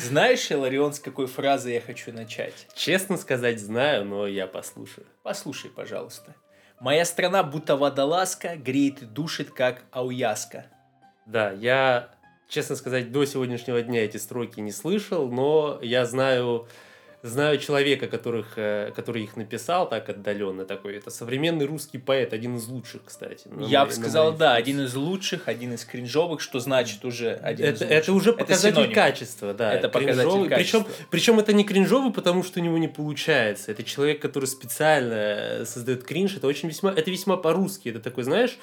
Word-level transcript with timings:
Знаешь, 0.00 0.50
Иларион, 0.50 0.94
с 0.94 0.98
какой 0.98 1.26
фразы 1.26 1.72
я 1.72 1.80
хочу 1.80 2.10
начать? 2.10 2.66
Честно 2.74 3.18
сказать, 3.18 3.60
знаю, 3.60 4.06
но 4.06 4.26
я 4.26 4.46
послушаю. 4.46 5.06
Послушай, 5.22 5.70
пожалуйста. 5.70 6.34
Моя 6.80 7.04
страна 7.04 7.42
будто 7.42 7.76
водолазка, 7.76 8.56
греет 8.56 9.02
и 9.02 9.04
душит, 9.04 9.50
как 9.50 9.82
ауяска. 9.90 10.66
Да, 11.26 11.50
я, 11.52 12.14
честно 12.48 12.76
сказать, 12.76 13.12
до 13.12 13.26
сегодняшнего 13.26 13.82
дня 13.82 14.02
эти 14.02 14.16
строки 14.16 14.60
не 14.60 14.72
слышал, 14.72 15.30
но 15.30 15.78
я 15.82 16.06
знаю 16.06 16.66
знаю 17.22 17.58
человека, 17.58 18.06
которых, 18.06 18.54
э, 18.56 18.92
который 18.94 19.24
их 19.24 19.36
написал 19.36 19.88
так 19.88 20.08
отдаленно 20.08 20.64
такой. 20.64 20.96
Это 20.96 21.10
современный 21.10 21.66
русский 21.66 21.98
поэт, 21.98 22.32
один 22.32 22.56
из 22.56 22.66
лучших, 22.66 23.02
кстати. 23.04 23.48
Я 23.58 23.84
бы 23.84 23.92
сказал, 23.92 24.32
да, 24.32 24.54
один 24.54 24.80
из 24.80 24.94
лучших, 24.94 25.48
один 25.48 25.74
из 25.74 25.84
кринжовых, 25.84 26.40
что 26.40 26.60
значит 26.60 27.04
уже 27.04 27.34
один 27.34 27.66
это, 27.66 27.74
из 27.74 27.80
лучших. 27.80 27.98
Это 27.98 28.12
уже 28.12 28.32
показатель 28.32 28.82
это 28.82 28.94
качества, 28.94 29.54
да. 29.54 29.74
Это 29.74 29.88
показатель 29.88 30.48
качества. 30.48 30.80
Причем, 30.80 30.86
причем 31.10 31.38
это 31.38 31.52
не 31.52 31.64
кринжовый, 31.64 32.12
потому 32.12 32.42
что 32.42 32.60
у 32.60 32.62
него 32.62 32.78
не 32.78 32.88
получается. 32.88 33.70
Это 33.72 33.82
человек, 33.82 34.20
который 34.20 34.46
специально 34.46 35.14
э, 35.14 35.64
создает 35.66 36.04
кринж. 36.04 36.36
Это 36.36 36.46
очень 36.46 36.68
весьма, 36.68 36.92
это 36.92 37.10
весьма 37.10 37.36
по-русски. 37.36 37.90
Это 37.90 38.00
такой, 38.00 38.24
знаешь, 38.24 38.56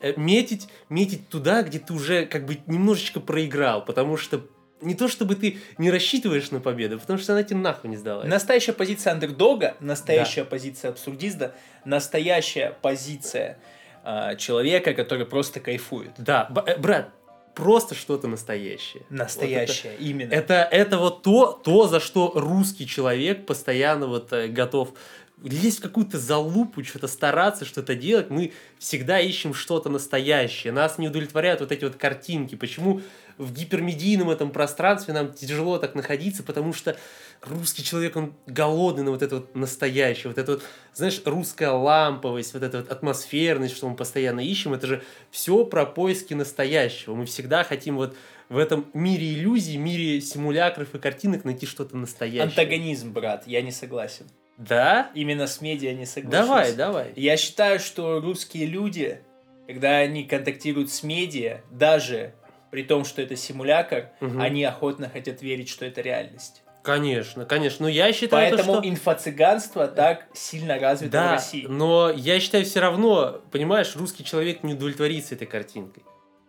э, 0.00 0.14
метить, 0.16 0.68
метить 0.88 1.28
туда, 1.28 1.62
где 1.62 1.78
ты 1.78 1.92
уже 1.92 2.24
как 2.24 2.46
бы 2.46 2.58
немножечко 2.66 3.20
проиграл, 3.20 3.84
потому 3.84 4.16
что 4.16 4.40
не 4.80 4.94
то 4.94 5.08
чтобы 5.08 5.34
ты 5.34 5.58
не 5.78 5.90
рассчитываешь 5.90 6.50
на 6.50 6.60
победу, 6.60 6.98
потому 6.98 7.18
что 7.18 7.32
она 7.32 7.42
тебе 7.42 7.58
нахуй 7.58 7.90
не 7.90 7.96
сдалась. 7.96 8.28
Настоящая 8.28 8.72
позиция 8.72 9.12
андердога, 9.12 9.76
настоящая 9.80 10.44
да. 10.44 10.50
позиция 10.50 10.90
абсурдиста, 10.90 11.54
настоящая 11.84 12.76
позиция 12.82 13.58
э, 14.04 14.36
человека, 14.36 14.94
который 14.94 15.26
просто 15.26 15.60
кайфует. 15.60 16.12
Да, 16.18 16.50
э, 16.66 16.78
брат, 16.78 17.10
просто 17.54 17.94
что-то 17.94 18.28
настоящее. 18.28 19.02
Настоящее, 19.10 19.92
вот 19.92 20.00
это, 20.00 20.08
именно. 20.08 20.32
Это, 20.32 20.68
это 20.70 20.98
вот 20.98 21.22
то, 21.22 21.52
то, 21.52 21.86
за 21.86 22.00
что 22.00 22.32
русский 22.34 22.86
человек 22.86 23.46
постоянно 23.46 24.06
вот 24.06 24.32
э, 24.32 24.48
готов 24.48 24.94
лезть 25.42 25.78
в 25.78 25.82
какую-то 25.82 26.18
залупу, 26.18 26.84
что-то 26.84 27.08
стараться, 27.08 27.64
что-то 27.64 27.94
делать, 27.94 28.30
мы 28.30 28.52
всегда 28.78 29.18
ищем 29.20 29.54
что-то 29.54 29.88
настоящее. 29.88 30.72
Нас 30.72 30.98
не 30.98 31.08
удовлетворяют 31.08 31.60
вот 31.60 31.72
эти 31.72 31.84
вот 31.84 31.96
картинки. 31.96 32.56
Почему 32.56 33.00
в 33.40 33.54
гипермедийном 33.54 34.28
этом 34.28 34.50
пространстве 34.50 35.14
нам 35.14 35.32
тяжело 35.32 35.78
так 35.78 35.94
находиться, 35.94 36.42
потому 36.42 36.74
что 36.74 36.96
русский 37.42 37.82
человек, 37.82 38.14
он 38.16 38.34
голодный 38.46 39.02
на 39.02 39.10
вот 39.12 39.22
это 39.22 39.36
вот 39.36 39.54
настоящее, 39.54 40.28
вот 40.28 40.36
это 40.38 40.52
вот, 40.52 40.62
знаешь, 40.92 41.22
русская 41.24 41.70
ламповость, 41.70 42.52
вот 42.52 42.62
эта 42.62 42.78
вот 42.78 42.90
атмосферность, 42.90 43.74
что 43.74 43.88
мы 43.88 43.96
постоянно 43.96 44.40
ищем, 44.40 44.74
это 44.74 44.86
же 44.86 45.02
все 45.30 45.64
про 45.64 45.86
поиски 45.86 46.34
настоящего. 46.34 47.14
Мы 47.14 47.24
всегда 47.24 47.64
хотим 47.64 47.96
вот 47.96 48.14
в 48.50 48.58
этом 48.58 48.90
мире 48.92 49.32
иллюзий, 49.32 49.78
мире 49.78 50.20
симулякров 50.20 50.94
и 50.94 50.98
картинок 50.98 51.44
найти 51.44 51.64
что-то 51.64 51.96
настоящее. 51.96 52.42
Антагонизм, 52.42 53.12
брат, 53.12 53.46
я 53.46 53.62
не 53.62 53.72
согласен. 53.72 54.26
Да? 54.58 55.10
Именно 55.14 55.46
с 55.46 55.62
медиа 55.62 55.94
не 55.94 56.04
согласен. 56.04 56.30
Давай, 56.30 56.74
давай. 56.74 57.12
Я 57.16 57.38
считаю, 57.38 57.80
что 57.80 58.20
русские 58.20 58.66
люди, 58.66 59.22
когда 59.66 59.96
они 59.96 60.24
контактируют 60.24 60.92
с 60.92 61.02
медиа, 61.02 61.62
даже 61.70 62.34
при 62.70 62.82
том, 62.82 63.04
что 63.04 63.22
это 63.22 63.36
симулятор, 63.36 64.10
угу. 64.20 64.40
они 64.40 64.64
охотно 64.64 65.08
хотят 65.08 65.42
верить, 65.42 65.68
что 65.68 65.84
это 65.84 66.00
реальность. 66.00 66.62
Конечно, 66.82 67.44
конечно. 67.44 67.84
Но 67.84 67.88
я 67.88 68.12
считаю, 68.12 68.50
Поэтому 68.50 68.74
то, 68.74 68.78
что... 68.80 68.88
инфо-цыганство 68.88 69.86
так 69.86 70.26
сильно 70.32 70.78
развито 70.78 71.12
да, 71.12 71.28
в 71.28 71.32
России. 71.32 71.66
но 71.66 72.10
я 72.10 72.40
считаю 72.40 72.64
все 72.64 72.80
равно, 72.80 73.42
понимаешь, 73.50 73.94
русский 73.96 74.24
человек 74.24 74.62
не 74.62 74.72
удовлетворится 74.72 75.34
этой 75.34 75.46
картинкой. 75.46 76.04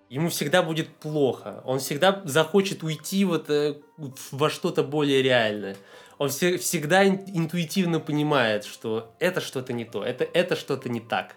Ему 0.09 0.29
всегда 0.29 0.61
будет 0.61 0.89
плохо. 0.89 1.61
Он 1.65 1.79
всегда 1.79 2.21
захочет 2.25 2.83
уйти 2.83 3.23
вот 3.23 3.49
э, 3.49 3.75
во 4.31 4.49
что-то 4.49 4.83
более 4.83 5.21
реальное. 5.21 5.75
Он 6.17 6.29
все, 6.29 6.57
всегда 6.57 7.05
интуитивно 7.05 7.99
понимает, 7.99 8.65
что 8.65 9.13
это 9.19 9.41
что-то 9.41 9.73
не 9.73 9.85
то, 9.85 10.03
это, 10.03 10.25
это 10.33 10.55
что-то 10.55 10.89
не 10.89 10.99
так. 10.99 11.35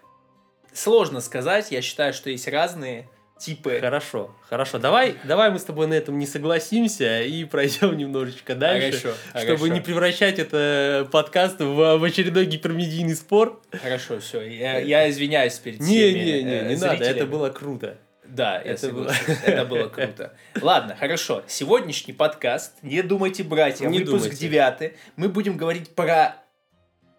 Сложно 0.73 1.21
сказать. 1.21 1.71
Я 1.71 1.81
считаю, 1.81 2.13
что 2.13 2.29
есть 2.29 2.47
разные 2.49 3.09
типы. 3.37 3.79
Хорошо, 3.79 4.35
хорошо. 4.49 4.79
Давай, 4.79 5.15
давай 5.23 5.51
мы 5.51 5.59
с 5.59 5.63
тобой 5.63 5.87
на 5.87 5.93
этом 5.93 6.17
не 6.17 6.25
согласимся 6.25 7.21
и 7.21 7.43
пройдем 7.43 7.97
немножечко 7.97 8.55
дальше, 8.55 8.99
хорошо, 8.99 9.17
чтобы 9.33 9.57
хорошо. 9.57 9.67
не 9.67 9.81
превращать 9.81 10.39
это 10.39 11.07
подкаст 11.11 11.59
в, 11.59 11.97
в 11.97 12.03
очередной 12.03 12.45
гипермедийный 12.45 13.15
спор. 13.15 13.61
Хорошо, 13.81 14.19
все. 14.19 14.41
Я, 14.41 14.79
я 14.79 15.09
извиняюсь 15.09 15.57
перед 15.59 15.79
не, 15.79 15.85
всеми 15.85 16.19
Не, 16.19 16.43
не, 16.43 16.43
не, 16.43 16.61
не 16.69 16.75
надо, 16.77 17.03
это 17.03 17.25
было 17.25 17.49
круто. 17.49 17.97
Да, 18.27 18.59
это 18.59 18.89
было, 18.89 19.13
это 19.45 19.65
было 19.65 19.87
круто. 19.87 20.33
Ладно, 20.61 20.95
хорошо. 20.95 21.43
Сегодняшний 21.47 22.13
подкаст 22.13 22.73
«Не 22.81 23.01
думайте, 23.01 23.43
братья», 23.43 23.87
не 23.87 23.99
выпуск 23.99 24.33
девятый. 24.33 24.93
Мы 25.15 25.29
будем 25.29 25.57
говорить 25.57 25.93
про 25.93 26.37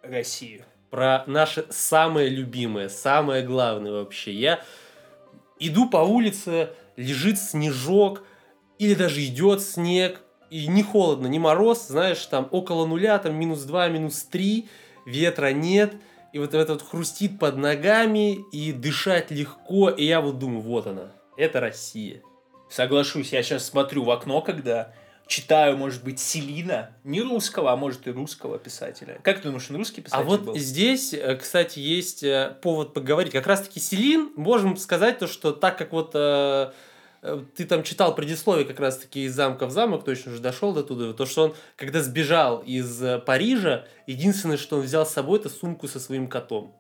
Россию. 0.03 0.65
Про 0.91 1.25
наше 1.27 1.66
самое 1.71 2.28
любимое, 2.28 2.88
самое 2.88 3.43
главное 3.43 3.93
вообще. 3.93 4.33
Я 4.33 4.60
иду 5.58 5.88
по 5.88 5.98
улице, 5.98 6.70
лежит 6.96 7.38
снежок, 7.38 8.22
или 8.78 8.94
даже 8.94 9.24
идет 9.24 9.62
снег, 9.62 10.20
и 10.50 10.66
не 10.66 10.82
холодно, 10.82 11.26
не 11.26 11.38
мороз, 11.38 11.88
знаешь, 11.88 12.24
там 12.26 12.48
около 12.50 12.86
нуля, 12.86 13.18
там 13.18 13.34
минус 13.34 13.62
2, 13.62 13.88
минус 13.88 14.22
3, 14.24 14.68
ветра 15.06 15.52
нет, 15.52 15.94
и 16.32 16.38
вот 16.38 16.54
это 16.54 16.74
вот 16.74 16.82
хрустит 16.82 17.38
под 17.38 17.56
ногами, 17.56 18.38
и 18.52 18.72
дышать 18.72 19.30
легко, 19.30 19.90
и 19.90 20.04
я 20.04 20.20
вот 20.20 20.38
думаю, 20.38 20.60
вот 20.60 20.86
она, 20.86 21.12
это 21.36 21.60
Россия. 21.60 22.22
Соглашусь, 22.68 23.32
я 23.32 23.42
сейчас 23.42 23.66
смотрю 23.66 24.04
в 24.04 24.10
окно, 24.10 24.40
когда 24.42 24.92
читаю, 25.26 25.76
может 25.76 26.04
быть, 26.04 26.20
Селина, 26.20 26.91
не 27.04 27.20
русского, 27.20 27.72
а 27.72 27.76
может 27.76 28.06
и 28.06 28.10
русского 28.10 28.59
писателя. 28.59 29.19
Как 29.22 29.38
ты 29.38 29.44
думаешь, 29.44 29.66
он 29.70 29.76
русский 29.76 30.00
писатель 30.00 30.22
А 30.22 30.25
вот 30.25 30.42
был? 30.42 30.56
здесь, 30.56 31.12
э, 31.12 31.37
кстати, 31.37 31.78
есть 31.81 32.22
э, 32.22 32.56
повод 32.62 32.94
поговорить. 32.94 33.32
Как 33.32 33.47
раз-таки 33.47 33.81
Селин, 33.81 34.31
можем 34.36 34.76
сказать 34.76 35.19
то, 35.19 35.26
что 35.26 35.53
так 35.53 35.76
как 35.78 35.92
вот 35.92 36.12
э, 36.15 36.70
ты 37.56 37.65
там 37.65 37.82
читал 37.82 38.15
предисловие 38.15 38.65
как 38.65 38.78
раз-таки 38.78 39.25
из 39.25 39.34
замка 39.34 39.66
в 39.66 39.72
замок, 39.72 40.04
точно 40.04 40.32
уже 40.32 40.41
дошел 40.41 40.72
до 40.72 40.84
туда, 40.84 41.12
то, 41.12 41.26
что 41.26 41.44
он, 41.44 41.54
когда 41.75 42.03
сбежал 42.03 42.59
из 42.60 43.03
Парижа, 43.26 43.84
единственное, 44.06 44.56
что 44.56 44.76
он 44.76 44.82
взял 44.82 45.04
с 45.04 45.12
собой, 45.12 45.41
это 45.41 45.48
сумку 45.48 45.88
со 45.88 45.98
своим 45.98 46.28
котом. 46.28 46.76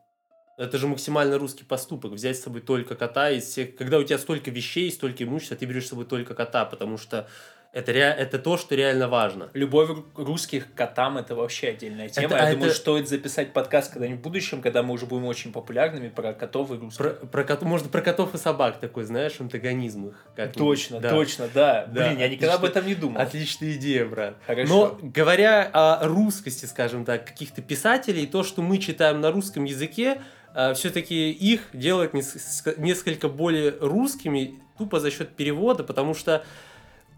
Это 0.56 0.78
же 0.78 0.86
максимально 0.86 1.38
русский 1.38 1.64
поступок, 1.64 2.12
взять 2.12 2.38
с 2.38 2.42
собой 2.42 2.62
только 2.62 2.94
кота 2.94 3.30
из 3.30 3.44
всех. 3.44 3.76
Когда 3.76 3.98
у 3.98 4.04
тебя 4.04 4.16
столько 4.16 4.50
вещей, 4.50 4.90
столько 4.90 5.24
имущества, 5.24 5.56
ты 5.56 5.66
берешь 5.66 5.84
с 5.84 5.90
собой 5.90 6.06
только 6.06 6.34
кота, 6.34 6.64
потому 6.64 6.96
что 6.96 7.28
это, 7.76 7.92
ре... 7.92 8.00
это 8.00 8.38
то, 8.38 8.56
что 8.56 8.74
реально 8.74 9.06
важно. 9.06 9.50
Любовь 9.52 9.90
русских 10.14 10.72
к 10.72 10.74
котам– 10.74 11.18
это 11.18 11.34
вообще 11.34 11.68
отдельная 11.68 12.08
тема. 12.08 12.28
Это, 12.28 12.36
Я 12.36 12.44
это... 12.44 12.52
думаю, 12.54 12.72
стоит 12.72 13.06
записать 13.06 13.52
подкаст 13.52 13.92
когда-нибудь 13.92 14.20
в 14.20 14.22
будущем, 14.22 14.62
когда 14.62 14.82
мы 14.82 14.94
уже 14.94 15.04
будем 15.04 15.26
очень 15.26 15.52
популярными 15.52 16.08
про 16.08 16.32
котов 16.32 16.70
и 16.70 16.76
русских. 16.76 17.18
Про, 17.18 17.26
про 17.26 17.44
кот... 17.44 17.62
Можно 17.62 17.90
про 17.90 18.00
котов 18.00 18.34
и 18.34 18.38
собак 18.38 18.80
такой, 18.80 19.04
знаешь, 19.04 19.38
антагонизм 19.40 20.08
их. 20.08 20.24
Как 20.34 20.54
точно, 20.54 21.00
да. 21.00 21.10
точно, 21.10 21.48
да. 21.52 21.84
да. 21.86 22.08
Блин, 22.08 22.18
я 22.18 22.28
никогда 22.30 22.54
об 22.54 22.64
этом 22.64 22.86
не 22.86 22.94
думал. 22.94 23.20
Отличная 23.20 23.72
идея, 23.72 24.06
брат. 24.06 24.36
Хорошо. 24.46 24.72
Но 24.72 24.98
говоря 25.02 25.68
о 25.70 26.06
русскости, 26.06 26.64
скажем 26.64 27.04
так, 27.04 27.26
каких-то 27.26 27.60
писателей, 27.60 28.26
то, 28.26 28.42
что 28.42 28.62
мы 28.62 28.78
читаем 28.78 29.20
на 29.20 29.30
русском 29.30 29.64
языке, 29.64 30.22
а, 30.54 30.72
все-таки 30.72 31.30
их 31.30 31.68
делает 31.74 32.14
несколько 32.14 33.28
более 33.28 33.74
русскими 33.78 34.62
тупо 34.78 34.98
за 34.98 35.10
счет 35.10 35.36
перевода, 35.36 35.84
потому 35.84 36.14
что 36.14 36.42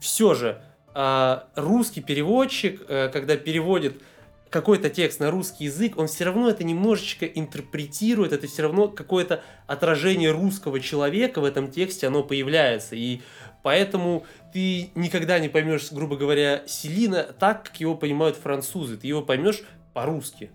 все 0.01 0.35
же 0.35 0.63
а, 0.95 1.49
русский 1.55 2.01
переводчик, 2.01 2.83
э, 2.89 3.09
когда 3.13 3.37
переводит 3.37 4.03
какой-то 4.51 4.89
текст 4.91 5.21
на 5.21 5.31
русский 5.31 5.65
язык, 5.65 5.99
он 5.99 6.07
все 6.07 6.25
равно 6.25 6.49
это 6.49 6.65
немножечко 6.65 7.27
интерпретирует, 7.27 8.33
это 8.33 8.47
все 8.47 8.63
равно 8.63 8.89
какое-то 8.89 9.43
отражение 9.67 10.31
русского 10.31 10.81
человека 10.81 11.41
в 11.41 11.45
этом 11.45 11.71
тексте, 11.71 12.07
оно 12.07 12.23
появляется. 12.23 12.97
И 12.97 13.21
поэтому 13.63 14.25
ты 14.53 14.91
никогда 14.95 15.39
не 15.39 15.49
поймешь, 15.49 15.93
грубо 15.93 16.17
говоря, 16.17 16.63
Селина 16.67 17.25
так, 17.25 17.65
как 17.65 17.81
его 17.81 17.95
понимают 17.95 18.37
французы. 18.37 18.97
Ты 18.97 19.07
его 19.07 19.23
поймешь 19.23 19.63
по-русски. 19.93 20.51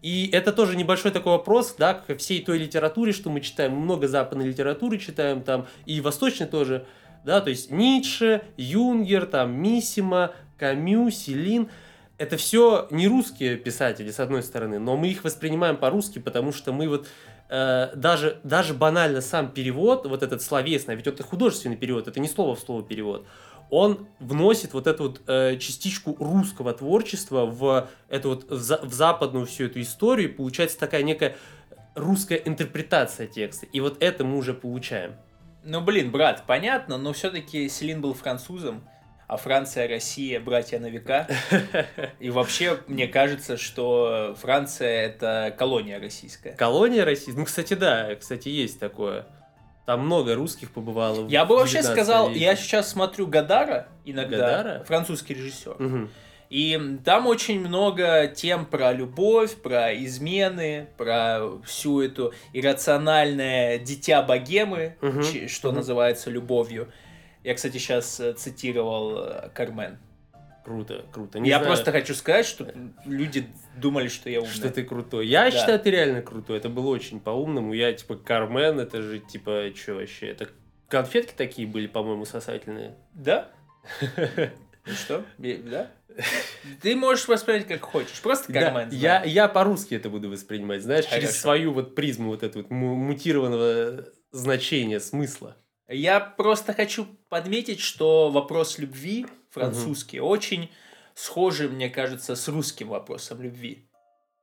И 0.00 0.30
это 0.32 0.52
тоже 0.52 0.76
небольшой 0.76 1.10
такой 1.10 1.32
вопрос, 1.32 1.74
да, 1.76 1.94
к 1.94 2.16
всей 2.16 2.42
той 2.42 2.58
литературе, 2.58 3.12
что 3.12 3.30
мы 3.30 3.40
читаем. 3.40 3.72
Много 3.72 4.06
западной 4.06 4.46
литературы 4.46 4.98
читаем 4.98 5.42
там, 5.42 5.66
и 5.86 6.00
восточной 6.00 6.46
тоже 6.46 6.86
да, 7.24 7.40
то 7.40 7.50
есть 7.50 7.70
Ницше, 7.70 8.42
Юнгер, 8.56 9.26
там, 9.26 9.52
Миссима, 9.52 10.32
Камю, 10.56 11.10
Селин, 11.10 11.68
это 12.18 12.36
все 12.36 12.88
не 12.90 13.06
русские 13.06 13.56
писатели, 13.56 14.10
с 14.10 14.20
одной 14.20 14.42
стороны, 14.42 14.78
но 14.78 14.96
мы 14.96 15.08
их 15.08 15.24
воспринимаем 15.24 15.76
по-русски, 15.76 16.18
потому 16.18 16.52
что 16.52 16.72
мы 16.72 16.88
вот 16.88 17.06
э, 17.48 17.90
даже, 17.94 18.40
даже 18.42 18.74
банально 18.74 19.20
сам 19.20 19.50
перевод, 19.50 20.06
вот 20.06 20.22
этот 20.22 20.42
словесный, 20.42 20.96
ведь 20.96 21.06
это 21.06 21.22
художественный 21.22 21.76
перевод, 21.76 22.08
это 22.08 22.18
не 22.18 22.28
слово 22.28 22.56
в 22.56 22.60
слово 22.60 22.82
перевод, 22.82 23.26
он 23.70 24.08
вносит 24.18 24.72
вот 24.72 24.86
эту 24.86 25.04
вот 25.04 25.22
э, 25.26 25.58
частичку 25.58 26.16
русского 26.18 26.72
творчества 26.72 27.44
в 27.46 27.88
эту 28.08 28.30
вот 28.30 28.50
в, 28.50 28.56
за, 28.56 28.78
в 28.82 28.92
западную 28.92 29.46
всю 29.46 29.64
эту 29.64 29.80
историю, 29.80 30.34
получается 30.34 30.78
такая 30.78 31.02
некая 31.02 31.36
русская 31.94 32.36
интерпретация 32.36 33.26
текста, 33.26 33.66
и 33.66 33.80
вот 33.80 34.02
это 34.02 34.24
мы 34.24 34.38
уже 34.38 34.54
получаем. 34.54 35.14
Ну, 35.68 35.82
блин, 35.82 36.10
брат, 36.10 36.44
понятно, 36.46 36.96
но 36.96 37.12
все-таки 37.12 37.68
Селин 37.68 38.00
был 38.00 38.14
французом. 38.14 38.88
а 39.26 39.36
Франция 39.36 39.86
Россия 39.86 40.40
братья 40.40 40.78
на 40.78 40.86
века. 40.86 41.28
И 42.20 42.30
вообще, 42.30 42.78
мне 42.86 43.06
кажется, 43.06 43.58
что 43.58 44.34
Франция 44.40 45.02
это 45.02 45.54
колония 45.58 46.00
российская. 46.00 46.52
Колония 46.52 47.04
российская? 47.04 47.38
Ну, 47.38 47.44
кстати, 47.44 47.74
да, 47.74 48.14
кстати, 48.14 48.48
есть 48.48 48.80
такое. 48.80 49.26
Там 49.84 50.06
много 50.06 50.34
русских 50.34 50.70
побывало. 50.70 51.28
Я 51.28 51.44
бы 51.44 51.56
вообще 51.56 51.82
сказал, 51.82 52.30
веке. 52.30 52.40
я 52.40 52.56
сейчас 52.56 52.88
смотрю 52.88 53.26
Гадара 53.26 53.88
иногда, 54.06 54.38
Гадара? 54.38 54.84
французский 54.84 55.34
режиссер. 55.34 55.76
Угу. 55.78 56.08
И 56.50 56.98
там 57.04 57.26
очень 57.26 57.60
много 57.60 58.26
тем 58.26 58.64
про 58.64 58.92
любовь, 58.92 59.56
про 59.56 59.94
измены, 59.94 60.88
про 60.96 61.60
всю 61.64 62.00
эту 62.00 62.32
иррациональное 62.52 63.78
дитя 63.78 64.22
богемы, 64.22 64.96
угу. 65.02 65.22
что 65.46 65.68
угу. 65.68 65.76
называется 65.76 66.30
любовью. 66.30 66.90
Я, 67.44 67.54
кстати, 67.54 67.76
сейчас 67.78 68.18
э, 68.18 68.32
цитировал 68.32 69.18
э, 69.18 69.50
Кармен. 69.54 69.98
Круто, 70.64 71.04
круто. 71.12 71.38
Не 71.38 71.48
я 71.48 71.58
знаю. 71.58 71.72
просто 71.72 71.92
хочу 71.92 72.14
сказать, 72.14 72.44
что 72.44 72.70
люди 73.06 73.46
думали, 73.76 74.08
что 74.08 74.28
я 74.28 74.40
умный. 74.40 74.52
Что 74.52 74.70
ты 74.70 74.82
крутой. 74.82 75.26
Я 75.26 75.44
да. 75.44 75.50
считаю, 75.50 75.78
ты 75.80 75.90
реально 75.90 76.20
крутой. 76.20 76.58
Это 76.58 76.68
было 76.68 76.88
очень 76.88 77.20
по-умному. 77.20 77.72
Я, 77.72 77.92
типа, 77.92 78.16
Кармен, 78.16 78.78
это 78.80 79.00
же, 79.00 79.18
типа, 79.20 79.70
что 79.74 79.94
вообще? 79.94 80.26
Это 80.28 80.48
конфетки 80.88 81.32
такие 81.34 81.66
были, 81.66 81.86
по-моему, 81.86 82.26
сосательные. 82.26 82.96
Да? 83.14 83.48
Что? 84.84 85.24
Да? 85.38 85.90
Ты 86.82 86.96
можешь 86.96 87.28
воспринять 87.28 87.66
как 87.66 87.82
хочешь. 87.82 88.20
Просто 88.20 88.52
Кармен. 88.52 88.90
Да, 88.90 88.96
я, 88.96 89.24
я 89.24 89.48
по-русски 89.48 89.94
это 89.94 90.10
буду 90.10 90.30
воспринимать, 90.30 90.82
знаешь, 90.82 91.06
Хорошо. 91.06 91.20
через 91.22 91.40
свою 91.40 91.72
вот 91.72 91.94
призму 91.94 92.30
вот 92.30 92.42
этого 92.42 92.62
вот 92.62 92.70
мутированного 92.70 94.04
значения, 94.32 95.00
смысла. 95.00 95.56
Я 95.88 96.20
просто 96.20 96.74
хочу 96.74 97.06
подметить, 97.28 97.80
что 97.80 98.30
вопрос 98.30 98.78
любви 98.78 99.26
французский 99.50 100.20
угу. 100.20 100.28
очень 100.28 100.70
схожий, 101.14 101.68
мне 101.68 101.88
кажется, 101.88 102.36
с 102.36 102.46
русским 102.48 102.88
вопросом 102.88 103.40
любви. 103.40 103.88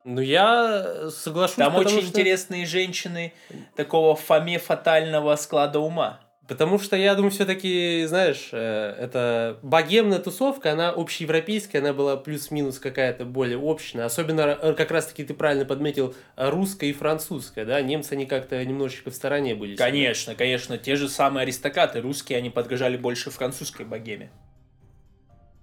Ну, 0.04 0.22
я 0.22 1.10
соглашусь. 1.10 1.56
Там 1.56 1.76
очень 1.76 2.02
что... 2.02 2.08
интересные 2.08 2.66
женщины 2.66 3.34
такого 3.76 4.16
фаме 4.16 4.60
фатального 4.60 5.36
склада 5.36 5.80
ума. 5.80 6.25
Потому 6.48 6.78
что 6.78 6.96
я 6.96 7.16
думаю, 7.16 7.32
все-таки, 7.32 8.06
знаешь, 8.08 8.50
э, 8.52 8.96
это 9.00 9.58
богемная 9.64 10.20
тусовка, 10.20 10.74
она 10.74 10.90
общеевропейская, 10.92 11.82
она 11.82 11.92
была 11.92 12.18
плюс-минус 12.18 12.78
какая-то 12.78 13.26
более 13.26 13.58
общная. 13.58 14.06
Особенно, 14.06 14.58
э, 14.62 14.74
как 14.74 14.92
раз-таки 14.92 15.24
ты 15.24 15.34
правильно 15.34 15.66
подметил, 15.66 16.16
русская 16.36 16.88
и 16.88 16.94
французская, 16.94 17.66
да? 17.66 17.82
Немцы, 17.82 18.14
они 18.14 18.28
как-то 18.28 18.64
немножечко 18.64 19.10
в 19.10 19.16
стороне 19.16 19.56
были. 19.56 19.76
Конечно, 19.76 20.36
конечно. 20.36 20.78
Те 20.78 20.96
же 20.96 21.10
самые 21.10 21.44
аристократы 21.44 22.02
русские, 22.02 22.38
они 22.38 22.52
подражали 22.52 22.96
больше 22.96 23.32
французской 23.32 23.86
богеме. 23.86 24.30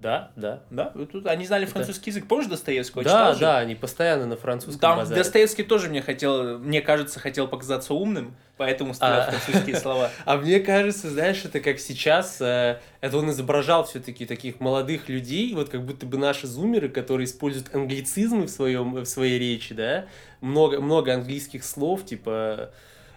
Да, 0.03 0.33
да. 0.35 0.63
Да, 0.71 0.93
тут 1.13 1.29
они 1.29 1.47
знали 1.47 1.65
французский 1.65 2.11
язык. 2.11 2.27
Помнишь 2.27 2.49
Достоевского? 2.49 3.05
Да, 3.05 3.37
да, 3.37 3.59
они 3.59 3.77
постоянно 3.77 4.27
на 4.27 4.37
французском 4.37 4.81
Там 4.81 4.99
базаре. 4.99 5.23
Достоевский 5.23 5.63
тоже 5.63 5.89
мне 5.89 6.03
хотел, 6.03 6.59
мне 6.59 6.81
кажется, 6.81 7.21
хотел 7.21 7.47
показаться 7.47 7.95
умным, 7.95 8.35
поэтому 8.57 8.95
стал 8.95 9.13
а, 9.13 9.31
французские 9.31 9.77
слова. 9.77 10.11
А 10.25 10.37
мне 10.39 10.59
кажется, 10.59 11.09
знаешь, 11.09 11.45
это 11.45 11.61
как 11.61 11.79
сейчас, 11.79 12.41
э, 12.41 12.81
это 13.01 13.17
он 13.17 13.31
изображал 13.31 13.85
все-таки 13.85 14.27
таких 14.27 14.59
молодых 14.59 15.09
людей, 15.09 15.55
вот 15.55 15.69
как 15.69 15.85
будто 15.85 16.05
бы 16.05 16.19
наши 16.19 16.49
зумеры, 16.49 16.89
которые 16.89 17.27
используют 17.27 17.73
англицизмы 17.73 18.47
в, 18.47 18.51
своем, 18.51 18.95
в 18.95 19.05
своей 19.05 19.39
речи, 19.39 19.73
да, 19.73 20.07
много, 20.41 20.81
много 20.81 21.15
английских 21.15 21.63
слов, 21.63 22.05
типа 22.05 22.71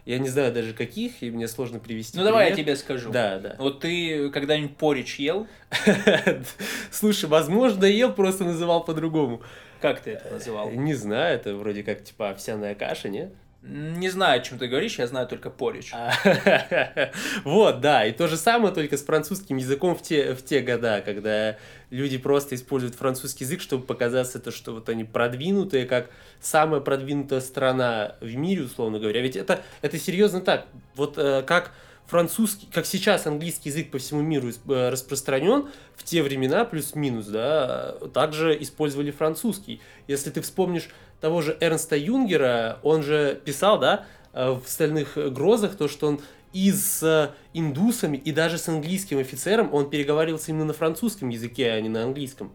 я 0.05 0.19
не 0.19 0.29
знаю 0.29 0.53
даже 0.53 0.73
каких, 0.73 1.23
и 1.23 1.31
мне 1.31 1.47
сложно 1.47 1.79
привести. 1.79 2.17
Ну 2.17 2.23
пример. 2.23 2.33
давай 2.33 2.49
я 2.51 2.55
тебе 2.55 2.75
скажу. 2.75 3.11
Да, 3.11 3.39
да. 3.39 3.55
Вот 3.57 3.79
ты 3.79 4.29
когда-нибудь 4.29 4.77
порич 4.77 5.15
ел? 5.19 5.47
Слушай, 6.91 7.25
возможно, 7.25 7.85
ел, 7.85 8.13
просто 8.13 8.43
называл 8.43 8.83
по-другому. 8.83 9.41
Как 9.81 10.01
ты 10.01 10.11
это 10.11 10.31
называл? 10.31 10.69
Не 10.71 10.93
знаю, 10.93 11.35
это 11.35 11.55
вроде 11.55 11.83
как 11.83 12.03
типа 12.03 12.29
овсяная 12.29 12.75
каша, 12.75 13.09
нет? 13.09 13.33
Не 13.67 14.09
знаю, 14.09 14.41
о 14.41 14.43
чем 14.43 14.59
ты 14.59 14.67
говоришь, 14.67 14.99
я 14.99 15.07
знаю 15.07 15.27
только 15.27 15.49
порич. 15.49 15.91
А, 15.91 16.11
вот, 17.43 17.81
да, 17.81 18.05
и 18.05 18.11
то 18.11 18.27
же 18.27 18.37
самое, 18.37 18.71
только 18.71 18.95
с 18.95 19.03
французским 19.03 19.57
языком 19.57 19.95
в 19.95 20.03
те, 20.03 20.35
в 20.35 20.45
те 20.45 20.61
года, 20.61 21.01
когда 21.03 21.57
люди 21.89 22.19
просто 22.19 22.53
используют 22.53 22.93
французский 22.93 23.43
язык, 23.43 23.61
чтобы 23.61 23.83
показаться 23.83 24.39
то, 24.39 24.51
что 24.51 24.73
вот 24.73 24.87
они 24.89 25.03
продвинутые, 25.03 25.87
как 25.87 26.11
самая 26.39 26.79
продвинутая 26.79 27.41
страна 27.41 28.15
в 28.21 28.35
мире, 28.35 28.63
условно 28.63 28.99
говоря. 28.99 29.21
Ведь 29.21 29.35
это, 29.35 29.63
это 29.81 29.97
серьезно 29.97 30.41
так. 30.41 30.67
Вот 30.93 31.17
э, 31.17 31.41
как 31.41 31.71
французский, 32.07 32.67
как 32.71 32.85
сейчас 32.85 33.27
английский 33.27 33.69
язык 33.69 33.91
по 33.91 33.97
всему 33.97 34.21
миру 34.21 34.49
э, 34.49 34.89
распространен, 34.89 35.69
в 35.95 36.03
те 36.03 36.21
времена, 36.21 36.65
плюс-минус, 36.65 37.27
да, 37.27 37.95
также 38.13 38.61
использовали 38.61 39.11
французский. 39.11 39.81
Если 40.07 40.29
ты 40.29 40.41
вспомнишь 40.41 40.89
того 41.19 41.41
же 41.41 41.57
Эрнста 41.59 41.95
Юнгера, 41.95 42.79
он 42.83 43.03
же 43.03 43.41
писал, 43.43 43.79
да, 43.79 44.05
э, 44.33 44.51
в 44.51 44.63
«Стальных 44.67 45.17
грозах», 45.33 45.75
то, 45.75 45.87
что 45.87 46.07
он 46.07 46.19
и 46.53 46.71
с 46.71 47.33
индусами, 47.53 48.17
и 48.17 48.31
даже 48.31 48.57
с 48.57 48.69
английским 48.69 49.19
офицером 49.19 49.73
он 49.73 49.89
переговаривался 49.89 50.51
именно 50.51 50.65
на 50.65 50.73
французском 50.73 51.29
языке, 51.29 51.71
а 51.71 51.81
не 51.81 51.89
на 51.89 52.03
английском. 52.03 52.51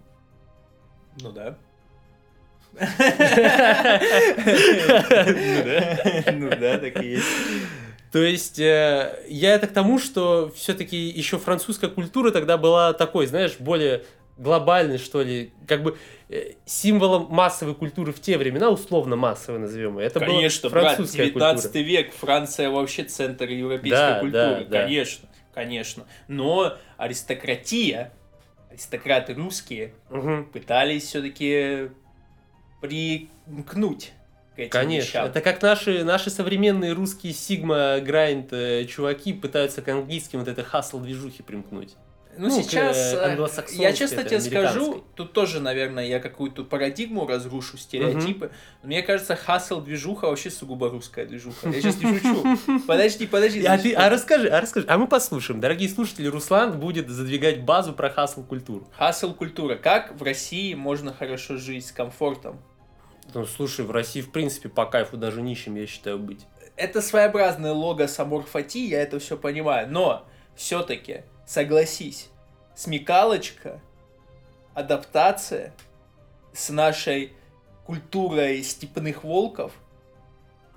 Ну 1.20 1.32
да. 1.32 1.58
Ну 6.32 6.50
да, 6.50 6.78
так 6.78 7.02
и 7.02 7.08
есть. 7.08 7.26
То 8.12 8.18
есть 8.22 8.58
э, 8.58 9.24
я 9.28 9.54
это 9.54 9.68
к 9.68 9.72
тому, 9.72 9.98
что 9.98 10.52
все-таки 10.54 10.96
еще 10.96 11.38
французская 11.38 11.88
культура 11.88 12.32
тогда 12.32 12.58
была 12.58 12.92
такой, 12.92 13.26
знаешь, 13.26 13.56
более 13.58 14.02
глобальный, 14.36 14.98
что 14.98 15.22
ли, 15.22 15.52
как 15.68 15.82
бы 15.82 15.96
э, 16.28 16.54
символом 16.64 17.28
массовой 17.30 17.74
культуры 17.74 18.12
в 18.12 18.20
те 18.20 18.36
времена, 18.36 18.70
условно 18.70 19.14
массовой 19.14 19.60
назовем 19.60 19.98
ее. 19.98 20.06
Это 20.06 20.18
Конечно, 20.18 20.70
была 20.70 20.80
французская 20.80 21.30
брат, 21.30 21.56
19 21.56 21.62
культура. 21.62 21.82
век, 21.82 22.12
Франция 22.14 22.70
вообще 22.70 23.04
центр 23.04 23.48
европейской 23.48 23.90
да, 23.90 24.20
культуры, 24.20 24.64
да, 24.64 24.82
конечно, 24.82 25.28
да. 25.28 25.38
конечно. 25.54 26.04
Но 26.26 26.74
аристократия, 26.96 28.12
аристократы 28.70 29.34
русские 29.34 29.94
угу. 30.10 30.46
пытались 30.52 31.04
все-таки 31.04 31.90
примкнуть 32.80 34.12
этим 34.60 34.70
Конечно. 34.70 35.06
Вещам. 35.06 35.26
Это 35.26 35.40
как 35.40 35.62
наши, 35.62 36.04
наши 36.04 36.30
современные 36.30 36.92
русские 36.92 37.32
сигма 37.32 38.00
грайнд 38.00 38.52
э, 38.52 38.84
чуваки 38.86 39.32
пытаются 39.32 39.82
к 39.82 39.88
английским 39.88 40.40
вот 40.40 40.48
это 40.48 40.62
хасл 40.62 41.00
движухи 41.00 41.42
примкнуть. 41.42 41.96
Ну, 42.36 42.48
ну 42.48 42.62
сейчас, 42.62 42.96
э, 43.12 43.48
я 43.72 43.92
честно 43.92 44.22
тебе 44.22 44.40
скажу, 44.40 45.04
тут 45.16 45.32
тоже, 45.32 45.60
наверное, 45.60 46.06
я 46.06 46.20
какую-то 46.20 46.64
парадигму 46.64 47.26
разрушу, 47.26 47.76
стереотипы. 47.76 48.46
Угу. 48.46 48.54
Но 48.82 48.86
мне 48.86 49.02
кажется, 49.02 49.34
хасл 49.34 49.80
движуха 49.80 50.26
вообще 50.26 50.50
сугубо 50.50 50.88
русская 50.90 51.26
движуха. 51.26 51.68
Я 51.68 51.80
сейчас 51.80 52.00
не 52.00 52.18
шучу. 52.18 52.80
Подожди, 52.86 53.26
подожди. 53.26 53.64
А, 53.64 53.76
ты, 53.76 53.92
а 53.94 54.08
расскажи, 54.08 54.48
а 54.48 54.60
расскажи, 54.60 54.86
а 54.88 54.96
мы 54.96 55.08
послушаем. 55.08 55.60
Дорогие 55.60 55.88
слушатели, 55.88 56.28
Руслан 56.28 56.78
будет 56.78 57.08
задвигать 57.08 57.62
базу 57.62 57.92
про 57.92 58.10
хасл 58.10 58.44
культуру. 58.44 58.88
Хасл 58.96 59.34
культура. 59.34 59.74
Как 59.74 60.18
в 60.18 60.22
России 60.22 60.72
можно 60.74 61.12
хорошо 61.12 61.56
жить 61.56 61.86
с 61.86 61.92
комфортом? 61.92 62.60
Ну, 63.34 63.46
слушай, 63.46 63.84
в 63.84 63.90
России, 63.90 64.20
в 64.20 64.32
принципе, 64.32 64.68
по 64.68 64.86
кайфу 64.86 65.16
даже 65.16 65.42
нищим, 65.42 65.76
я 65.76 65.86
считаю, 65.86 66.18
быть. 66.18 66.46
Это 66.76 67.00
своеобразное 67.02 67.72
логос 67.72 68.06
amor 68.06 68.42
fati, 68.42 68.86
я 68.86 69.02
это 69.02 69.18
все 69.18 69.36
понимаю, 69.36 69.88
но 69.90 70.26
все-таки, 70.56 71.22
согласись, 71.46 72.30
смекалочка, 72.74 73.80
адаптация 74.74 75.74
с 76.52 76.70
нашей 76.70 77.32
культурой 77.84 78.62
степных 78.62 79.24
волков, 79.24 79.72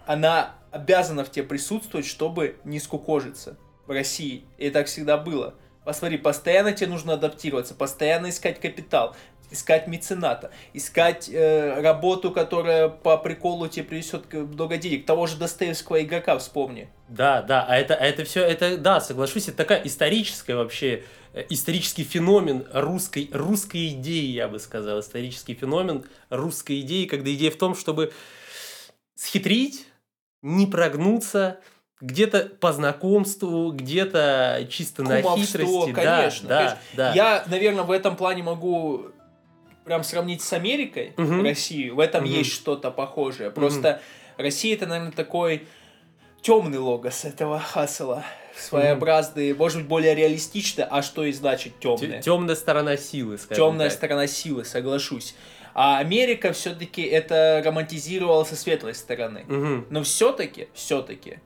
она 0.06 0.56
обязана 0.72 1.24
в 1.24 1.32
тебе 1.32 1.46
присутствовать, 1.46 2.06
чтобы 2.06 2.58
не 2.64 2.80
скукожиться 2.80 3.58
в 3.86 3.92
России. 3.92 4.44
И 4.58 4.70
так 4.70 4.88
всегда 4.88 5.18
было. 5.18 5.56
Посмотри, 5.86 6.18
постоянно 6.18 6.72
тебе 6.74 6.88
нужно 6.88 7.14
адаптироваться, 7.14 7.76
постоянно 7.76 8.30
искать 8.30 8.60
капитал 8.60 9.16
искать 9.54 9.88
мецената, 9.88 10.52
искать 10.74 11.30
э, 11.30 11.80
работу, 11.82 12.32
которая 12.32 12.90
по 12.90 13.18
приколу 13.18 13.68
тебе 13.68 13.86
принесет 13.86 14.32
много 14.34 14.78
денег. 14.78 15.06
Того 15.06 15.28
же 15.28 15.38
Достоевского 15.38 16.02
игрока 16.02 16.38
вспомни. 16.38 16.90
Да, 17.08 17.42
да, 17.44 17.66
а 17.68 17.78
это, 17.78 17.96
а 17.96 18.04
это 18.04 18.24
все, 18.26 18.42
это, 18.44 18.78
да, 18.78 19.00
соглашусь, 19.00 19.48
это 19.48 19.58
такая 19.58 19.82
историческая 19.84 20.56
вообще, 20.56 21.04
э, 21.34 21.46
исторический 21.50 22.04
феномен 22.04 22.66
русской, 22.74 23.30
русской 23.32 23.90
идеи, 23.90 24.32
я 24.32 24.48
бы 24.48 24.60
сказал, 24.60 25.00
исторический 25.00 25.54
феномен 25.54 26.04
русской 26.30 26.82
идеи, 26.82 27.06
когда 27.06 27.32
идея 27.32 27.52
в 27.52 27.58
том, 27.58 27.76
чтобы 27.76 28.12
схитрить, 29.16 29.88
не 30.42 30.66
прогнуться, 30.66 31.60
где-то 32.04 32.52
по 32.60 32.74
знакомству, 32.74 33.72
где-то 33.72 34.68
чисто 34.70 35.04
Кумовство, 35.04 35.30
на 35.30 35.38
хитрости. 35.38 35.92
Конечно, 35.94 36.50
да, 36.50 36.58
конечно. 36.58 36.80
Да, 36.96 37.14
Я, 37.14 37.44
наверное, 37.48 37.84
в 37.84 37.92
этом 37.92 38.18
плане 38.18 38.44
могу 38.44 39.06
прям 39.86 40.04
сравнить 40.04 40.42
с 40.42 40.54
Америкой, 40.54 41.14
угу. 41.18 41.44
Россию, 41.44 41.96
в 41.96 42.00
этом 42.00 42.24
угу. 42.24 42.32
есть 42.32 42.52
что-то 42.52 42.92
похожее. 42.92 43.52
Просто 43.52 44.02
угу. 44.38 44.44
Россия 44.44 44.76
это, 44.76 44.88
наверное, 44.88 45.12
такой 45.12 45.68
темный 46.42 46.78
логос 46.78 47.26
этого 47.26 47.60
хасла. 47.60 48.24
своеобразные, 48.56 49.56
может 49.56 49.80
быть, 49.80 49.88
более 49.88 50.16
реалистично, 50.16 50.86
а 50.86 51.02
что 51.02 51.24
и 51.26 51.32
значит 51.32 51.80
темные. 51.80 52.22
Темная 52.22 52.56
сторона 52.56 52.98
силы, 52.98 53.38
скажем 53.38 53.72
Темная 53.72 53.90
так. 53.90 53.98
сторона 53.98 54.28
силы, 54.28 54.66
соглашусь. 54.66 55.36
А 55.74 55.98
Америка 55.98 56.54
все-таки 56.54 57.02
это 57.02 57.62
романтизировала 57.66 58.44
со 58.44 58.56
светлой 58.56 58.94
стороны. 58.94 59.44
Мгм. 59.48 59.88
Но 59.90 60.04
все-таки, 60.04 60.68
все-таки 60.74 61.40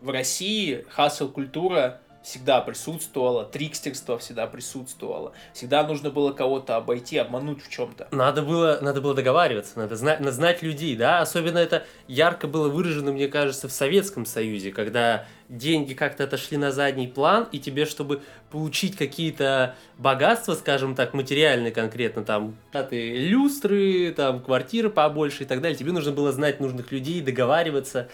в 0.00 0.10
России 0.10 0.84
хасл 0.90 1.30
культура 1.30 2.00
всегда 2.26 2.60
присутствовала, 2.60 3.44
трикстерство 3.44 4.18
всегда 4.18 4.48
присутствовало. 4.48 5.32
Всегда 5.52 5.86
нужно 5.86 6.10
было 6.10 6.32
кого-то 6.32 6.74
обойти, 6.74 7.18
обмануть 7.18 7.62
в 7.62 7.70
чем-то. 7.70 8.08
Надо 8.10 8.42
было, 8.42 8.80
надо 8.82 9.00
было 9.00 9.14
договариваться, 9.14 9.78
надо 9.78 9.94
знать, 9.94 10.18
надо 10.18 10.32
знать 10.32 10.60
людей, 10.60 10.96
да, 10.96 11.20
особенно 11.20 11.58
это 11.58 11.84
ярко 12.08 12.48
было 12.48 12.68
выражено, 12.68 13.12
мне 13.12 13.28
кажется, 13.28 13.68
в 13.68 13.72
Советском 13.72 14.26
Союзе, 14.26 14.72
когда 14.72 15.26
деньги 15.48 15.94
как-то 15.94 16.24
отошли 16.24 16.56
на 16.56 16.72
задний 16.72 17.06
план, 17.06 17.46
и 17.52 17.60
тебе, 17.60 17.84
чтобы 17.84 18.22
получить 18.50 18.96
какие-то 18.96 19.76
богатства, 19.96 20.54
скажем 20.54 20.96
так, 20.96 21.14
материальные 21.14 21.70
конкретно, 21.70 22.24
там, 22.24 22.56
да, 22.72 22.82
ты 22.82 23.16
люстры, 23.28 24.12
там, 24.16 24.40
квартиры 24.40 24.90
побольше 24.90 25.44
и 25.44 25.46
так 25.46 25.60
далее, 25.60 25.78
тебе 25.78 25.92
нужно 25.92 26.10
было 26.10 26.32
знать 26.32 26.58
нужных 26.58 26.90
людей, 26.90 27.20
договариваться, 27.20 28.08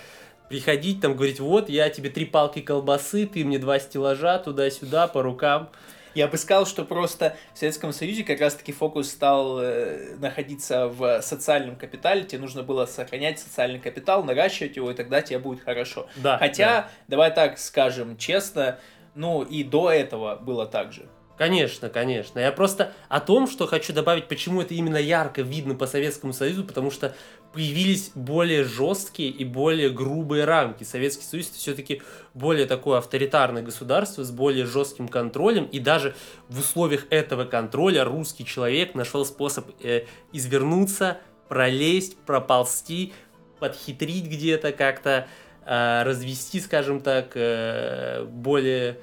приходить, 0.53 1.01
там, 1.01 1.17
говорить, 1.17 1.41
вот, 1.41 1.71
я 1.71 1.89
тебе 1.89 2.11
три 2.11 2.27
палки 2.27 2.61
колбасы, 2.61 3.25
ты 3.25 3.43
мне 3.43 3.59
два 3.59 3.79
стеллажа, 3.79 4.39
туда-сюда, 4.39 5.09
по 5.09 5.23
рукам. 5.23 5.71
Я 6.15 6.29
бы 6.29 6.37
сказал, 6.37 6.67
что 6.67 6.85
просто 6.85 7.39
в 7.55 7.59
Советском 7.59 7.91
Союзе 7.91 8.23
как 8.23 8.39
раз-таки 8.39 8.71
фокус 8.71 9.09
стал 9.09 9.59
э, 9.63 10.15
находиться 10.19 10.89
в 10.89 11.23
социальном 11.23 11.77
капитале. 11.77 12.25
Тебе 12.25 12.43
нужно 12.43 12.63
было 12.63 12.85
сохранять 12.85 13.39
социальный 13.39 13.79
капитал, 13.79 14.25
наращивать 14.25 14.77
его, 14.77 14.91
и 14.91 14.95
тогда 14.95 15.23
тебе 15.23 15.39
будет 15.39 15.65
хорошо. 15.65 16.07
Да, 16.17 16.37
Хотя, 16.37 16.91
давай 17.09 17.35
так 17.35 17.59
скажем 17.59 18.19
честно, 18.19 18.79
ну 19.15 19.45
и 19.45 19.65
до 19.65 19.91
этого 19.91 20.37
было 20.37 20.67
так 20.67 20.93
же. 20.93 21.09
Конечно, 21.39 21.89
конечно. 21.89 22.39
Я 22.39 22.53
просто 22.53 22.93
о 23.09 23.21
том, 23.21 23.49
что 23.49 23.67
хочу 23.67 23.95
добавить, 23.95 24.29
почему 24.29 24.61
это 24.61 24.75
именно 24.75 24.99
ярко 24.99 25.41
видно 25.41 25.75
по 25.75 25.87
Советскому 25.87 26.35
Союзу, 26.35 26.63
потому 26.63 26.91
что 26.91 27.17
появились 27.53 28.13
более 28.15 28.65
жесткие 28.65 29.31
и 29.31 29.45
более 29.45 29.91
грубые 29.91 30.45
рамки. 30.45 30.85
Советский 30.85 31.25
Союз 31.25 31.51
все-таки 31.51 32.03
более 32.35 32.67
такое 32.67 32.99
авторитарное 32.99 33.63
государство 33.63 34.25
с 34.25 34.31
более 34.31 34.67
жестким 34.67 35.09
контролем, 35.09 35.65
и 35.67 35.79
даже 35.79 36.15
в 36.49 36.59
условиях 36.59 37.07
этого 37.11 37.45
контроля 37.45 38.05
русский 38.05 38.45
человек 38.45 38.95
нашел 38.95 39.25
способ 39.25 39.67
э, 39.83 40.07
извернуться, 40.33 41.19
пролезть, 41.49 42.17
проползти, 42.19 43.13
подхитрить 43.59 44.25
где-то 44.25 44.73
как-то, 44.73 45.29
э, 45.67 46.03
развести, 46.05 46.61
скажем 46.61 47.01
так, 47.01 47.33
э, 47.35 48.25
более 48.25 48.99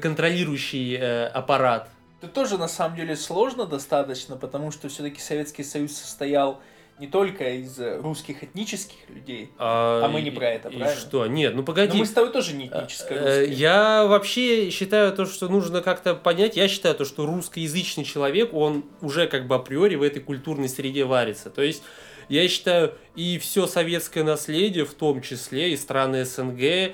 контролирующий 0.00 0.96
э, 0.96 1.26
аппарат. 1.26 1.88
Это 2.20 2.30
тоже 2.30 2.58
на 2.58 2.68
самом 2.68 2.96
деле 2.96 3.16
сложно 3.16 3.64
достаточно, 3.64 4.36
потому 4.36 4.70
что 4.70 4.88
все-таки 4.88 5.20
Советский 5.20 5.64
Союз 5.64 5.92
состоял 5.92 6.60
не 7.00 7.06
только 7.06 7.48
из 7.54 7.78
э, 7.80 7.98
русских 7.98 8.44
этнических 8.44 8.96
людей. 9.08 9.50
А, 9.56 10.02
А 10.04 10.08
мы 10.08 10.20
не 10.20 10.30
про 10.30 10.50
это, 10.50 10.68
и 10.68 10.76
правильно? 10.76 11.00
что? 11.00 11.26
Нет, 11.26 11.52
ну 11.54 11.60
Но 11.60 11.64
погоди. 11.64 11.98
мы 11.98 12.04
с 12.04 12.10
тобой 12.10 12.30
тоже 12.30 12.52
не 12.52 12.66
этническая 12.66 13.18
Э, 13.18 13.38
русские. 13.40 13.58
Я 13.58 14.04
вообще 14.04 14.70
считаю 14.70 15.12
то, 15.14 15.24
что 15.24 15.48
нужно 15.48 15.80
как-то 15.80 16.14
понять. 16.14 16.56
Я 16.56 16.68
считаю 16.68 16.94
то, 16.94 17.06
что 17.06 17.24
русскоязычный 17.24 18.04
человек, 18.04 18.52
он 18.52 18.84
уже 19.00 19.26
как 19.26 19.46
бы 19.46 19.54
априори 19.54 19.94
в 19.96 20.02
этой 20.02 20.20
культурной 20.20 20.68
среде 20.68 21.06
варится. 21.06 21.48
То 21.48 21.62
есть 21.62 21.82
я 22.28 22.46
считаю, 22.48 22.94
и 23.16 23.38
все 23.38 23.66
советское 23.66 24.22
наследие, 24.22 24.84
в 24.84 24.92
том 24.92 25.22
числе 25.22 25.72
и 25.72 25.76
страны 25.78 26.26
СНГ, 26.26 26.60
э, 26.60 26.92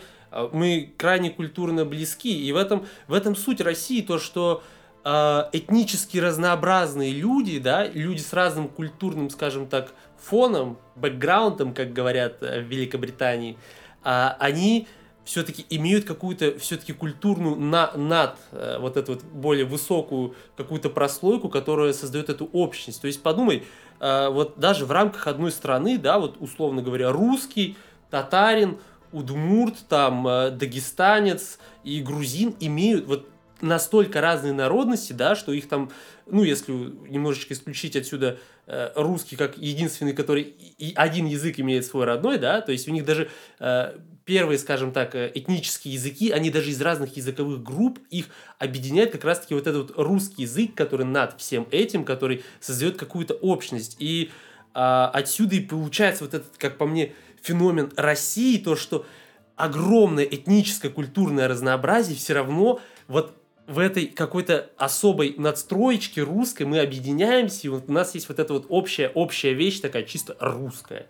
мы 0.52 0.92
крайне 0.96 1.30
культурно 1.30 1.84
близки. 1.84 2.46
И 2.46 2.52
в 2.52 2.56
этом, 2.56 2.86
в 3.08 3.12
этом 3.12 3.34
суть 3.34 3.60
России, 3.60 4.02
то, 4.02 4.20
что 4.20 4.62
этнически 5.06 6.18
разнообразные 6.18 7.12
люди, 7.12 7.60
да, 7.60 7.86
люди 7.86 8.20
с 8.20 8.32
разным 8.32 8.68
культурным, 8.68 9.30
скажем 9.30 9.68
так, 9.68 9.92
фоном, 10.26 10.78
бэкграундом, 10.96 11.75
как 11.75 11.92
говорят 11.92 12.42
э, 12.42 12.60
в 12.60 12.64
Великобритании, 12.64 13.56
а, 14.02 14.36
они 14.40 14.88
все-таки 15.25 15.66
имеют 15.70 16.04
какую-то 16.04 16.58
все-таки 16.58 16.92
культурную 16.92 17.56
на, 17.56 17.92
над 17.96 18.36
э, 18.52 18.78
вот 18.78 18.96
эту 18.96 19.14
вот 19.14 19.25
более 19.25 19.64
высокую 19.64 20.34
какую-то 20.56 20.88
прослойку, 20.90 21.48
которая 21.48 21.92
создает 21.92 22.30
эту 22.30 22.46
общность. 22.52 23.00
То 23.00 23.08
есть 23.08 23.22
подумай, 23.22 23.64
э, 24.00 24.28
вот 24.28 24.58
даже 24.58 24.86
в 24.86 24.92
рамках 24.92 25.26
одной 25.26 25.50
страны, 25.50 25.98
да, 25.98 26.18
вот 26.18 26.36
условно 26.40 26.82
говоря, 26.82 27.10
русский, 27.10 27.76
татарин, 28.10 28.78
удмурт, 29.12 29.86
там, 29.88 30.25
дагестанец 30.58 31.58
и 31.84 32.00
грузин 32.00 32.54
имеют 32.60 33.06
вот 33.06 33.28
настолько 33.60 34.20
разные 34.20 34.52
народности, 34.52 35.12
да, 35.12 35.34
что 35.34 35.52
их 35.52 35.68
там, 35.68 35.90
ну, 36.26 36.42
если 36.42 36.72
немножечко 36.72 37.54
исключить 37.54 37.96
отсюда 37.96 38.38
э, 38.66 38.90
русский 38.94 39.36
как 39.36 39.56
единственный, 39.56 40.12
который 40.12 40.42
и 40.42 40.92
один 40.94 41.26
язык 41.26 41.58
имеет 41.58 41.86
свой 41.86 42.04
родной, 42.04 42.38
да, 42.38 42.60
то 42.60 42.72
есть 42.72 42.86
у 42.88 42.92
них 42.92 43.04
даже 43.04 43.30
э, 43.58 43.98
первые, 44.25 44.58
скажем 44.58 44.92
так, 44.92 45.14
э, 45.14 45.30
этнические 45.34 45.94
языки, 45.94 46.30
они 46.30 46.50
даже 46.50 46.70
из 46.70 46.80
разных 46.82 47.16
языковых 47.16 47.62
групп, 47.62 47.98
их 48.10 48.26
объединяет 48.58 49.12
как 49.12 49.25
раз-таки 49.25 49.54
вот 49.54 49.66
этот 49.66 49.90
вот 49.90 50.04
русский 50.04 50.42
язык, 50.42 50.75
который 50.75 51.06
над 51.06 51.40
всем 51.40 51.66
этим, 51.70 52.04
который 52.04 52.44
создает 52.60 52.98
какую-то 52.98 53.34
общность. 53.34 53.96
И 54.00 54.30
а, 54.75 55.08
отсюда 55.14 55.54
и 55.54 55.60
получается 55.60 56.25
вот 56.25 56.34
этот, 56.34 56.56
как 56.58 56.76
по 56.76 56.86
мне, 56.86 57.14
феномен 57.40 57.90
России, 57.96 58.58
то, 58.58 58.76
что 58.76 59.06
огромное 59.54 60.25
этническое 60.25 60.90
культурное 60.90 61.48
разнообразие 61.48 62.16
все 62.16 62.34
равно 62.34 62.80
вот 63.08 63.34
в 63.66 63.78
этой 63.78 64.06
какой-то 64.06 64.70
особой 64.76 65.35
надстроечке 65.37 66.23
русской 66.23 66.62
мы 66.64 66.80
объединяемся, 66.80 67.66
и 67.66 67.68
вот 67.68 67.85
у 67.88 67.92
нас 67.92 68.14
есть 68.14 68.28
вот 68.28 68.38
эта 68.38 68.52
вот 68.52 68.66
общая, 68.68 69.08
общая 69.08 69.54
вещь 69.54 69.80
такая 69.80 70.04
чисто 70.04 70.37
русская. 70.38 71.06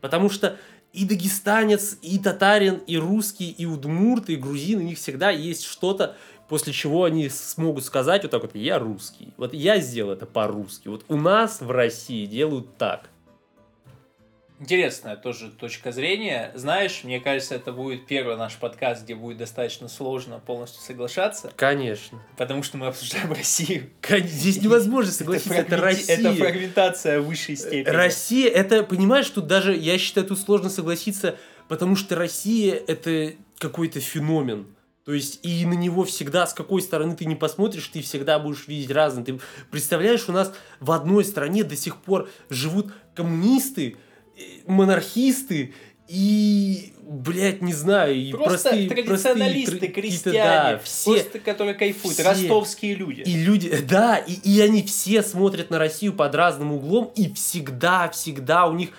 Потому 0.00 0.30
что 0.30 0.56
и 0.92 1.04
дагестанец, 1.04 1.98
и 2.02 2.18
татарин, 2.18 2.76
и 2.86 2.96
русский, 2.96 3.50
и 3.50 3.66
удмурт, 3.66 4.30
и 4.30 4.36
грузин, 4.36 4.78
у 4.78 4.82
них 4.82 4.98
всегда 4.98 5.30
есть 5.30 5.64
что-то, 5.64 6.16
после 6.48 6.72
чего 6.72 7.04
они 7.04 7.28
смогут 7.28 7.84
сказать 7.84 8.22
вот 8.22 8.30
так 8.30 8.42
вот, 8.42 8.54
я 8.54 8.78
русский. 8.78 9.34
Вот 9.36 9.52
я 9.52 9.80
сделал 9.80 10.12
это 10.12 10.26
по-русски. 10.26 10.88
Вот 10.88 11.04
у 11.08 11.16
нас 11.16 11.60
в 11.60 11.70
России 11.70 12.24
делают 12.26 12.76
так. 12.78 13.10
Интересная 14.58 15.16
тоже 15.16 15.50
точка 15.50 15.92
зрения. 15.92 16.50
Знаешь, 16.54 17.02
мне 17.04 17.20
кажется, 17.20 17.54
это 17.56 17.72
будет 17.72 18.06
первый 18.06 18.36
наш 18.36 18.56
подкаст, 18.56 19.04
где 19.04 19.14
будет 19.14 19.36
достаточно 19.36 19.86
сложно 19.88 20.38
полностью 20.38 20.80
соглашаться, 20.82 21.52
Конечно. 21.56 22.22
потому 22.38 22.62
что 22.62 22.78
мы 22.78 22.86
обсуждаем 22.86 23.32
Россию. 23.32 23.90
Здесь 24.08 24.62
невозможно 24.62 25.12
согласиться, 25.12 25.54
это, 25.54 25.76
фрагменти- 25.76 25.80
Россия. 25.82 26.16
Это 26.18 26.34
фрагментация 26.34 27.20
высшей 27.20 27.56
степени. 27.56 27.92
Россия, 27.94 28.48
это, 28.50 28.82
понимаешь, 28.82 29.28
тут 29.28 29.46
даже, 29.46 29.76
я 29.76 29.98
считаю, 29.98 30.26
тут 30.26 30.38
сложно 30.38 30.70
согласиться, 30.70 31.36
потому 31.68 31.94
что 31.94 32.16
Россия 32.16 32.74
это 32.74 33.34
какой-то 33.58 34.00
феномен. 34.00 34.68
То 35.04 35.12
есть, 35.12 35.38
и 35.44 35.64
на 35.66 35.74
него 35.74 36.02
всегда, 36.04 36.46
с 36.46 36.54
какой 36.54 36.82
стороны 36.82 37.14
ты 37.14 37.26
не 37.26 37.36
посмотришь, 37.36 37.86
ты 37.88 38.00
всегда 38.02 38.38
будешь 38.40 38.66
видеть 38.66 38.90
разное. 38.90 39.22
Ты 39.22 39.38
представляешь, 39.70 40.28
у 40.28 40.32
нас 40.32 40.52
в 40.80 40.90
одной 40.90 41.24
стране 41.24 41.62
до 41.62 41.76
сих 41.76 41.98
пор 41.98 42.28
живут 42.50 42.92
коммунисты, 43.14 43.98
монархисты 44.66 45.74
и, 46.08 46.92
блядь, 47.02 47.62
не 47.62 47.72
знаю, 47.72 48.14
и 48.14 48.30
Просто 48.30 48.68
простые, 48.70 48.88
традиционалисты, 48.88 49.70
простые, 49.72 49.92
крестьяне, 49.92 50.38
да, 50.38 50.80
все, 50.84 51.14
просто 51.14 51.38
которые 51.40 51.74
кайфуют, 51.74 52.14
все. 52.14 52.22
ростовские 52.28 52.94
люди. 52.94 53.22
и 53.22 53.34
люди, 53.36 53.76
да, 53.88 54.16
и, 54.18 54.34
и 54.34 54.60
они 54.60 54.82
все 54.84 55.22
смотрят 55.22 55.70
на 55.70 55.78
Россию 55.78 56.12
под 56.12 56.34
разным 56.34 56.72
углом, 56.72 57.10
и 57.16 57.32
всегда, 57.34 58.08
всегда 58.10 58.66
у 58.66 58.74
них, 58.74 58.90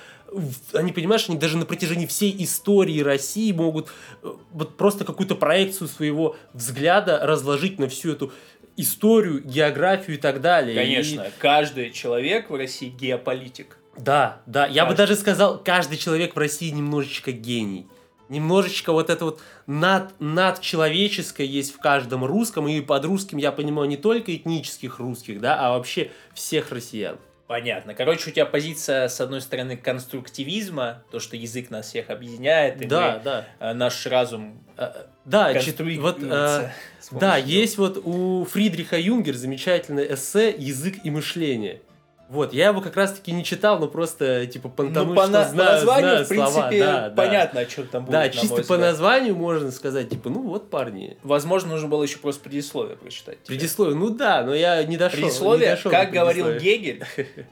они, 0.74 0.91
понимаешь, 0.91 1.29
они 1.29 1.38
даже 1.38 1.58
на 1.58 1.65
протяжении 1.65 2.06
всей 2.08 2.36
истории 2.44 3.00
России 3.00 3.53
могут 3.53 3.88
э, 4.24 4.34
вот 4.51 4.75
просто 4.75 5.06
какую-то 5.06 5.36
проекцию 5.36 5.88
своего 5.88 6.36
взгляда 6.51 7.20
разложить 7.24 7.79
на 7.79 7.88
всю 7.88 8.12
эту 8.12 8.34
историю, 8.75 9.41
географию 9.41 10.17
и 10.17 10.20
так 10.20 10.41
далее. 10.41 10.74
И- 10.74 10.77
Конечно, 10.77 11.27
каждый 11.39 11.91
человек 11.91 12.50
в 12.50 12.56
России 12.56 12.89
геополитик. 12.89 13.77
Да, 13.98 14.42
да, 14.46 14.66
я 14.68 14.84
бы 14.86 14.89
Каждый. 14.92 14.98
даже 14.98 15.16
сказал, 15.16 15.58
каждый 15.63 15.98
человек 15.98 16.36
в 16.36 16.39
России 16.39 16.70
немножечко 16.70 17.32
гений. 17.32 17.88
Немножечко 18.30 18.92
вот 18.92 19.10
это 19.10 19.24
вот 19.25 19.42
над, 19.68 20.12
надчеловеческое 20.20 21.48
есть 21.48 21.74
в 21.74 21.80
каждом 21.80 22.25
русском, 22.25 22.68
и 22.68 22.82
под 22.82 23.06
русским 23.06 23.38
я 23.38 23.51
понимаю 23.51 23.88
не 23.88 23.96
только 23.98 24.36
этнических 24.36 25.00
русских, 25.00 25.39
да, 25.39 25.58
а 25.60 25.77
вообще 25.77 26.12
всех 26.34 26.72
россиян. 26.72 27.18
Понятно. 27.48 27.94
Короче, 27.94 28.30
у 28.30 28.34
тебя 28.34 28.46
позиция, 28.46 29.08
с 29.08 29.22
одной 29.22 29.39
стороны, 29.39 29.77
конструктивизма, 29.77 31.04
то, 31.12 31.22
что 31.22 31.38
язык 31.38 31.70
нас 31.70 31.88
всех 31.88 32.10
объединяет, 32.10 32.82
и 32.82 32.86
Да, 32.86 33.13
мы, 33.18 33.24
да. 33.24 33.46
э, 33.60 33.74
наш 33.74 34.06
разум 34.06 34.62
Э, 34.75 35.06
Да, 35.24 35.54
конструируется. 35.54 36.01
вот, 36.22 36.32
э, 36.32 36.72
да, 37.20 37.38
есть 37.38 37.77
вот 37.77 37.98
у 38.04 38.44
Фридриха 38.46 39.00
Юнгер 39.00 39.36
замечательное 39.36 40.13
эссе 40.13 40.54
«Язык 40.58 40.96
и 41.06 41.10
мышление». 41.10 41.82
Вот, 42.30 42.52
я 42.52 42.68
его 42.68 42.82
как 42.82 42.98
раз-таки 42.98 43.32
не 43.32 43.44
читал, 43.46 43.80
но 43.80 43.88
просто, 43.88 44.46
типа, 44.48 44.68
потому 44.68 45.06
ну, 45.06 45.16
по, 45.16 45.28
на- 45.28 45.44
по 45.44 45.50
знаю, 45.50 45.72
названию, 45.72 46.10
знаю 46.10 46.26
в 46.26 46.28
принципе, 46.28 46.52
слова. 46.52 46.72
Да, 46.72 47.10
да. 47.10 47.16
понятно, 47.16 47.60
о 47.62 47.66
чем 47.66 47.88
там 47.88 48.04
будет. 48.04 48.12
Да, 48.12 48.30
чисто 48.30 48.56
по 48.56 48.62
взгляд. 48.62 48.80
названию 48.80 49.36
можно 49.36 49.72
сказать, 49.72 50.10
типа, 50.10 50.30
ну 50.30 50.42
вот, 50.42 50.70
парни. 50.70 51.18
Возможно, 51.24 51.70
нужно 51.70 51.88
было 51.88 52.04
еще 52.04 52.18
просто 52.18 52.44
предисловие 52.44 52.98
прочитать. 52.98 53.44
тебе. 53.44 53.56
Предисловие, 53.56 53.96
ну 53.96 54.10
да, 54.10 54.44
но 54.44 54.54
я 54.54 54.84
не 54.84 54.98
дошел. 54.98 55.20
Предисловие, 55.22 55.70
не 55.70 55.76
дошел 55.76 55.92
как 55.92 56.12
говорил. 56.12 56.54
Гегель, 56.58 57.04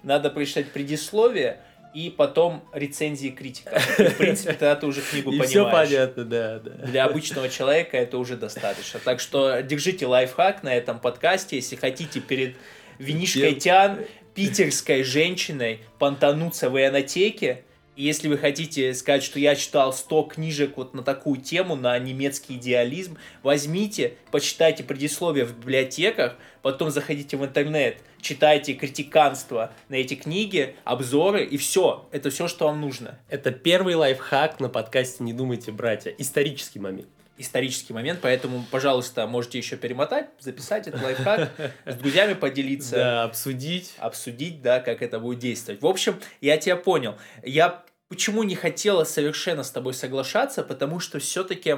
надо 0.03 0.29
прочитать 0.29 0.69
предисловие 0.71 1.61
и 1.93 2.09
потом 2.09 2.61
рецензии 2.73 3.29
критика. 3.29 3.81
И, 3.97 4.07
в 4.09 4.17
принципе, 4.17 4.51
тогда 4.51 4.75
ты 4.75 4.87
уже 4.87 4.99
книгу 4.99 5.29
И 5.31 5.39
понимаешь. 5.39 5.49
все 5.49 5.71
понятно, 5.71 6.25
да, 6.25 6.59
да. 6.59 6.85
Для 6.85 7.05
обычного 7.05 7.47
человека 7.47 7.95
это 7.95 8.17
уже 8.17 8.35
достаточно. 8.35 8.99
Так 8.99 9.21
что 9.21 9.61
держите 9.61 10.05
лайфхак 10.05 10.63
на 10.63 10.75
этом 10.75 10.99
подкасте, 10.99 11.55
если 11.55 11.77
хотите 11.77 12.19
перед 12.19 12.57
винишкой 12.99 13.55
тян 13.55 13.99
питерской 14.35 15.03
женщиной 15.03 15.79
понтануться 15.97 16.69
в 16.69 16.77
ионотеке. 16.79 17.63
И 17.95 18.03
если 18.03 18.27
вы 18.27 18.37
хотите 18.37 18.93
сказать, 18.93 19.23
что 19.23 19.39
я 19.39 19.55
читал 19.55 19.93
100 19.93 20.23
книжек 20.23 20.75
вот 20.75 20.93
на 20.93 21.01
такую 21.01 21.39
тему, 21.39 21.77
на 21.77 21.97
немецкий 21.97 22.55
идеализм, 22.55 23.17
возьмите, 23.41 24.15
почитайте 24.31 24.83
предисловие 24.83 25.45
в 25.45 25.57
библиотеках, 25.57 26.35
потом 26.61 26.91
заходите 26.91 27.37
в 27.37 27.45
интернет, 27.45 27.97
читайте 28.19 28.73
критиканство 28.73 29.71
на 29.87 29.95
эти 29.95 30.15
книги, 30.15 30.75
обзоры, 30.83 31.45
и 31.45 31.55
все. 31.55 32.05
Это 32.11 32.29
все, 32.29 32.49
что 32.49 32.65
вам 32.65 32.81
нужно. 32.81 33.17
Это 33.29 33.51
первый 33.51 33.95
лайфхак 33.95 34.59
на 34.59 34.67
подкасте 34.67 35.23
«Не 35.23 35.31
думайте, 35.31 35.71
братья». 35.71 36.13
Исторический 36.17 36.79
момент. 36.79 37.07
Исторический 37.37 37.93
момент, 37.93 38.19
поэтому, 38.21 38.63
пожалуйста, 38.71 39.27
можете 39.27 39.57
еще 39.57 39.77
перемотать, 39.77 40.29
записать 40.39 40.87
этот 40.87 41.01
лайфхак, 41.01 41.51
с 41.85 41.95
друзьями 41.95 42.33
поделиться, 42.33 42.95
Да, 42.95 43.23
обсудить. 43.23 43.93
обсудить, 43.97 44.61
да, 44.61 44.79
как 44.79 45.01
это 45.01 45.19
будет 45.19 45.39
действовать. 45.39 45.81
В 45.81 45.87
общем, 45.87 46.19
я 46.41 46.57
тебя 46.57 46.75
понял. 46.75 47.15
Я 47.43 47.83
почему 48.09 48.43
не 48.43 48.55
хотела 48.55 49.03
совершенно 49.03 49.63
с 49.63 49.71
тобой 49.71 49.93
соглашаться, 49.93 50.63
потому 50.63 50.99
что 50.99 51.19
все-таки 51.19 51.77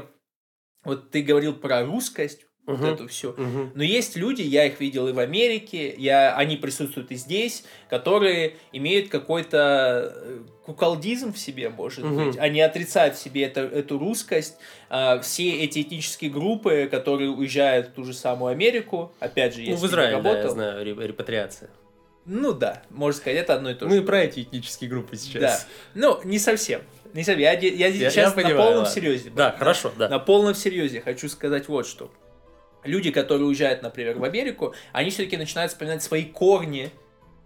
вот 0.84 1.12
ты 1.12 1.22
говорил 1.22 1.54
про 1.54 1.84
русскость, 1.84 2.47
вот 2.68 2.80
Мгм. 2.80 2.86
эту 2.94 3.08
всю. 3.08 3.30
Мгм. 3.38 3.72
Но 3.76 3.82
есть 3.84 4.18
люди, 4.18 4.42
я 4.42 4.66
их 4.66 4.80
видел 4.82 5.08
и 5.08 5.14
в 5.14 5.20
Америке, 5.20 5.96
я, 5.98 6.36
они 6.36 6.58
присутствуют 6.58 7.10
и 7.12 7.16
здесь, 7.16 7.64
которые 7.90 8.58
имеют 8.74 9.08
какой-то 9.10 10.14
э, 10.16 10.40
куколдизм 10.66 11.34
в 11.34 11.40
себе, 11.40 11.70
может 11.70 12.04
Мгм. 12.04 12.26
быть. 12.32 12.38
Они 12.38 12.60
отрицают 12.62 13.16
в 13.16 13.20
себе 13.20 13.44
это, 13.44 13.62
эту 13.62 13.98
русскость. 13.98 14.58
А, 14.90 15.20
все 15.22 15.50
эти 15.64 15.82
этнические 15.82 16.30
группы, 16.30 16.90
которые 16.92 17.30
уезжают 17.32 17.88
в 17.88 17.92
ту 17.94 18.04
же 18.04 18.14
самую 18.14 18.52
Америку, 18.52 19.14
опять 19.20 19.56
же, 19.56 19.62
Ну, 19.62 19.68
если 19.72 19.86
в 19.86 19.90
Израиле, 19.90 20.22
да, 20.22 20.38
я 20.38 20.50
знаю, 20.50 20.84
ре- 20.86 21.08
репатриация. 21.08 21.70
Ну 22.26 22.52
да, 22.52 22.84
можно 22.90 23.18
сказать, 23.22 23.40
это 23.40 23.54
одно 23.54 23.72
и 23.72 23.74
то 23.76 23.88
же. 23.88 23.96
Ну 23.96 24.02
и 24.02 24.06
про 24.06 24.20
эти 24.24 24.42
этнические 24.42 24.90
группы 24.90 25.12
Да. 25.14 25.18
сейчас. 25.18 25.68
Ну, 25.96 26.20
не 26.26 26.38
совсем. 26.40 26.82
Не 27.14 27.24
совсем. 27.24 27.40
Я, 27.42 27.54
я, 27.54 27.88
Я- 27.88 27.94
сейчас 27.94 28.16
я 28.18 28.32
понимаю, 28.32 28.56
на 28.58 28.62
полном 28.64 28.78
ладно. 28.80 28.94
серьезе. 28.94 29.30
Да, 29.34 29.56
хорошо, 29.58 29.94
да. 29.98 30.10
На 30.10 30.20
полном 30.20 30.54
серьезе 30.54 31.00
хочу 31.00 31.30
сказать 31.30 31.70
вот 31.70 31.88
что. 31.88 32.12
Люди, 32.84 33.12
которые 33.12 33.48
уезжают, 33.48 33.82
например, 33.82 34.18
в 34.18 34.24
Америку, 34.24 34.74
они 34.94 35.10
все-таки 35.10 35.38
начинают 35.38 35.72
вспоминать 35.72 36.04
свои 36.04 36.24
корни, 36.26 36.92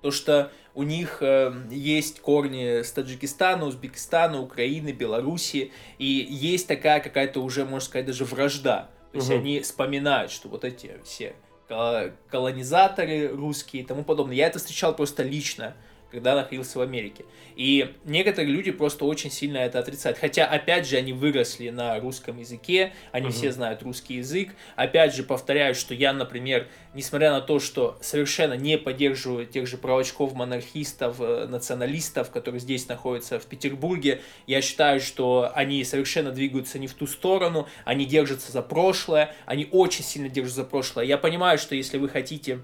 то 0.01 0.11
что 0.11 0.51
у 0.73 0.83
них 0.83 1.17
э, 1.21 1.53
есть 1.69 2.19
корни 2.21 2.81
с 2.81 2.91
Таджикистана, 2.91 3.65
Узбекистана, 3.65 4.41
Украины, 4.41 4.91
Белоруссии, 4.91 5.71
и 5.97 6.05
есть 6.05 6.67
такая 6.67 6.99
какая-то 7.01 7.41
уже, 7.41 7.65
можно 7.65 7.85
сказать, 7.87 8.05
даже 8.05 8.25
вражда. 8.25 8.89
То 9.11 9.17
есть 9.17 9.29
Мгм. 9.29 9.39
они 9.39 9.59
вспоминают, 9.61 10.31
что 10.31 10.47
вот 10.47 10.63
эти 10.63 10.91
все 11.03 11.33
ко- 11.67 12.13
колонизаторы 12.29 13.27
русские 13.27 13.83
и 13.83 13.85
тому 13.85 14.03
подобное. 14.03 14.35
Я 14.35 14.47
это 14.47 14.59
встречал 14.59 14.95
просто 14.95 15.23
лично, 15.23 15.75
когда 16.11 16.35
находился 16.35 16.77
в 16.79 16.81
Америке. 16.81 17.25
И 17.55 17.95
некоторые 18.05 18.51
люди 18.51 18.71
просто 18.71 19.05
очень 19.05 19.31
сильно 19.31 19.57
это 19.57 19.79
отрицают. 19.79 20.17
Хотя, 20.17 20.45
опять 20.45 20.87
же, 20.87 20.97
они 20.97 21.13
выросли 21.13 21.69
на 21.69 21.99
русском 21.99 22.37
языке, 22.39 22.93
они 23.11 23.27
Мгм. 23.27 23.33
все 23.33 23.51
знают 23.51 23.81
русский 23.83 24.15
язык. 24.15 24.49
Опять 24.75 25.15
же, 25.15 25.23
повторяю, 25.23 25.73
что 25.75 25.93
я, 25.93 26.13
например, 26.13 26.67
несмотря 26.93 27.31
на 27.31 27.41
то, 27.41 27.59
что 27.59 27.97
совершенно 28.01 28.53
не 28.53 28.77
поддерживаю 28.77 29.45
тех 29.45 29.67
же 29.67 29.77
правочков, 29.77 30.33
монархистов, 30.33 31.17
э, 31.19 31.47
националистов, 31.47 32.29
которые 32.31 32.59
здесь 32.59 32.87
находятся 32.87 33.39
в 33.39 33.45
Петербурге, 33.45 34.21
я 34.47 34.61
считаю, 34.61 34.99
что 34.99 35.51
они 35.55 35.83
совершенно 35.83 36.31
двигаются 36.31 36.77
не 36.79 36.87
в 36.87 36.93
ту 36.93 37.07
сторону, 37.07 37.67
они 37.85 38.05
держатся 38.05 38.51
за 38.51 38.61
прошлое, 38.61 39.33
они 39.45 39.67
очень 39.71 40.03
сильно 40.03 40.29
держатся 40.29 40.61
за 40.61 40.65
прошлое. 40.67 41.05
Я 41.05 41.17
понимаю, 41.17 41.57
что 41.57 41.75
если 41.75 41.97
вы 41.97 42.09
хотите 42.09 42.59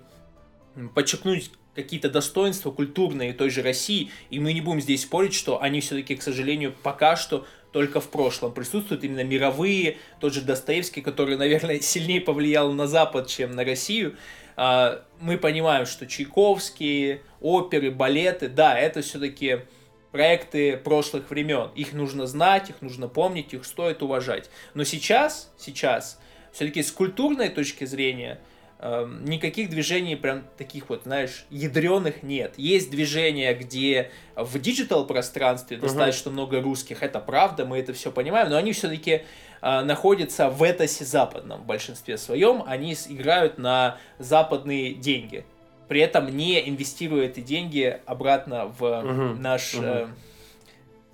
подчеркнуть 0.94 1.52
какие-то 1.78 2.10
достоинства 2.10 2.72
культурные 2.72 3.34
той 3.34 3.52
же 3.52 3.62
России, 3.62 4.10
и 4.32 4.40
мы 4.40 4.54
не 4.54 4.62
будем 4.62 4.82
здесь 4.82 5.04
спорить, 5.04 5.36
что 5.36 5.62
они 5.62 5.80
все-таки, 5.80 6.16
к 6.16 6.24
сожалению, 6.24 6.74
пока 6.82 7.16
что 7.16 7.46
только 7.72 8.02
в 8.02 8.10
прошлом 8.10 8.52
присутствуют 8.52 9.04
именно 9.04 9.24
мировые, 9.24 9.98
тот 10.20 10.34
же 10.34 10.42
Достоевский, 10.42 11.02
который, 11.02 11.38
наверное, 11.38 11.80
сильнее 11.82 12.20
повлиял 12.20 12.74
на 12.74 12.88
Запад, 12.88 13.28
чем 13.28 13.56
на 13.56 13.64
Россию. 13.64 14.18
А, 14.56 15.04
Мы 15.20 15.38
понимаем, 15.38 15.86
что 15.86 16.08
Чайковские, 16.08 17.22
оперы, 17.42 17.92
балеты, 17.92 18.50
да, 18.50 18.78
это 18.78 19.04
все-таки 19.04 19.60
проекты 20.12 20.78
прошлых 20.78 21.30
времен. 21.30 21.70
Их 21.76 21.94
нужно 21.94 22.26
знать, 22.26 22.72
их 22.72 22.82
нужно 22.82 23.08
помнить, 23.08 23.54
их 23.54 23.66
стоит 23.66 24.02
уважать. 24.02 24.50
Но 24.74 24.84
сейчас, 24.84 25.54
сейчас, 25.60 26.20
все-таки 26.52 26.82
с 26.82 26.92
культурной 26.92 27.50
точки 27.50 27.86
зрения, 27.86 28.40
никаких 28.80 29.70
движений 29.70 30.16
прям 30.16 30.44
таких 30.58 30.90
вот, 30.90 31.04
знаешь, 31.04 31.46
ядреных 31.50 32.22
нет. 32.24 32.54
Есть 32.58 32.92
движения, 32.92 33.54
где 33.54 34.12
в 34.36 34.60
digital 34.60 35.06
пространстве 35.08 35.78
достаточно 35.78 36.32
много 36.32 36.62
русских, 36.62 37.02
это 37.02 37.20
правда, 37.20 37.66
мы 37.66 37.80
это 37.80 37.94
все 37.94 38.12
понимаем, 38.12 38.50
но 38.50 38.58
они 38.58 38.74
все-таки 38.74 39.24
находятся 39.62 40.50
в 40.50 40.62
этосе 40.64 41.06
западном 41.06 41.62
в 41.62 41.66
большинстве 41.66 42.18
своем, 42.18 42.64
они 42.68 42.96
играют 43.10 43.58
на 43.58 43.98
западные 44.20 44.94
деньги. 44.94 45.44
При 45.88 46.02
этом 46.02 46.36
не 46.36 46.70
инвестируя 46.70 47.26
эти 47.26 47.40
деньги 47.40 48.00
обратно 48.06 48.68
в 48.78 49.02
Мгм, 49.02 49.42
наш 49.42 49.74
мгм. 49.74 50.14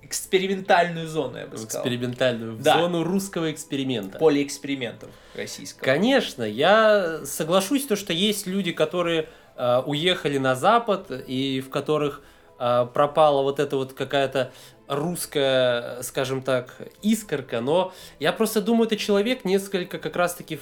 Экспериментальную 0.03 1.07
зону, 1.07 1.37
я 1.37 1.47
бы 1.47 1.57
сказал. 1.57 1.81
экспериментальную, 1.81 2.55
в 2.55 2.61
Да. 2.61 2.79
зону 2.79 3.03
русского 3.03 3.51
эксперимента. 3.51 4.17
Поле 4.19 4.43
экспериментов 4.43 5.09
российского. 5.35 5.83
Конечно, 5.85 6.43
я 6.43 7.21
соглашусь, 7.25 7.85
то, 7.85 7.95
что 7.95 8.13
есть 8.13 8.47
люди, 8.47 8.71
которые 8.71 9.29
э, 9.55 9.81
уехали 9.85 10.37
на 10.37 10.55
Запад 10.55 11.11
и 11.27 11.61
в 11.61 11.69
которых 11.69 12.21
э, 12.59 12.87
пропала 12.93 13.41
вот 13.43 13.59
эта 13.59 13.77
вот 13.77 13.93
какая-то 13.93 14.51
русская, 14.87 16.01
скажем 16.01 16.41
так, 16.41 16.75
искорка, 17.01 17.61
но 17.61 17.93
я 18.19 18.33
просто 18.33 18.61
думаю, 18.61 18.87
это 18.87 18.97
человек 18.97 19.45
несколько 19.45 19.97
как 19.99 20.15
раз-таки 20.15 20.57
в, 20.57 20.61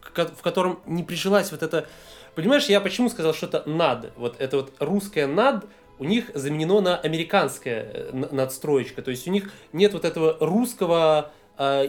в 0.00 0.12
ко- 0.12 0.26
в 0.28 0.42
котором 0.42 0.80
не 0.86 1.02
прижилась 1.02 1.50
вот 1.50 1.62
это... 1.62 1.86
Понимаешь, 2.34 2.66
я 2.66 2.80
почему 2.80 3.08
сказал, 3.08 3.34
что 3.34 3.46
это 3.46 3.68
над? 3.68 4.12
Вот 4.16 4.36
это 4.38 4.58
вот 4.58 4.72
русское 4.78 5.26
над 5.26 5.64
у 5.98 6.04
них 6.04 6.30
заменено 6.34 6.80
на 6.80 6.96
американское 6.96 7.90
э, 7.92 8.26
надстроечка. 8.30 9.02
То 9.02 9.10
есть 9.10 9.26
у 9.28 9.30
них 9.30 9.50
нет 9.72 9.92
вот 9.92 10.04
этого 10.04 10.36
русского 10.40 11.30
э, 11.56 11.88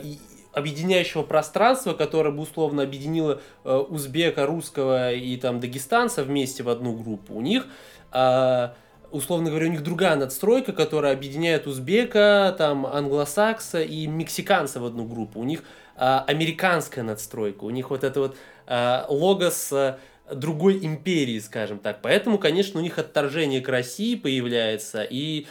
объединяющего 0.53 1.23
пространства, 1.23 1.93
которое 1.93 2.31
бы 2.31 2.41
условно 2.41 2.83
объединило 2.83 3.41
э, 3.63 3.75
узбека, 3.75 4.45
русского 4.45 5.13
и 5.13 5.37
там 5.37 5.59
дагестанца 5.59 6.23
вместе 6.23 6.63
в 6.63 6.69
одну 6.69 6.93
группу. 6.93 7.33
У 7.35 7.41
них 7.41 7.65
э, 8.11 8.69
условно 9.11 9.49
говоря, 9.49 9.67
у 9.67 9.71
них 9.71 9.83
другая 9.83 10.15
надстройка, 10.15 10.73
которая 10.73 11.13
объединяет 11.13 11.67
узбека, 11.67 12.53
там, 12.57 12.85
англосакса 12.85 13.81
и 13.81 14.07
мексиканца 14.07 14.79
в 14.79 14.85
одну 14.85 15.05
группу. 15.05 15.39
У 15.39 15.43
них 15.43 15.63
а, 15.95 16.23
американская 16.27 17.03
надстройка, 17.03 17.63
у 17.63 17.69
них 17.69 17.89
вот 17.89 18.03
это 18.03 18.19
вот 18.19 18.37
а, 18.67 19.05
лого 19.09 19.49
с 19.49 19.99
другой 20.33 20.83
империи, 20.85 21.39
скажем 21.39 21.79
так. 21.79 22.01
Поэтому, 22.01 22.37
конечно, 22.37 22.79
у 22.79 22.83
них 22.83 22.97
отторжение 22.97 23.61
к 23.61 23.69
России 23.69 24.15
появляется, 24.15 25.03
и 25.03 25.47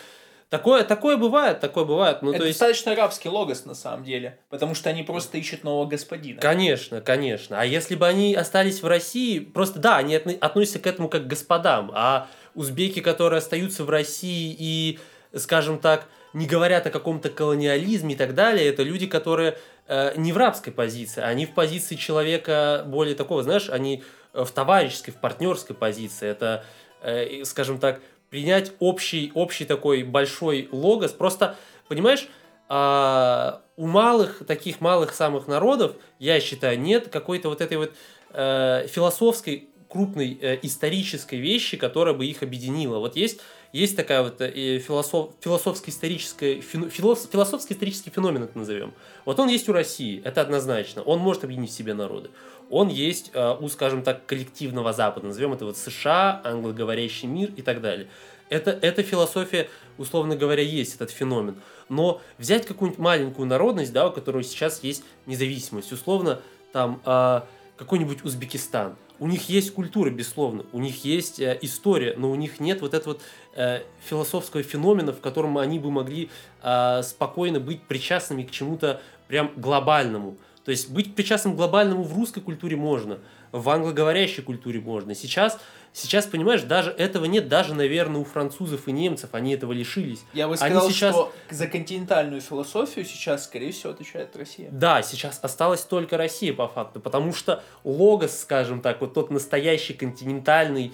такое, 0.48 0.84
такое 0.84 1.16
бывает, 1.16 1.60
такое 1.60 1.84
бывает. 1.84 2.22
Ну, 2.22 2.30
это 2.30 2.40
то 2.40 2.46
есть... 2.46 2.58
достаточно 2.58 2.92
арабский 2.92 3.28
логос 3.28 3.64
на 3.64 3.74
самом 3.74 4.04
деле, 4.04 4.38
потому 4.50 4.74
что 4.74 4.90
они 4.90 5.02
просто 5.02 5.38
ищут 5.38 5.64
нового 5.64 5.86
господина. 5.86 6.40
Конечно, 6.40 7.00
конечно. 7.00 7.60
А 7.60 7.64
если 7.64 7.94
бы 7.94 8.06
они 8.06 8.34
остались 8.34 8.82
в 8.82 8.86
России, 8.86 9.38
просто 9.38 9.78
да, 9.78 9.96
они 9.96 10.14
отно- 10.14 10.38
относятся 10.38 10.78
к 10.78 10.86
этому 10.86 11.08
как 11.08 11.24
к 11.24 11.26
господам, 11.26 11.90
а 11.94 12.28
узбеки, 12.54 13.00
которые 13.00 13.38
остаются 13.38 13.84
в 13.84 13.90
России 13.90 14.54
и, 14.58 14.98
скажем 15.34 15.78
так, 15.78 16.06
не 16.32 16.46
говорят 16.46 16.86
о 16.86 16.90
каком-то 16.90 17.30
колониализме 17.30 18.14
и 18.14 18.16
так 18.16 18.34
далее, 18.34 18.68
это 18.68 18.82
люди, 18.82 19.06
которые 19.06 19.56
э, 19.86 20.12
не 20.16 20.32
в 20.32 20.36
рабской 20.36 20.72
позиции, 20.72 21.22
они 21.22 21.46
в 21.46 21.54
позиции 21.54 21.94
человека 21.94 22.84
более 22.86 23.14
такого, 23.14 23.42
знаешь, 23.42 23.70
они 23.70 24.02
в 24.44 24.50
товарищеской, 24.50 25.14
в 25.14 25.16
партнерской 25.18 25.74
позиции. 25.74 26.28
Это, 26.28 26.64
э, 27.02 27.44
скажем 27.44 27.78
так, 27.78 28.00
принять 28.30 28.72
общий, 28.78 29.32
общий 29.34 29.64
такой 29.64 30.02
большой 30.02 30.68
логос. 30.70 31.12
Просто, 31.12 31.56
понимаешь, 31.88 32.28
а, 32.68 33.62
у 33.76 33.86
малых, 33.86 34.44
таких 34.46 34.80
малых 34.80 35.14
самых 35.14 35.46
народов, 35.48 35.92
я 36.18 36.38
считаю, 36.40 36.78
нет 36.78 37.08
какой-то 37.08 37.48
вот 37.48 37.60
этой 37.60 37.78
вот 37.78 37.94
э, 38.32 38.86
философской 38.88 39.68
крупной 39.88 40.38
э, 40.40 40.58
исторической 40.62 41.36
вещи, 41.36 41.78
которая 41.78 42.14
бы 42.14 42.26
их 42.26 42.42
объединила. 42.42 42.98
Вот 42.98 43.16
есть, 43.16 43.40
есть 43.72 43.96
такая 43.96 44.22
вот 44.22 44.40
э, 44.40 44.78
философ, 44.78 45.30
философско-историческая, 45.40 46.60
филос, 46.60 47.28
философско-исторический 47.30 48.10
феномен 48.10 48.44
это 48.44 48.56
назовем. 48.56 48.94
Вот 49.24 49.38
он 49.38 49.48
есть 49.48 49.68
у 49.68 49.72
России, 49.72 50.22
это 50.24 50.40
однозначно. 50.40 51.02
Он 51.02 51.18
может 51.18 51.44
объединить 51.44 51.70
в 51.70 51.74
себе 51.74 51.92
народы. 51.94 52.30
Он 52.70 52.88
есть 52.88 53.30
э, 53.34 53.56
у, 53.60 53.68
скажем 53.68 54.02
так, 54.02 54.24
коллективного 54.26 54.92
Запада, 54.92 55.26
назовем 55.26 55.52
это 55.52 55.64
вот 55.64 55.76
США, 55.76 56.40
англоговорящий 56.44 57.28
мир 57.28 57.50
и 57.56 57.62
так 57.62 57.80
далее. 57.80 58.08
Это, 58.48 58.70
эта 58.70 59.02
философия, 59.02 59.68
условно 59.98 60.34
говоря, 60.34 60.62
есть 60.62 60.94
этот 60.94 61.10
феномен. 61.10 61.56
Но 61.90 62.22
взять 62.38 62.66
какую-нибудь 62.66 62.98
маленькую 62.98 63.46
народность, 63.46 63.92
да, 63.92 64.08
у 64.08 64.12
которой 64.12 64.44
сейчас 64.44 64.82
есть 64.82 65.04
независимость, 65.26 65.92
условно, 65.92 66.40
там, 66.72 67.00
э, 67.04 67.42
какой-нибудь 67.78 68.24
Узбекистан. 68.24 68.96
У 69.20 69.26
них 69.26 69.48
есть 69.48 69.72
культура, 69.72 70.10
безусловно, 70.10 70.64
у 70.72 70.80
них 70.80 71.04
есть 71.04 71.40
э, 71.40 71.58
история, 71.62 72.14
но 72.16 72.30
у 72.30 72.34
них 72.34 72.60
нет 72.60 72.80
вот 72.82 72.94
этого 72.94 73.14
вот 73.14 73.22
э, 73.54 73.82
философского 74.08 74.62
феномена, 74.62 75.12
в 75.12 75.20
котором 75.20 75.58
они 75.58 75.78
бы 75.78 75.90
могли 75.90 76.30
э, 76.62 77.02
спокойно 77.02 77.60
быть 77.60 77.82
причастными 77.82 78.42
к 78.42 78.50
чему-то 78.50 79.00
прям 79.28 79.52
глобальному. 79.56 80.36
То 80.64 80.70
есть 80.70 80.90
быть 80.90 81.14
причастным 81.14 81.56
глобальному 81.56 82.02
в 82.02 82.14
русской 82.14 82.40
культуре 82.40 82.76
можно, 82.76 83.18
в 83.52 83.68
англоговорящей 83.70 84.42
культуре 84.42 84.80
можно. 84.80 85.14
Сейчас 85.14 85.58
Сейчас, 85.98 86.26
понимаешь, 86.26 86.62
даже 86.62 86.90
этого 86.92 87.24
нет, 87.24 87.48
даже, 87.48 87.74
наверное, 87.74 88.20
у 88.20 88.24
французов 88.24 88.86
и 88.86 88.92
немцев, 88.92 89.30
они 89.32 89.54
этого 89.54 89.72
лишились. 89.72 90.22
Я 90.32 90.46
бы 90.46 90.56
сказал, 90.56 90.84
они 90.84 90.94
сейчас... 90.94 91.12
что 91.12 91.32
за 91.50 91.66
континентальную 91.66 92.40
философию 92.40 93.04
сейчас, 93.04 93.44
скорее 93.44 93.72
всего, 93.72 93.90
отвечает 93.90 94.36
Россия. 94.36 94.68
Да, 94.70 95.02
сейчас 95.02 95.40
осталась 95.42 95.80
только 95.80 96.16
Россия, 96.16 96.54
по 96.54 96.68
факту, 96.68 97.00
потому 97.00 97.34
что 97.34 97.64
логос, 97.82 98.38
скажем 98.38 98.80
так, 98.80 99.00
вот 99.00 99.14
тот 99.14 99.30
настоящий 99.30 99.92
континентальный 99.92 100.92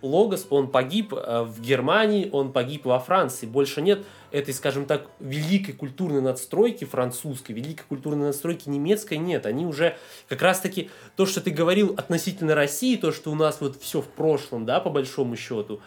логос, 0.00 0.46
он 0.48 0.68
погиб 0.70 1.12
э, 1.12 1.42
в 1.42 1.60
Германии, 1.60 2.30
он 2.32 2.52
погиб 2.52 2.86
во 2.86 2.98
Франции. 2.98 3.46
Больше 3.46 3.82
нет 3.82 4.02
этой, 4.30 4.54
скажем 4.54 4.86
так, 4.86 5.08
великой 5.20 5.72
культурной 5.72 6.22
надстройки 6.22 6.84
французской, 6.84 7.52
великой 7.52 7.84
культурной 7.84 8.26
надстройки 8.28 8.68
немецкой 8.68 9.18
нет. 9.18 9.44
Они 9.44 9.66
уже 9.66 9.98
как 10.28 10.40
раз-таки 10.40 10.90
то, 11.16 11.26
что 11.26 11.42
ты 11.42 11.50
говорил 11.50 11.94
относительно 11.98 12.54
России, 12.54 12.96
то, 12.96 13.12
что 13.12 13.30
у 13.30 13.34
нас 13.34 13.60
вот 13.60 13.80
все 13.80 14.00
в 14.00 14.08
прошлом, 14.08 14.64
да, 14.64 14.80
по 14.80 14.88
большому 14.88 15.36
счету, 15.36 15.80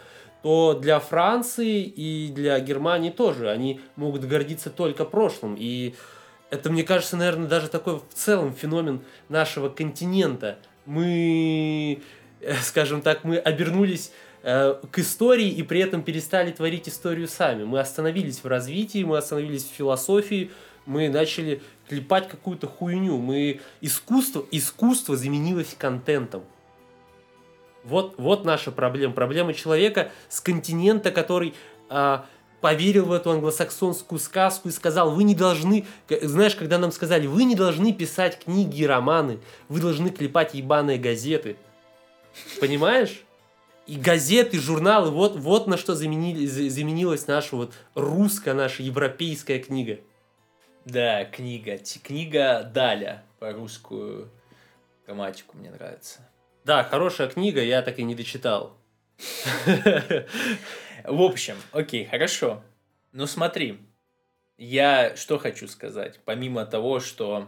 то 0.43 0.73
для 0.73 0.99
Франции 0.99 1.81
и 1.81 2.31
для 2.31 2.59
Германии 2.59 3.09
тоже 3.09 3.49
они 3.49 3.81
могут 3.95 4.25
гордиться 4.25 4.69
только 4.69 5.05
прошлым. 5.05 5.55
И 5.57 5.95
это, 6.49 6.71
мне 6.71 6.83
кажется, 6.83 7.17
наверное, 7.17 7.47
даже 7.47 7.67
такой 7.67 7.95
в 7.95 8.13
целом 8.13 8.53
феномен 8.53 9.01
нашего 9.27 9.69
континента. 9.69 10.59
Мы, 10.85 11.99
э, 11.99 12.01
скажем 12.63 13.01
так, 13.01 13.23
мы 13.23 13.37
обернулись 13.37 14.11
Э, 14.41 14.75
к 14.89 14.99
истории 14.99 15.49
и 15.49 15.63
при 15.63 15.81
этом 15.81 16.01
перестали 16.01 16.51
творить 16.51 16.87
историю 16.87 17.27
сами. 17.27 17.65
Мы 17.65 17.79
остановились 17.79 18.41
в 18.41 18.47
развитии, 18.47 19.03
мы 19.03 19.17
остановились 19.17 19.65
в 19.65 19.75
философии, 19.75 20.51
мы 20.85 21.09
начали 21.09 21.61
клепать 21.89 22.29
какую-то 22.29 22.67
хуйню. 22.67 23.17
Мы 23.17 23.59
искусство, 23.81 24.45
искусство 24.51 25.17
заменилось 25.17 25.75
контентом. 25.77 26.43
Вот, 27.83 28.15
вот 28.17 28.45
наша 28.45 28.71
проблема. 28.71 29.13
Проблема 29.13 29.53
человека 29.53 30.11
с 30.29 30.39
континента, 30.39 31.11
который 31.11 31.53
а, 31.89 32.25
поверил 32.61 33.05
в 33.05 33.11
эту 33.11 33.31
англосаксонскую 33.31 34.19
сказку 34.19 34.69
и 34.69 34.71
сказал, 34.71 35.11
вы 35.11 35.23
не 35.23 35.35
должны, 35.35 35.85
знаешь, 36.21 36.55
когда 36.55 36.77
нам 36.77 36.91
сказали, 36.91 37.27
вы 37.27 37.43
не 37.43 37.55
должны 37.55 37.93
писать 37.93 38.39
книги 38.43 38.81
и 38.81 38.85
романы, 38.85 39.39
вы 39.67 39.81
должны 39.81 40.09
клепать 40.11 40.53
ебаные 40.53 40.97
газеты. 40.97 41.57
Понимаешь? 42.59 43.23
и 43.89 43.95
газеты, 43.95 44.59
журналы, 44.59 45.09
вот, 45.09 45.35
вот 45.35 45.65
на 45.65 45.75
что 45.75 45.95
заменили, 45.95 46.45
заменилась 46.45 47.25
наша 47.25 47.55
вот 47.55 47.73
русская, 47.95 48.53
наша 48.53 48.83
европейская 48.83 49.57
книга. 49.57 49.99
Да, 50.85 51.25
книга. 51.25 51.79
Книга 52.03 52.61
Даля 52.71 53.23
по 53.39 53.51
русскую 53.51 54.29
грамматику 55.07 55.57
мне 55.57 55.71
нравится. 55.71 56.19
Да, 56.65 56.83
хорошая 56.83 57.29
книга, 57.29 57.63
я 57.63 57.81
так 57.81 57.97
и 57.97 58.03
не 58.03 58.13
дочитал. 58.13 58.77
В 59.65 61.21
общем, 61.21 61.55
окей, 61.71 62.05
хорошо. 62.05 62.61
Ну 63.11 63.25
смотри, 63.25 63.79
я 64.59 65.15
что 65.15 65.39
хочу 65.39 65.67
сказать, 65.67 66.19
помимо 66.25 66.63
того, 66.67 66.99
что 66.99 67.47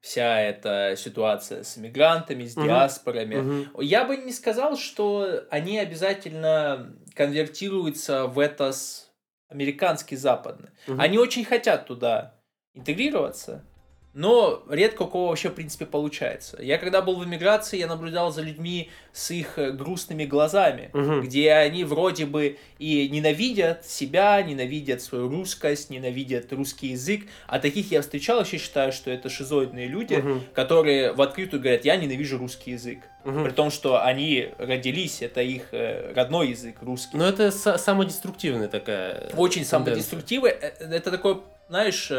вся 0.00 0.40
эта 0.40 0.94
ситуация 0.96 1.62
с 1.62 1.76
мигрантами, 1.76 2.44
с 2.44 2.54
диаспорами. 2.54 3.66
Угу. 3.74 3.82
Я 3.82 4.04
бы 4.04 4.16
не 4.16 4.32
сказал, 4.32 4.76
что 4.76 5.44
они 5.50 5.78
обязательно 5.78 6.96
конвертируются 7.14 8.26
в 8.26 8.38
это 8.38 8.72
с 8.72 9.10
американский 9.48 10.16
западный. 10.16 10.70
Угу. 10.88 11.00
Они 11.00 11.18
очень 11.18 11.44
хотят 11.44 11.86
туда 11.86 12.40
интегрироваться, 12.74 13.64
но 14.12 14.64
редко 14.68 15.02
у 15.02 15.06
кого 15.06 15.28
вообще, 15.28 15.50
в 15.50 15.54
принципе, 15.54 15.86
получается. 15.86 16.58
Я 16.60 16.78
когда 16.78 17.00
был 17.00 17.16
в 17.16 17.24
эмиграции, 17.24 17.78
я 17.78 17.86
наблюдал 17.86 18.32
за 18.32 18.42
людьми 18.42 18.90
с 19.12 19.30
их 19.30 19.56
э, 19.56 19.70
грустными 19.70 20.24
глазами, 20.24 20.90
угу. 20.92 21.20
где 21.20 21.52
они 21.52 21.84
вроде 21.84 22.26
бы 22.26 22.58
и 22.78 23.08
ненавидят 23.08 23.86
себя, 23.86 24.42
ненавидят 24.42 25.00
свою 25.00 25.28
русскость, 25.28 25.90
ненавидят 25.90 26.52
русский 26.52 26.88
язык. 26.88 27.26
А 27.46 27.60
таких 27.60 27.92
я 27.92 28.02
встречал, 28.02 28.38
вообще 28.38 28.58
считаю, 28.58 28.92
что 28.92 29.12
это 29.12 29.28
шизоидные 29.28 29.86
люди, 29.86 30.14
угу. 30.14 30.40
которые 30.54 31.12
в 31.12 31.22
открытую 31.22 31.62
говорят, 31.62 31.84
я 31.84 31.94
ненавижу 31.94 32.36
русский 32.36 32.72
язык. 32.72 32.98
Угу. 33.24 33.44
При 33.44 33.50
том, 33.50 33.70
что 33.70 34.02
они 34.02 34.48
родились, 34.58 35.22
это 35.22 35.40
их 35.40 35.68
э, 35.72 36.12
родной 36.14 36.50
язык 36.50 36.76
русский. 36.80 37.16
Но 37.16 37.28
это 37.28 37.52
самодеструктивная 37.52 38.68
такая. 38.68 39.30
Очень 39.36 39.64
самодеструктивный. 39.64 40.50
Э, 40.50 40.72
это 40.80 41.12
такой, 41.12 41.42
знаешь 41.70 42.10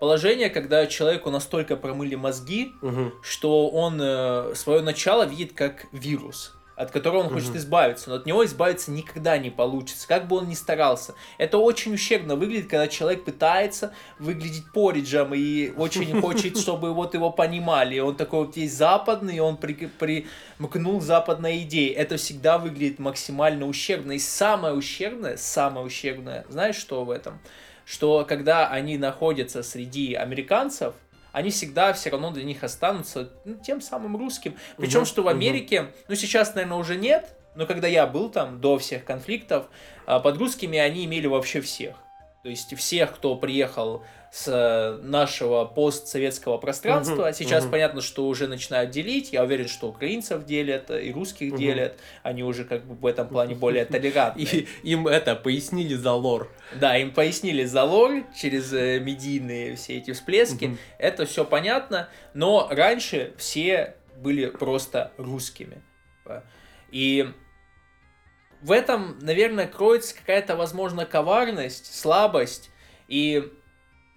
положение, 0.00 0.50
когда 0.50 0.86
человеку 0.86 1.30
настолько 1.30 1.76
промыли 1.76 2.16
мозги, 2.16 2.72
угу. 2.82 3.12
что 3.22 3.68
он 3.68 4.00
э, 4.00 4.52
свое 4.56 4.82
начало 4.82 5.24
видит 5.24 5.52
как 5.52 5.86
вирус 5.92 6.56
от 6.76 6.90
которого 6.90 7.22
он 7.22 7.30
хочет 7.30 7.56
избавиться, 7.56 8.10
но 8.10 8.16
от 8.16 8.26
него 8.26 8.44
избавиться 8.44 8.90
никогда 8.90 9.38
не 9.38 9.48
получится, 9.48 10.06
как 10.06 10.28
бы 10.28 10.36
он 10.36 10.48
ни 10.48 10.54
старался. 10.54 11.14
Это 11.38 11.56
очень 11.56 11.94
ущербно 11.94 12.36
выглядит, 12.36 12.68
когда 12.68 12.86
человек 12.86 13.24
пытается 13.24 13.94
выглядеть 14.18 14.70
пориджем 14.72 15.32
и 15.34 15.70
очень 15.76 16.20
хочет, 16.20 16.58
чтобы 16.58 16.92
вот 16.92 17.14
его 17.14 17.30
понимали. 17.30 17.98
Он 17.98 18.14
такой 18.14 18.44
вот 18.44 18.58
есть 18.58 18.76
западный, 18.76 19.40
он 19.40 19.56
при, 19.56 19.74
примкнул 19.74 21.00
западной 21.00 21.62
идее. 21.62 21.94
Это 21.94 22.18
всегда 22.18 22.58
выглядит 22.58 22.98
максимально 22.98 23.66
ущербно. 23.66 24.12
И 24.12 24.18
самое 24.18 24.74
ущербное, 24.74 25.38
самое 25.38 25.86
ущербное, 25.86 26.44
знаешь, 26.50 26.76
что 26.76 27.06
в 27.06 27.10
этом? 27.10 27.40
Что 27.86 28.26
когда 28.28 28.68
они 28.68 28.98
находятся 28.98 29.62
среди 29.62 30.14
американцев, 30.14 30.94
они 31.32 31.50
всегда 31.50 31.92
все 31.92 32.10
равно 32.10 32.32
для 32.32 32.44
них 32.44 32.64
останутся 32.64 33.30
ну, 33.44 33.54
тем 33.54 33.80
самым 33.80 34.16
русским. 34.16 34.56
Причем, 34.76 35.00
угу, 35.00 35.06
что 35.06 35.22
в 35.22 35.28
Америке, 35.28 35.82
угу. 35.82 35.90
ну 36.08 36.14
сейчас, 36.16 36.54
наверное, 36.54 36.78
уже 36.78 36.96
нет, 36.96 37.36
но 37.54 37.64
когда 37.66 37.86
я 37.86 38.06
был 38.06 38.28
там, 38.28 38.60
до 38.60 38.76
всех 38.78 39.04
конфликтов, 39.04 39.66
а, 40.04 40.18
под 40.18 40.36
русскими 40.36 40.78
они 40.78 41.04
имели 41.04 41.26
вообще 41.26 41.60
всех. 41.60 41.96
То 42.42 42.48
есть 42.50 42.76
всех, 42.76 43.14
кто 43.14 43.34
приехал 43.36 44.04
с 44.30 44.48
э, 44.48 45.02
нашего 45.02 45.64
постсоветского 45.64 46.58
пространства. 46.58 47.28
Угу, 47.28 47.32
Сейчас 47.32 47.64
угу. 47.64 47.72
понятно, 47.72 48.02
что 48.02 48.26
уже 48.28 48.46
начинают 48.46 48.90
делить. 48.90 49.32
Я 49.32 49.44
уверен, 49.44 49.66
что 49.66 49.88
украинцев 49.88 50.44
делят 50.44 50.90
и 50.90 51.10
русских 51.12 51.52
угу. 51.52 51.58
делят. 51.58 51.98
Они 52.22 52.42
уже 52.42 52.64
как 52.64 52.84
бы 52.84 52.94
в 52.94 53.06
этом 53.06 53.28
плане 53.28 53.54
более 53.54 53.84
толерантны. 53.86 54.42
И 54.42 54.68
им 54.82 55.08
это 55.08 55.36
пояснили 55.36 55.94
за 55.94 56.12
лор. 56.12 56.52
Да, 56.78 56.96
им 56.98 57.12
пояснили 57.12 57.64
за 57.64 57.84
лор 57.84 58.24
через 58.38 58.72
э, 58.72 59.00
медийные 59.00 59.76
все 59.76 59.96
эти 59.96 60.12
всплески. 60.12 60.66
Угу. 60.66 60.76
Это 60.98 61.24
все 61.24 61.44
понятно. 61.44 62.08
Но 62.34 62.68
раньше 62.70 63.32
все 63.38 63.94
были 64.18 64.46
просто 64.46 65.12
русскими. 65.16 65.82
И 66.90 67.26
в 68.66 68.72
этом, 68.72 69.16
наверное, 69.20 69.68
кроется 69.68 70.12
какая-то, 70.12 70.56
возможно, 70.56 71.06
коварность, 71.06 71.94
слабость. 71.94 72.70
И 73.06 73.52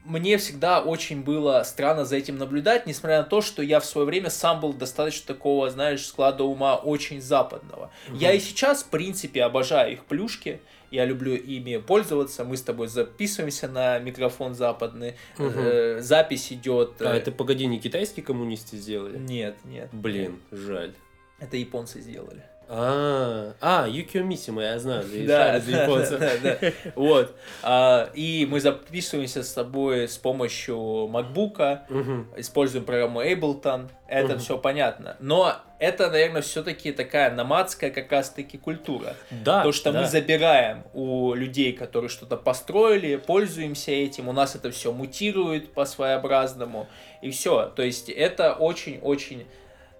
мне 0.03 0.39
всегда 0.39 0.81
очень 0.81 1.21
было 1.21 1.61
странно 1.63 2.03
за 2.03 2.15
этим 2.15 2.39
наблюдать, 2.39 2.87
несмотря 2.87 3.19
на 3.19 3.25
то, 3.25 3.41
что 3.41 3.61
я 3.61 3.79
в 3.79 3.85
свое 3.85 4.07
время 4.07 4.31
сам 4.31 4.59
был 4.59 4.73
достаточно 4.73 5.27
такого, 5.27 5.69
знаешь, 5.69 6.03
склада 6.03 6.45
ума 6.45 6.77
очень 6.77 7.21
западного. 7.21 7.91
Угу. 8.07 8.17
Я 8.17 8.33
и 8.33 8.39
сейчас, 8.39 8.81
в 8.81 8.87
принципе, 8.87 9.43
обожаю 9.43 9.93
их 9.93 10.05
плюшки. 10.05 10.61
Я 10.89 11.05
люблю 11.05 11.35
ими 11.35 11.77
пользоваться. 11.77 12.43
Мы 12.43 12.57
с 12.57 12.63
тобой 12.63 12.87
записываемся 12.87 13.67
на 13.67 13.99
микрофон 13.99 14.55
западный. 14.55 15.13
Угу. 15.37 15.47
Э, 15.47 16.01
запись 16.01 16.51
идет. 16.51 16.99
А 17.01 17.15
это 17.15 17.31
погоди, 17.31 17.67
не 17.67 17.79
китайские 17.79 18.25
коммунисты 18.25 18.77
сделали? 18.77 19.19
Нет, 19.19 19.57
нет. 19.63 19.89
Блин, 19.91 20.39
жаль. 20.49 20.95
Это 21.37 21.55
японцы 21.55 22.01
сделали. 22.01 22.48
А, 22.71 23.53
а, 23.61 23.87
Юкио 23.87 24.21
Мисима, 24.21 24.61
я 24.61 24.77
знаю, 24.77 25.03
Да, 25.25 25.59
да, 25.59 26.31
да. 26.43 26.71
Вот. 26.95 27.35
А, 27.63 28.11
И 28.13 28.47
мы 28.49 28.59
записываемся 28.61 29.41
с 29.41 29.51
тобой 29.53 30.07
с 30.07 30.17
помощью 30.19 30.77
MacBook, 31.11 31.79
Мгм. 31.89 32.27
используем 32.37 32.85
программу 32.85 33.23
Ableton, 33.23 33.89
это 34.07 34.37
все 34.37 34.59
понятно. 34.59 35.17
Но 35.19 35.55
это, 35.79 36.11
наверное, 36.11 36.43
все-таки 36.43 36.91
такая 36.91 37.31
номадская 37.33 37.89
как 37.89 38.11
раз-таки 38.11 38.59
культура. 38.59 39.15
Да, 39.31 39.63
То, 39.63 39.71
что 39.71 39.91
да. 39.91 40.01
мы 40.01 40.07
забираем 40.07 40.83
у 40.93 41.33
людей, 41.33 41.73
которые 41.73 42.09
что-то 42.09 42.37
построили, 42.37 43.15
пользуемся 43.15 43.91
этим, 43.91 44.27
у 44.27 44.31
нас 44.31 44.55
это 44.55 44.69
все 44.69 44.91
мутирует 44.91 45.73
по 45.73 45.85
своеобразному, 45.85 46.87
и 47.23 47.31
все. 47.31 47.65
То 47.75 47.81
есть 47.81 48.09
это 48.09 48.53
очень-очень 48.53 49.47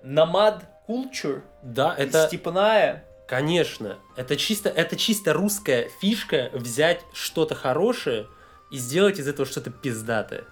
номад 0.04 0.64
culture, 0.90 1.42
Да, 1.62 1.94
это, 1.96 2.26
степная. 2.28 3.06
конечно, 3.28 4.00
это 4.16 4.36
чисто, 4.36 4.70
это 4.70 4.96
чисто 4.96 5.34
русская 5.34 5.90
фишка 6.02 6.50
взять 6.54 7.02
что-то 7.14 7.54
хорошее 7.54 8.28
и 8.72 8.78
сделать 8.78 9.20
из 9.20 9.28
этого 9.28 9.48
что-то 9.48 9.70
пиздатое. 9.70 10.46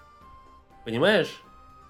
Понимаешь? 0.86 1.42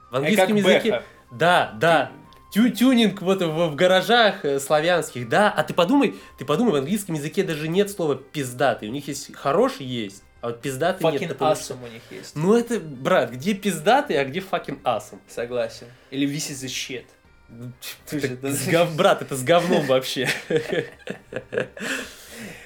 В 0.10 0.16
э, 0.16 0.18
английском 0.20 0.48
как 0.48 0.58
языке... 0.58 0.92
Бэха. 0.92 1.04
Да, 1.32 1.74
да. 1.80 2.12
Тю 2.54 2.70
тюнинг 2.70 3.22
вот 3.22 3.42
в, 3.42 3.68
в 3.72 3.76
гаражах 3.76 4.46
э, 4.46 4.60
славянских, 4.62 5.28
да. 5.28 5.52
А 5.52 5.64
ты 5.64 5.74
подумай, 5.74 6.16
ты 6.40 6.46
подумай, 6.46 6.72
в 6.72 6.76
английском 6.76 7.16
языке 7.16 7.44
даже 7.44 7.68
нет 7.68 7.92
слова 7.92 8.16
пиздатый. 8.16 8.88
У 8.88 8.92
них 8.94 9.10
есть 9.10 9.36
хороший 9.36 9.86
есть, 9.86 10.24
а 10.40 10.48
вот 10.48 10.62
пиздатый 10.62 11.12
нет. 11.12 11.22
Fucking 11.22 11.28
потому 11.28 11.56
что- 11.56 11.74
awesome 11.74 11.84
у 11.86 11.92
них 11.92 12.02
есть. 12.10 12.36
Ну 12.38 12.56
это, 12.56 12.80
брат, 12.80 13.32
где 13.32 13.54
пиздатый, 13.54 14.18
а 14.20 14.24
где 14.24 14.40
fucking 14.40 14.82
awesome? 14.84 15.20
Согласен. 15.28 15.88
Или 16.10 16.26
this 16.26 16.50
is 16.50 16.66
the 16.66 16.70
shit. 16.70 17.06
Слушай, 18.06 18.34
Это 18.34 18.42
да- 18.42 18.52
с 18.52 18.68
гов- 18.68 18.96
Брат, 18.96 19.22
это 19.22 19.36
с 19.36 19.44
говном 19.44 19.86
вообще. 19.88 20.28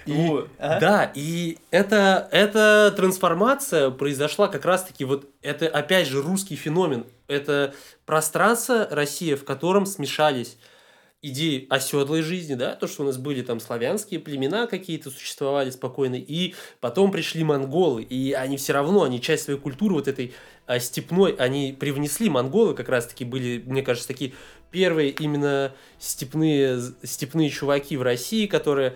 И- 0.06 0.12
Вот. 0.14 0.50
Ага. 0.58 0.80
Да, 0.80 1.12
и 1.14 1.60
это, 1.70 2.28
эта 2.32 2.92
трансформация 2.98 3.92
произошла 3.92 4.48
как 4.48 4.66
раз-таки 4.66 5.06
вот, 5.06 5.30
это 5.44 5.68
опять 5.68 6.08
же 6.08 6.22
русский 6.22 6.56
феномен. 6.56 7.06
Это 7.28 7.74
пространство 8.06 8.88
Россия, 8.90 9.38
в 9.38 9.46
котором 9.46 9.86
смешались 9.86 10.58
идеи 11.22 11.68
оседлой 11.70 12.24
жизни, 12.24 12.56
да, 12.56 12.76
то, 12.76 12.88
что 12.88 13.04
у 13.04 13.06
нас 13.06 13.18
были 13.18 13.44
там 13.44 13.60
славянские 13.60 14.20
племена 14.20 14.66
какие-то 14.66 15.12
существовали 15.12 15.70
спокойно, 15.70 16.16
и 16.16 16.56
потом 16.80 17.12
пришли 17.12 17.44
монголы, 17.44 18.02
и 18.02 18.34
они 18.34 18.58
все 18.58 18.74
равно, 18.74 19.04
они 19.04 19.22
часть 19.22 19.44
своей 19.44 19.60
культуры 19.60 19.96
вот 19.96 20.08
этой 20.08 20.34
а, 20.66 20.80
степной, 20.80 21.34
они 21.34 21.76
привнесли, 21.80 22.30
монголы 22.30 22.74
как 22.74 22.90
раз-таки 22.90 23.24
были, 23.24 23.62
мне 23.66 23.84
кажется, 23.84 24.08
такие 24.08 24.34
первые 24.72 25.12
именно 25.12 25.74
степные, 26.00 26.82
степные 27.04 27.50
чуваки 27.50 27.98
в 27.98 28.02
России, 28.02 28.48
которые 28.48 28.96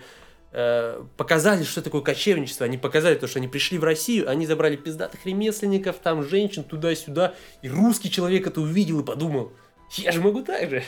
э, 0.52 1.04
показали, 1.16 1.64
что 1.64 1.82
такое 1.82 2.00
кочевничество. 2.00 2.64
Они 2.64 2.78
показали 2.78 3.14
то, 3.14 3.28
что 3.28 3.38
они 3.38 3.46
пришли 3.46 3.78
в 3.78 3.84
Россию, 3.84 4.28
они 4.28 4.46
забрали 4.46 4.76
пиздатых 4.76 5.26
ремесленников, 5.26 5.96
там 6.02 6.24
женщин 6.24 6.64
туда-сюда. 6.64 7.34
И 7.62 7.68
русский 7.68 8.10
человек 8.10 8.46
это 8.46 8.60
увидел 8.62 9.00
и 9.00 9.04
подумал, 9.04 9.52
я 9.98 10.12
же 10.12 10.20
могу 10.20 10.42
так 10.42 10.70
же. 10.70 10.82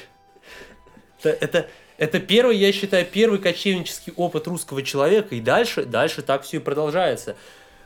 Это, 1.18 1.30
это, 1.30 1.66
это 1.96 2.20
первый, 2.20 2.56
я 2.56 2.72
считаю, 2.72 3.04
первый 3.06 3.38
кочевнический 3.38 4.12
опыт 4.16 4.46
русского 4.46 4.82
человека. 4.82 5.34
И 5.34 5.40
дальше, 5.40 5.84
дальше 5.84 6.22
так 6.22 6.42
все 6.42 6.58
и 6.58 6.60
продолжается. 6.60 7.36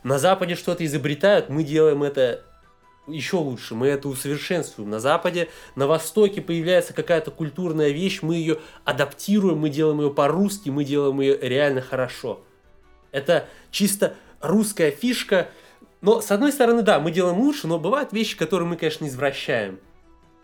На 0.03 0.19
Западе 0.19 0.55
что-то 0.55 0.85
изобретают, 0.85 1.49
мы 1.49 1.63
делаем 1.63 2.03
это 2.03 2.45
еще 3.07 3.37
лучше, 3.37 3.75
мы 3.75 3.89
это 3.89 4.09
усовершенствуем. 4.09 4.91
На 4.91 5.01
Западе, 5.01 5.49
на 5.75 5.87
Востоке 5.87 6.41
появляется 6.41 6.93
какая-то 6.93 7.31
культурная 7.31 7.91
вещь, 7.91 8.21
мы 8.23 8.37
ее 8.37 8.59
адаптируем, 8.85 9.59
мы 9.59 9.71
делаем 9.71 10.01
ее 10.01 10.11
по-русски, 10.11 10.71
мы 10.71 10.85
делаем 10.85 11.21
ее 11.21 11.39
реально 11.41 11.83
хорошо. 11.83 12.41
Это 13.11 13.49
чисто 13.71 14.15
русская 14.41 14.91
фишка. 14.91 15.49
Но, 16.01 16.21
с 16.21 16.31
одной 16.31 16.53
стороны, 16.53 16.83
да, 16.83 16.99
мы 17.01 17.13
делаем 17.13 17.39
лучше, 17.39 17.67
но 17.67 17.79
бывают 17.79 18.13
вещи, 18.13 18.37
которые 18.37 18.69
мы, 18.69 18.77
конечно, 18.77 19.07
извращаем. 19.07 19.79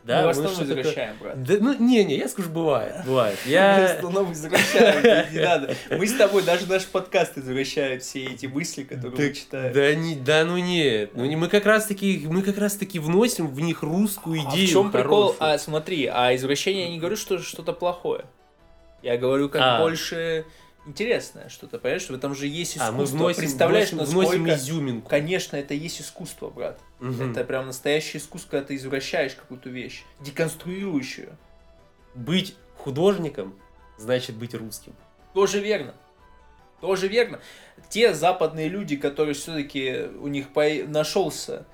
Да, 0.04 0.22
Мы 0.22 0.22
в 0.22 0.24
мы 0.26 0.30
основном 0.30 0.54
что-то- 0.54 0.80
извращаем, 0.80 1.16
брат. 1.20 1.42
Да, 1.42 1.54
ну, 1.60 1.74
не-не, 1.78 2.16
я 2.16 2.28
скажу, 2.28 2.48
бывает, 2.48 2.94
бывает. 3.04 3.36
Мы 3.44 3.50
в 3.50 3.52
Я... 3.52 3.84
основном 3.96 4.32
извращаем, 4.32 5.34
не- 5.34 5.40
надо. 5.40 5.74
Мы 5.90 6.06
с 6.06 6.14
тобой, 6.14 6.42
даже 6.44 6.66
наш 6.66 6.86
подкаст 6.86 7.36
извращает 7.36 8.02
все 8.02 8.24
эти 8.24 8.46
мысли, 8.46 8.84
которые 8.84 9.28
мы 9.28 9.34
читаем. 9.34 9.72
Да, 9.74 9.94
не, 9.94 10.14
да 10.14 10.44
ну 10.46 10.56
нет, 10.56 11.10
ну 11.14 11.26
не, 11.26 11.36
мы 11.36 11.48
как 11.48 11.66
раз 11.66 11.86
таки, 11.86 12.26
мы 12.30 12.40
как 12.42 12.56
раз 12.56 12.74
таки 12.76 12.98
вносим 12.98 13.48
в 13.48 13.60
них 13.60 13.82
русскую 13.82 14.40
А 14.46 14.50
идею 14.50 14.66
в 14.68 14.70
чем 14.70 14.90
прикол? 14.90 15.36
А 15.40 15.58
смотри, 15.58 16.06
а 16.06 16.34
извращение 16.34 16.84
я 16.84 16.90
не 16.90 16.98
говорю, 16.98 17.16
что 17.16 17.38
что-то 17.38 17.74
плохое. 17.74 18.24
Я 19.02 19.16
говорю, 19.18 19.48
как 19.50 19.60
А. 19.62 19.78
интересное 20.88 21.48
что-то, 21.48 21.78
понимаешь? 21.78 22.08
В 22.08 22.14
этом 22.14 22.34
же 22.34 22.46
есть 22.46 22.72
искусство. 22.76 22.88
А, 22.88 22.98
мы 22.98 23.04
вносим, 23.04 23.40
Представляешь, 23.40 23.92
вносим, 23.92 24.12
вносим 24.12 24.42
насколько... 24.44 24.54
изюминку. 24.60 25.08
Конечно, 25.08 25.56
это 25.56 25.74
есть 25.74 26.00
искусство, 26.00 26.50
брат. 26.50 26.80
Мгм. 26.98 27.30
Это 27.30 27.44
прям 27.44 27.66
настоящее 27.66 28.20
искусство, 28.20 28.50
когда 28.52 28.66
ты 28.68 28.76
извращаешь 28.76 29.34
какую-то 29.34 29.68
вещь, 29.68 30.02
деконструирующую. 30.20 31.36
Быть 32.14 32.56
художником 32.76 33.54
значит 33.98 34.36
быть 34.36 34.54
русским. 34.54 34.94
Тоже 35.34 35.60
верно. 35.60 35.94
Тоже 36.80 37.08
верно. 37.08 37.40
Те 37.90 38.14
западные 38.14 38.68
люди, 38.68 38.96
которые 38.96 39.34
все-таки 39.34 40.06
у 40.20 40.28
них 40.28 40.52
по- 40.52 40.84
нашелся, 40.86 41.66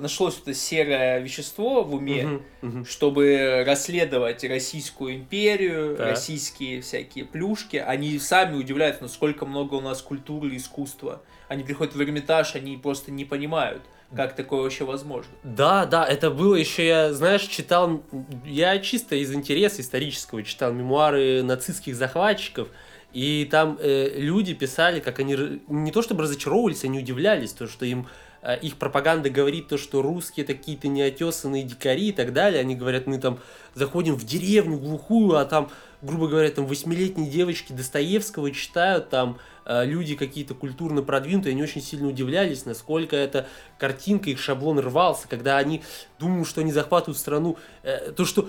нашлось 0.00 0.38
это 0.40 0.54
серое 0.54 1.18
вещество 1.20 1.82
в 1.84 1.94
уме, 1.94 2.24
Мгм, 2.24 2.42
мгм. 2.62 2.84
чтобы 2.86 3.64
расследовать 3.66 4.44
Российскую 4.44 5.14
империю, 5.16 5.96
Так. 5.96 6.06
российские 6.10 6.80
всякие 6.80 7.24
плюшки, 7.24 7.76
они 7.76 8.18
сами 8.18 8.56
удивляются, 8.56 9.02
насколько 9.02 9.46
много 9.46 9.74
у 9.74 9.80
нас 9.80 10.00
культуры 10.02 10.50
и 10.50 10.56
искусства. 10.56 11.22
Они 11.48 11.62
приходят 11.64 11.94
в 11.94 12.02
Эрмитаж, 12.02 12.54
они 12.54 12.76
просто 12.76 13.10
не 13.10 13.24
понимают, 13.24 13.82
как 14.14 14.34
такое 14.34 14.62
вообще 14.62 14.84
возможно. 14.84 15.30
Да, 15.42 15.86
да, 15.86 16.06
это 16.06 16.30
было 16.30 16.54
еще, 16.54 16.86
я, 16.86 17.12
знаешь, 17.12 17.42
читал, 17.42 18.02
я 18.46 18.78
чисто 18.78 19.16
из 19.16 19.32
интереса 19.32 19.80
исторического 19.82 20.42
читал 20.42 20.72
мемуары 20.72 21.42
нацистских 21.42 21.94
захватчиков, 21.96 22.68
и 23.12 23.48
там 23.50 23.78
э, 23.80 24.18
люди 24.18 24.52
писали, 24.54 25.00
как 25.00 25.18
они 25.18 25.36
не 25.68 25.90
то 25.92 26.02
чтобы 26.02 26.22
разочаровывались, 26.24 26.84
они 26.84 26.98
удивлялись, 26.98 27.52
то, 27.52 27.66
что 27.66 27.86
им 27.86 28.00
э, 28.00 28.27
их 28.54 28.76
пропаганда 28.76 29.30
говорит 29.30 29.68
то, 29.68 29.78
что 29.78 30.02
русские 30.02 30.44
это 30.44 30.54
какие-то 30.54 30.88
неотесанные 30.88 31.62
дикари 31.64 32.08
и 32.08 32.12
так 32.12 32.32
далее. 32.32 32.60
Они 32.60 32.74
говорят, 32.74 33.06
мы 33.06 33.18
там 33.18 33.38
заходим 33.74 34.14
в 34.14 34.24
деревню 34.24 34.78
глухую, 34.78 35.36
а 35.36 35.44
там, 35.44 35.70
грубо 36.02 36.28
говоря, 36.28 36.50
там 36.50 36.66
восьмилетние 36.66 37.30
девочки 37.30 37.72
Достоевского 37.72 38.50
читают, 38.50 39.10
там 39.10 39.38
э, 39.64 39.84
люди 39.84 40.14
какие-то 40.14 40.54
культурно 40.54 41.02
продвинутые, 41.02 41.52
они 41.52 41.62
очень 41.62 41.82
сильно 41.82 42.08
удивлялись, 42.08 42.64
насколько 42.64 43.16
эта 43.16 43.46
картинка, 43.78 44.30
их 44.30 44.40
шаблон 44.40 44.78
рвался, 44.78 45.28
когда 45.28 45.58
они 45.58 45.82
думают, 46.18 46.48
что 46.48 46.60
они 46.60 46.72
захватывают 46.72 47.18
страну. 47.18 47.58
Э, 47.82 48.12
то, 48.12 48.24
что 48.24 48.48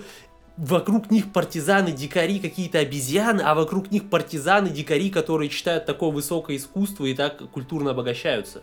вокруг 0.56 1.10
них 1.10 1.32
партизаны, 1.32 1.92
дикари, 1.92 2.38
какие-то 2.38 2.78
обезьяны, 2.78 3.40
а 3.40 3.54
вокруг 3.54 3.90
них 3.90 4.08
партизаны, 4.10 4.68
дикари, 4.68 5.10
которые 5.10 5.48
читают 5.48 5.86
такое 5.86 6.10
высокое 6.10 6.56
искусство 6.56 7.06
и 7.06 7.14
так 7.14 7.50
культурно 7.50 7.92
обогащаются. 7.92 8.62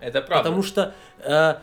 Это 0.00 0.20
правда. 0.20 0.44
Потому 0.44 0.62
что 0.62 0.94
э, 1.18 1.54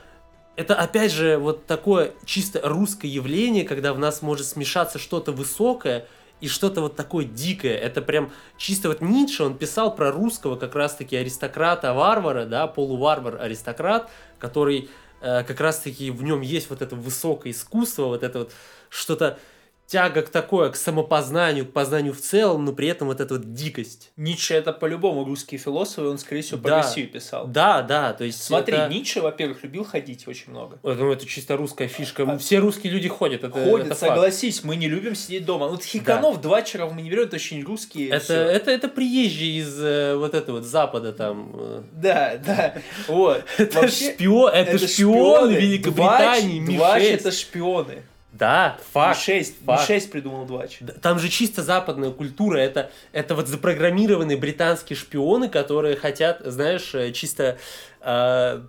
это 0.56 0.76
опять 0.76 1.12
же 1.12 1.38
вот 1.38 1.65
такое 1.65 2.13
чисто 2.26 2.62
русское 2.63 3.08
явление, 3.08 3.65
когда 3.65 3.93
в 3.93 4.00
нас 4.00 4.22
может 4.22 4.46
смешаться 4.46 5.00
что-то 5.00 5.32
высокое 5.32 6.08
и 6.41 6.48
что-то 6.48 6.82
вот 6.82 6.96
такое 6.96 7.26
дикое. 7.26 7.78
Это 7.78 8.02
прям 8.02 8.32
чисто 8.58 8.89
вот 8.89 9.02
Ницше, 9.02 9.43
он 9.43 9.58
писал 9.58 9.96
про 9.96 10.12
русского 10.12 10.56
как 10.56 10.76
раз-таки 10.76 11.15
аристократа-варвара, 11.15 12.46
да, 12.46 12.67
полуварвар-аристократ, 12.67 14.10
который 14.39 14.89
э, 15.22 15.43
как 15.43 15.60
раз-таки 15.60 16.12
в 16.12 16.22
нем 16.22 16.41
есть 16.41 16.69
вот 16.69 16.82
это 16.82 16.96
высокое 16.96 17.52
искусство, 17.52 18.06
вот 18.06 18.24
это 18.24 18.39
вот 18.39 18.52
что-то 18.89 19.39
тяга 19.88 20.24
к 20.24 20.30
такое, 20.30 20.69
к 20.72 20.76
самопознанию, 20.76 21.65
к 21.65 21.72
познанию 21.72 22.13
в 22.13 22.19
целом, 22.19 22.65
но 22.65 22.74
при 22.74 22.88
этом 22.88 23.08
вот 23.10 23.19
эта 23.19 23.36
вот 23.36 23.54
дикость. 23.54 24.12
Ницше 24.17 24.56
это 24.56 24.74
по-любому 24.74 25.24
русский 25.24 25.58
философ, 25.58 26.00
и 26.00 26.08
он, 26.08 26.17
скорее 26.17 26.41
всего, 26.41 26.60
про 26.60 26.69
Да. 26.69 26.78
Россию 26.78 27.10
писал. 27.10 27.46
Да, 27.48 27.82
да, 27.84 28.13
то 28.13 28.24
есть 28.24 28.41
Смотри, 28.41 28.76
это- 28.76 28.88
Ницше, 28.91 29.22
во-первых, 29.22 29.62
любил 29.63 29.84
ходить 29.84 30.28
очень 30.28 30.50
много. 30.52 30.80
Ой, 30.82 30.96
ну 30.96 31.12
это 31.12 31.26
чисто 31.28 31.58
русская 31.58 31.88
фишка. 31.88 32.24
А- 32.24 32.38
Все 32.38 32.58
русские 32.60 32.91
люди 32.91 33.08
ходят. 33.08 33.43
Это, 33.43 33.52
Ходит, 33.54 33.88
это 33.88 33.96
факт. 33.96 34.13
согласись, 34.13 34.63
мы 34.63 34.76
не 34.78 34.88
любим 34.88 35.13
сидеть 35.15 35.46
дома. 35.46 35.67
Вот 35.67 35.84
хиканов, 35.84 36.41
двачеров 36.41 36.91
мы 36.93 37.02
не 37.04 37.10
берем, 37.12 37.24
это 37.26 37.36
очень 37.36 37.63
русские. 37.63 38.10
Это, 38.10 38.34
это, 38.34 38.72
это 38.72 38.88
приезжие 38.88 39.60
из 39.60 39.80
э, 39.84 40.15
вот 40.15 40.34
этого 40.34 40.58
вот 40.58 40.65
запада 40.65 41.13
там. 41.13 41.52
э. 41.56 41.82
Да, 41.91 42.38
да, 42.43 42.74
вот. 43.08 43.43
Это 43.58 43.82
Вообще, 43.82 44.13
шпион, 44.13 44.52
это, 44.54 44.78
шпионы 44.88 45.52
Великобритании, 45.54 46.60
Ми-6. 46.60 47.00
это 47.13 47.32
шпионы. 47.32 48.04
Да, 48.34 48.80
факт. 48.91 49.28
Ми-6, 49.28 49.54
факт. 49.63 49.89
Ми-6 49.89 50.10
придумал 50.10 50.46
Двач. 50.46 50.80
Там 51.02 51.19
же 51.19 51.30
чисто 51.30 51.62
западная 51.62 52.10
культура, 52.10 52.58
это, 52.58 52.91
это 53.12 53.36
вот 53.36 53.48
запрограммированные 53.48 54.38
британские 54.38 54.98
шпионы, 54.98 55.50
которые 55.50 55.96
хотят, 55.96 56.41
знаешь, 56.43 56.96
э, 56.96 57.12
чисто... 57.12 57.60
э, 58.02 58.62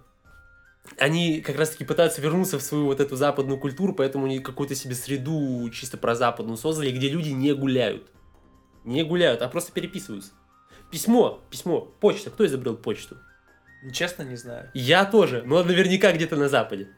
они 0.99 1.41
как 1.41 1.57
раз-таки 1.57 1.85
пытаются 1.85 2.21
вернуться 2.21 2.59
в 2.59 2.63
свою 2.63 2.85
вот 2.85 3.01
эту 3.01 3.17
западную 3.17 3.59
культуру, 3.59 3.95
поэтому 3.95 4.27
они 4.27 4.39
какую-то 4.41 4.75
себе 4.75 4.95
среду 4.95 5.71
чисто 5.71 5.97
про 5.97 6.15
западную 6.15 6.59
создали, 6.59 6.91
где 6.91 7.09
люди 7.09 7.31
не 7.31 7.55
гуляют. 7.55 8.11
Не 8.85 9.03
гуляют, 9.03 9.41
а 9.41 9.49
просто 9.49 9.73
переписываются. 9.73 10.33
Письмо, 10.91 11.41
письмо, 11.51 11.81
почта. 11.81 12.31
Кто 12.31 12.45
изобрел 12.45 12.77
почту? 12.77 13.17
Честно, 13.95 14.25
не 14.25 14.37
знаю. 14.37 14.71
Я 14.75 15.07
тоже, 15.07 15.43
но 15.47 15.65
наверняка 15.65 16.13
где-то 16.13 16.37
на 16.37 16.51
Западе. 16.51 16.89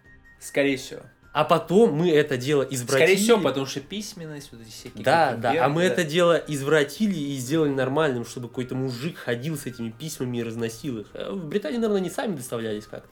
Скорее 0.41 0.77
всего. 0.77 1.03
А 1.37 1.45
потом 1.45 1.93
мы 1.93 2.11
это 2.11 2.39
дело 2.39 2.63
извратили. 2.63 3.05
Скорее 3.05 3.17
всего, 3.17 3.39
потому 3.39 3.67
что 3.67 3.81
письменность, 3.81 4.51
вот 4.53 4.63
эти 4.63 4.71
всякие... 4.71 5.05
Да, 5.05 5.37
да, 5.37 5.51
а 5.51 5.69
мы 5.69 5.83
Гутенберг, 5.83 5.93
это 5.93 6.05
дело 6.05 6.33
извратили 6.49 7.15
и 7.15 7.37
сделали 7.37 7.75
нормальным, 7.75 8.25
чтобы 8.25 8.49
какой-то 8.49 8.75
мужик 8.75 9.19
ходил 9.19 9.59
с 9.59 9.67
этими 9.67 9.91
письмами 9.91 10.39
и 10.39 10.43
разносил 10.43 11.01
их. 11.01 11.09
А 11.13 11.35
в 11.35 11.45
Британии, 11.45 11.77
наверное, 11.77 12.01
не 12.01 12.09
сами 12.09 12.37
доставлялись 12.37 12.87
как-то. 12.87 13.11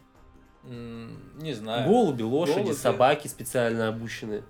Не 0.67 1.53
знаю. 1.53 1.87
Голуби, 1.87 2.23
лошади, 2.23 2.61
Голуби. 2.61 2.75
собаки 2.75 3.29
специально 3.29 3.89
обученные. 3.89 4.43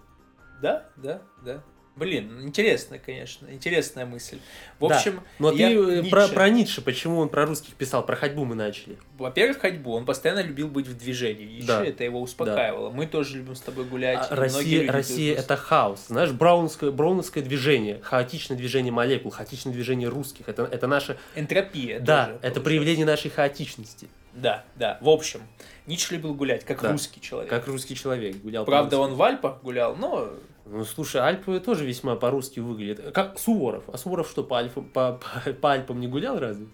Да, 0.62 0.88
да, 0.94 1.22
да. 1.44 1.64
Блин, 1.96 2.40
интересно, 2.42 2.98
конечно, 2.98 3.46
интересная 3.52 4.04
мысль. 4.04 4.38
В 4.80 4.88
Да, 4.88 4.96
общем, 4.96 5.20
Но 5.38 5.52
я 5.52 5.68
ты 5.68 5.74
э, 5.74 6.10
про, 6.10 6.22
Ницше. 6.24 6.34
про 6.34 6.48
Ницше, 6.48 6.80
почему 6.82 7.18
он 7.20 7.28
про 7.28 7.46
русских 7.46 7.74
писал, 7.74 8.04
про 8.04 8.16
ходьбу 8.16 8.44
мы 8.44 8.56
начали. 8.56 8.98
во-первых, 9.16 9.58
ходьбу. 9.60 9.92
Он 9.92 10.04
постоянно 10.04 10.40
любил 10.40 10.66
быть 10.66 10.88
в 10.88 10.96
движении. 10.98 11.46
Еще 11.46 11.66
Да. 11.68 11.84
это 11.84 12.02
его 12.02 12.20
успокаивало. 12.20 12.90
Мы 12.90 13.06
тоже 13.06 13.36
любим 13.38 13.54
с 13.54 13.60
тобой 13.60 13.84
гулять. 13.84 14.26
А 14.28 14.34
Россия, 14.34 14.90
Россия 14.90 15.36
это 15.36 15.56
хаос. 15.56 16.06
Знаешь, 16.08 16.32
брауновское, 16.32 16.90
брауновское 16.90 17.44
движение, 17.44 18.00
хаотичное 18.02 18.56
движение 18.58 18.92
молекул, 18.92 19.30
хаотичное 19.30 19.72
движение 19.72 20.08
русских. 20.08 20.48
Это, 20.48 20.64
это 20.64 20.88
наше... 20.88 21.16
Энтропия 21.36 22.00
да, 22.00 22.24
тоже 22.24 22.26
это 22.26 22.40
получается. 22.40 22.60
проявление 22.60 23.06
нашей 23.06 23.30
хаотичности. 23.30 24.08
Да, 24.32 24.64
да. 24.74 24.98
В 25.00 25.08
общем, 25.08 25.42
Ницше 25.86 26.14
любил 26.14 26.34
гулять, 26.34 26.64
как 26.64 26.82
Да. 26.82 26.90
русский 26.90 27.20
человек. 27.20 27.48
Как 27.48 27.68
русский 27.68 27.94
человек 27.94 28.34
гулял. 28.42 28.64
Правда, 28.64 28.98
он 28.98 29.14
в 29.14 29.22
Альпах 29.22 29.62
гулял, 29.62 29.94
но 29.94 30.28
Ну, 30.66 30.84
слушай, 30.84 31.20
Альпы 31.20 31.60
тоже 31.60 31.84
весьма 31.84 32.16
по-русски 32.16 32.60
выглядят. 32.60 33.12
Как 33.14 33.38
Суворов. 33.38 33.84
А 33.92 33.98
Суворов 33.98 34.28
что, 34.28 34.42
по, 34.42 34.54
Альфам- 34.60 34.88
по, 34.90 35.20
по, 35.44 35.52
по 35.52 35.72
Альпам 35.72 36.00
не 36.00 36.08
гулял 36.08 36.38
разве? 36.38 36.66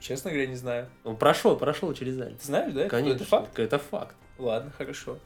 честно 0.00 0.30
говоря, 0.32 0.48
не 0.48 0.56
знаю. 0.56 0.88
Он 1.04 1.16
прошел, 1.16 1.56
прошел 1.56 1.92
через 1.94 2.20
Альпы. 2.20 2.36
Ты 2.40 2.46
знаешь, 2.46 2.72
да? 2.72 2.88
Конечно, 2.88 3.16
Это 3.16 3.24
факт? 3.24 3.58
Это 3.58 3.78
факт. 3.78 4.16
Ладно, 4.42 4.72
хорошо. 4.76 5.18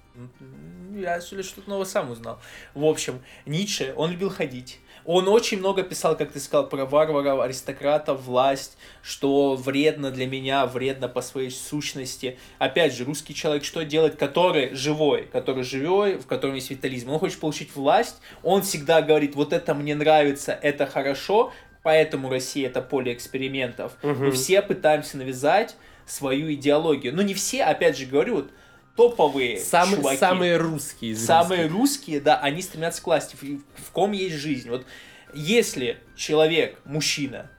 Я 0.94 1.16
ли 1.18 1.42
что-то 1.42 1.70
новое 1.70 1.86
сам 1.86 2.10
узнал. 2.10 2.38
В 2.74 2.84
общем, 2.84 3.20
Ницше, 3.46 3.94
он 3.96 4.10
любил 4.10 4.28
ходить. 4.28 4.78
Он 5.06 5.26
очень 5.28 5.58
много 5.58 5.82
писал, 5.82 6.16
как 6.16 6.32
ты 6.32 6.40
сказал, 6.40 6.68
про 6.68 6.84
варваров, 6.84 7.40
аристократов, 7.40 8.20
власть, 8.22 8.76
что 9.02 9.54
вредно 9.54 10.10
для 10.10 10.26
меня, 10.26 10.66
вредно 10.66 11.08
по 11.08 11.22
своей 11.22 11.50
сущности. 11.50 12.38
Опять 12.58 12.92
же, 12.92 13.04
русский 13.04 13.34
человек 13.34 13.64
что 13.64 13.84
делает, 13.84 14.16
который 14.16 14.74
живой, 14.74 15.28
который 15.32 15.62
живой, 15.62 16.18
в 16.18 16.26
котором 16.26 16.56
есть 16.56 16.70
витализм. 16.70 17.10
Он 17.10 17.18
хочет 17.18 17.40
получить 17.40 17.74
власть, 17.74 18.20
он 18.42 18.62
всегда 18.62 19.00
говорит, 19.00 19.34
вот 19.34 19.52
это 19.52 19.74
мне 19.74 19.94
нравится, 19.94 20.52
это 20.60 20.86
хорошо, 20.86 21.52
поэтому 21.82 22.28
Россия 22.28 22.66
это 22.68 22.82
поле 22.82 23.14
экспериментов. 23.14 23.96
Мы 24.02 24.10
Мгм. 24.12 24.32
все 24.32 24.60
пытаемся 24.60 25.16
навязать 25.16 25.76
свою 26.04 26.52
идеологию. 26.52 27.14
Ну, 27.14 27.22
не 27.22 27.34
все, 27.34 27.62
опять 27.64 27.96
же 27.96 28.06
говорю, 28.06 28.36
вот 28.36 28.50
топовые 28.96 29.58
Самые, 29.58 29.96
чуваки. 29.96 30.18
самые 30.18 30.56
русские 30.56 31.12
из 31.12 31.24
Самые 31.24 31.62
русских. 31.62 31.76
русские, 31.78 32.20
да, 32.20 32.38
они 32.38 32.62
стремятся 32.62 33.02
к 33.02 33.06
власти, 33.06 33.36
в, 33.40 33.42
в 33.86 33.90
ком 33.92 34.12
есть 34.12 34.36
жизнь. 34.36 34.70
Вот 34.70 34.86
если 35.34 35.98
человек, 36.16 36.78
мужчина, 36.84 37.50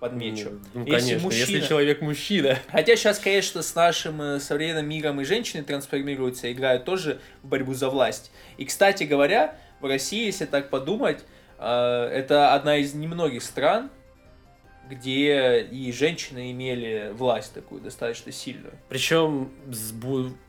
подмечу, 0.00 0.60
Ну, 0.74 0.84
если 0.86 0.90
конечно, 0.98 1.18
мужчина, 1.24 1.50
если 1.56 1.60
человек 1.68 2.00
мужчина. 2.00 2.58
хотя 2.68 2.96
сейчас, 2.96 3.18
конечно, 3.18 3.62
с 3.62 3.74
нашим 3.74 4.20
э, 4.22 4.40
современным 4.40 4.88
миром 4.88 5.20
и 5.20 5.24
женщины 5.24 5.62
трансформируются, 5.62 6.52
играют 6.52 6.84
тоже 6.84 7.18
в 7.42 7.48
борьбу 7.48 7.74
за 7.74 7.88
власть. 7.90 8.30
И, 8.58 8.64
кстати 8.64 9.04
говоря, 9.04 9.56
в 9.80 9.86
России, 9.86 10.26
если 10.26 10.44
так 10.44 10.70
подумать, 10.70 11.24
э, 11.58 12.10
это 12.12 12.54
одна 12.54 12.76
из 12.76 12.94
немногих 12.94 13.42
стран, 13.42 13.90
где 14.88 15.62
и 15.62 15.92
женщины 15.92 16.52
имели 16.52 17.12
власть 17.12 17.52
такую 17.54 17.80
достаточно 17.80 18.32
сильную. 18.32 18.74
Причем, 18.88 19.50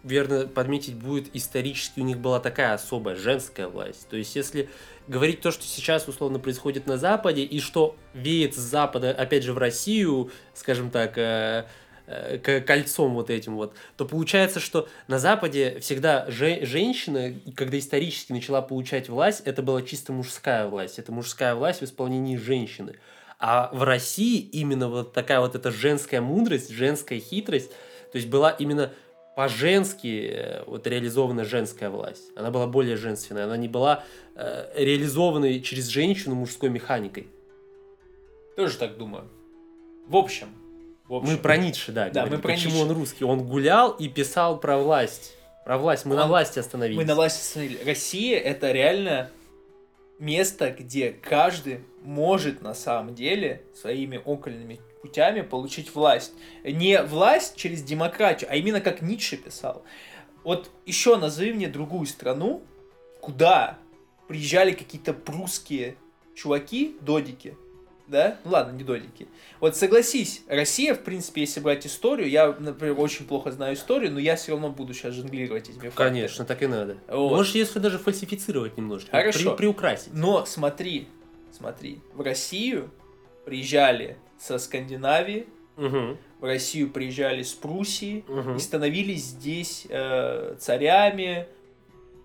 верно 0.04 0.47
подметить 0.47 0.95
будет, 0.95 1.36
исторически 1.36 2.00
у 2.00 2.04
них 2.04 2.19
была 2.19 2.39
такая 2.39 2.73
особая 2.73 3.15
женская 3.15 3.67
власть. 3.67 4.08
То 4.10 4.17
есть, 4.17 4.36
если 4.36 4.69
говорить 5.08 5.41
то, 5.41 5.52
что 5.52 5.63
сейчас 5.63 6.08
условно 6.08 6.39
происходит 6.39 6.86
на 6.88 6.97
Западе, 6.97 7.43
и 7.43 7.60
что 7.60 7.95
веет 8.13 8.56
с 8.56 8.60
Запада, 8.60 9.12
опять 9.12 9.43
же, 9.43 9.54
в 9.54 9.58
Россию, 9.58 10.32
скажем 10.54 10.91
так, 10.91 11.17
э, 11.17 11.65
э, 12.06 12.62
кольцом 12.62 13.13
вот 13.13 13.30
этим 13.30 13.56
вот, 13.56 13.73
то 13.95 14.06
получается, 14.06 14.60
что 14.60 14.88
на 15.08 15.19
Западе 15.19 15.80
всегда 15.80 16.30
же- 16.30 16.65
женщина, 16.65 17.34
когда 17.56 17.78
исторически 17.80 18.32
начала 18.32 18.62
получать 18.62 19.10
власть, 19.10 19.41
это 19.45 19.62
была 19.62 19.82
чисто 19.82 20.13
мужская 20.13 20.67
власть. 20.67 21.00
Это 21.00 21.12
мужская 21.12 21.56
власть 21.56 21.82
в 21.82 21.86
исполнении 21.86 22.38
женщины. 22.38 22.95
А 23.39 23.69
в 23.71 23.84
России 23.84 24.39
именно 24.39 24.89
вот 24.89 25.13
такая 25.13 25.39
вот 25.39 25.56
эта 25.56 25.71
женская 25.71 26.21
мудрость, 26.21 26.69
женская 26.71 27.19
хитрость, 27.19 27.69
то 28.12 28.15
есть 28.17 28.28
была 28.28 28.50
именно 28.52 28.91
по-женски 29.36 30.32
э, 30.34 30.63
вот 30.65 30.88
реализована 30.88 31.45
женская 31.45 31.89
власть. 31.91 32.32
Она 32.36 32.50
была 32.50 32.65
более 32.65 32.95
женственная, 32.97 33.43
она 33.45 33.56
не 33.56 33.67
была 33.67 34.04
э, 34.36 34.71
реализованной 34.76 35.62
через 35.62 35.88
женщину 35.88 36.34
мужской 36.34 36.69
механикой. 36.69 37.28
Тоже 38.56 38.78
так 38.78 38.97
думаю. 38.97 39.26
В 40.08 40.15
общем, 40.15 40.47
в 41.08 41.13
общем 41.13 41.34
Мы 41.34 41.38
про 41.38 41.58
Ницше, 41.58 41.91
да, 41.91 42.06
Да, 42.10 42.21
говорим. 42.21 42.38
мы 42.38 42.41
про 42.41 42.54
Почему 42.54 42.73
Ницше. 42.73 42.86
он 42.86 42.91
русский? 42.93 43.23
Он 43.23 43.47
гулял 43.47 43.91
и 43.91 44.08
писал 44.10 44.60
про 44.60 44.78
власть. 44.80 45.34
Про 45.63 45.78
власть. 45.78 46.06
Мы 46.06 46.15
на 46.15 46.23
Он- 46.23 46.30
власти 46.30 46.58
остановились. 46.58 46.97
Мы 46.97 47.06
на 47.06 47.13
власти 47.13 47.41
остановили. 47.41 47.84
Россия 47.86 48.39
это 48.39 48.71
реально 48.71 49.30
место, 50.19 50.71
где 50.71 51.12
каждый 51.12 51.82
может 52.03 52.62
на 52.62 52.73
самом 52.73 53.15
деле 53.15 53.63
своими 53.73 54.17
окольными 54.17 54.80
путями 55.01 55.41
получить 55.41 55.93
власть. 55.93 56.34
Не 56.63 57.01
власть 57.03 57.56
через 57.56 57.84
демократию, 57.84 58.49
а 58.51 58.56
именно 58.56 58.82
как 58.82 59.01
Ницше 59.01 59.38
писал. 59.38 59.84
Вот 60.43 60.69
еще 60.86 61.17
назови 61.17 61.53
мне 61.53 61.67
другую 61.67 62.08
страну, 62.08 62.63
куда 63.21 63.77
приезжали 64.27 64.71
какие-то 64.71 65.13
прусские 65.13 65.97
чуваки, 66.36 66.95
додики, 67.01 67.58
да? 68.08 68.38
Ну 68.43 68.52
ладно, 68.52 68.76
не 68.76 68.84
додики. 68.84 69.28
Вот 69.60 69.76
согласись, 69.76 70.43
Россия, 70.48 70.93
в 70.96 71.04
принципе, 71.04 71.41
если 71.41 71.60
брать 71.60 71.86
историю, 71.86 72.30
я, 72.30 72.56
например, 72.58 73.00
очень 73.00 73.26
плохо 73.26 73.52
знаю 73.52 73.76
историю, 73.76 74.12
но 74.12 74.20
я 74.20 74.36
все 74.36 74.52
равно 74.54 74.70
буду 74.70 74.93
сейчас 74.93 75.13
жонглировать 75.13 75.70
этими 75.70 75.89
фактами. 75.89 76.08
Конечно, 76.10 76.46
так 76.46 76.62
и 76.63 76.67
надо. 76.67 76.98
Вот. 77.08 77.30
Можешь, 77.32 77.56
если 77.56 77.80
даже 77.80 77.98
фальсифицировать 78.00 78.78
немножко. 78.78 79.12
Хорошо. 79.12 79.52
при- 79.52 79.58
приукрасить. 79.58 80.13
Но 80.13 80.46
смотри, 80.46 81.08
смотри, 81.52 82.00
в 82.13 82.22
Россию 82.22 82.89
приезжали 83.46 84.17
со 84.39 84.58
Скандинавии, 84.60 85.48
Мгм, 85.78 86.17
в 86.39 86.43
Россию 86.43 86.89
приезжали 86.89 87.43
с 87.43 87.54
Пруссии 87.54 88.26
мгм. 88.28 88.56
и 88.56 88.60
становились 88.60 89.26
здесь 89.26 89.86
э, 89.89 90.56
царями, 90.60 91.48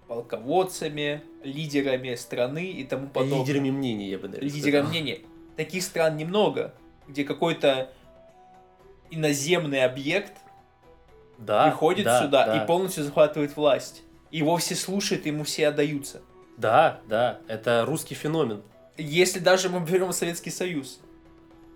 полководцами, 0.08 1.22
лидерами 1.42 2.14
страны 2.14 2.70
и 2.70 2.84
тому 2.84 3.08
подобное. 3.08 3.40
Лидерами 3.40 3.70
мнений, 3.70 4.08
я 4.10 4.18
бы 4.18 4.28
даже 4.28 4.42
Лидером 4.42 4.86
сказал. 4.86 4.90
Таких 5.62 5.84
стран 5.84 6.16
немного, 6.16 6.74
где 7.06 7.22
какой-то 7.22 7.88
иноземный 9.12 9.84
объект 9.84 10.32
да, 11.38 11.68
приходит 11.68 12.04
да, 12.04 12.20
сюда 12.20 12.46
да. 12.46 12.56
и 12.56 12.66
полностью 12.66 13.04
захватывает 13.04 13.54
власть. 13.54 14.02
Его 14.32 14.56
все 14.56 14.74
слушают, 14.74 15.24
ему 15.24 15.44
все 15.44 15.68
отдаются. 15.68 16.20
Да, 16.56 16.98
да, 17.06 17.38
это 17.46 17.84
русский 17.86 18.16
феномен. 18.16 18.62
Если 18.96 19.38
даже 19.38 19.68
мы 19.68 19.78
берем 19.86 20.12
Советский 20.12 20.50
Союз, 20.50 20.98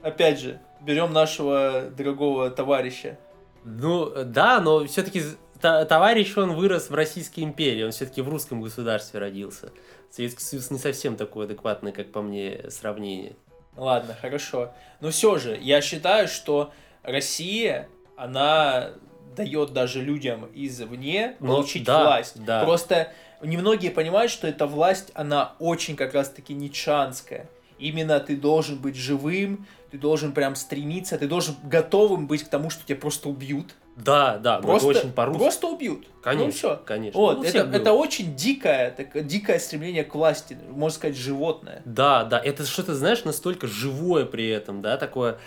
опять 0.03 0.41
же, 0.41 0.59
берем 0.81 1.13
нашего 1.13 1.89
дорогого 1.97 2.51
товарища, 2.51 3.21
Ну, 3.63 4.11
да, 4.25 4.59
но 4.59 4.85
все-таки 4.87 5.23
товарищ, 5.61 6.37
он 6.37 6.57
вырос 6.57 6.91
в 6.91 6.95
Российской 6.97 7.45
империи, 7.45 7.85
он 7.85 7.93
все-таки 7.93 8.21
в 8.21 8.29
русском 8.29 8.61
государстве 8.61 9.21
родился. 9.21 9.71
Советский 10.11 10.43
Союз 10.43 10.73
не 10.73 10.79
совсем 10.79 11.15
такое 11.17 11.47
адекватное, 11.47 11.93
как 11.93 12.11
по 12.11 12.21
мне, 12.21 12.65
сравнение. 12.71 13.37
Ладно, 13.77 14.17
хорошо, 14.21 14.73
но 15.01 15.11
все 15.11 15.39
же, 15.39 15.59
я 15.61 15.81
считаю, 15.81 16.29
что 16.29 16.73
Россия, 17.03 17.89
она 18.17 18.91
дает 19.37 19.73
даже 19.73 20.01
людям 20.03 20.49
извне 20.55 21.37
Ну, 21.41 21.49
получить 21.49 21.85
да, 21.85 22.03
власть. 22.05 22.43
да. 22.45 22.65
Просто 22.65 23.13
немногие 23.43 23.91
понимают, 23.91 24.33
что 24.33 24.47
эта 24.49 24.67
власть, 24.67 25.11
она 25.15 25.53
очень 25.59 25.95
как 25.97 26.15
раз-таки 26.15 26.55
нитшанская. 26.55 27.49
Именно 27.79 28.19
ты 28.21 28.37
должен 28.37 28.79
быть 28.79 28.97
живым, 28.97 29.67
ты 29.91 29.99
должен 29.99 30.33
прям 30.33 30.57
стремиться, 30.57 31.19
ты 31.19 31.29
должен 31.29 31.55
готовым 31.63 32.27
быть 32.27 32.45
к 32.45 32.49
тому, 32.49 32.71
что 32.71 32.85
тебя 32.87 32.99
просто 32.99 33.29
убьют. 33.29 33.75
Да, 33.97 34.37
да, 34.37 34.59
Просто, 34.59 34.89
очень 34.89 35.13
по-русски. 35.13 35.39
просто 35.41 35.67
убьют. 35.69 36.07
Конечно, 36.23 36.47
Ну 36.47 36.53
все. 36.53 36.83
конечно. 36.85 37.19
Вот, 37.21 37.39
Ну, 37.39 37.45
это, 37.45 37.59
это 37.59 37.93
очень 37.93 38.37
дикое, 38.37 38.91
так, 38.91 39.27
дикое 39.27 39.59
стремление 39.59 40.05
к 40.05 40.15
власти, 40.15 40.57
можно 40.69 40.95
сказать, 40.95 41.17
животное. 41.17 41.81
Да, 41.87 42.25
да, 42.25 42.39
это 42.39 42.65
что-то, 42.67 42.95
знаешь, 42.95 43.25
настолько 43.25 43.67
живое 43.67 44.27
при 44.27 44.49
этом, 44.49 44.83
да, 44.83 44.99
такое, 44.99 45.39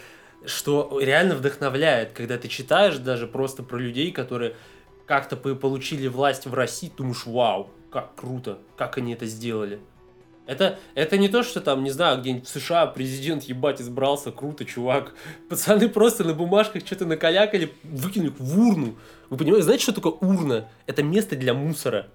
что 0.46 1.00
реально 1.00 1.36
вдохновляет, 1.36 2.14
когда 2.14 2.38
ты 2.40 2.48
читаешь 2.48 2.98
даже 2.98 3.28
просто 3.28 3.62
про 3.62 3.78
людей, 3.78 4.12
которые 4.12 4.56
как-то 5.06 5.36
по- 5.38 5.54
получили 5.56 6.08
власть 6.08 6.46
в 6.48 6.54
России, 6.54 6.92
думаешь, 6.98 7.26
вау, 7.28 7.70
как 7.92 8.16
круто, 8.16 8.58
как 8.78 8.98
они 8.98 9.14
это 9.14 9.26
сделали. 9.28 9.80
Это, 10.50 10.80
это 10.96 11.20
не 11.20 11.30
то, 11.30 11.44
что 11.44 11.62
там, 11.62 11.84
не 11.84 11.92
знаю, 11.92 12.20
где-нибудь 12.20 12.48
в 12.48 12.50
США 12.50 12.88
президент 12.88 13.44
ебать 13.44 13.80
избрался, 13.82 14.32
круто, 14.32 14.66
чувак. 14.66 15.14
Пацаны 15.48 15.88
просто 15.90 16.24
на 16.24 16.34
бумажках 16.34 16.84
что-то 16.84 17.06
накалякали, 17.06 17.72
выкинули 17.84 18.34
в 18.36 18.60
урну. 18.60 18.96
Вы 19.30 19.38
понимаете, 19.38 19.66
знаете, 19.66 19.84
что 19.84 19.94
такое 19.94 20.14
урна? 20.14 20.68
Это 20.88 21.04
место 21.04 21.36
для 21.36 21.54
мусора. 21.54 22.08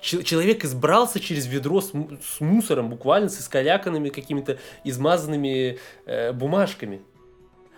Человек 0.00 0.64
избрался 0.64 1.20
через 1.20 1.46
ведро 1.46 1.82
с, 1.82 1.90
с 1.90 2.40
мусором, 2.40 2.88
буквально 2.88 3.28
с 3.28 3.38
искаляканными 3.38 4.08
какими-то 4.08 4.58
измазанными 4.84 5.78
э, 6.06 6.32
бумажками. 6.32 7.02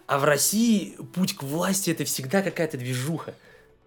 А 0.07 0.21
в 0.21 0.25
России 0.25 0.97
путь 1.13 1.35
к 1.35 1.43
власти 1.43 1.91
это 1.91 2.05
всегда 2.05 2.43
какая-то 2.43 2.79
движуха. 2.79 3.35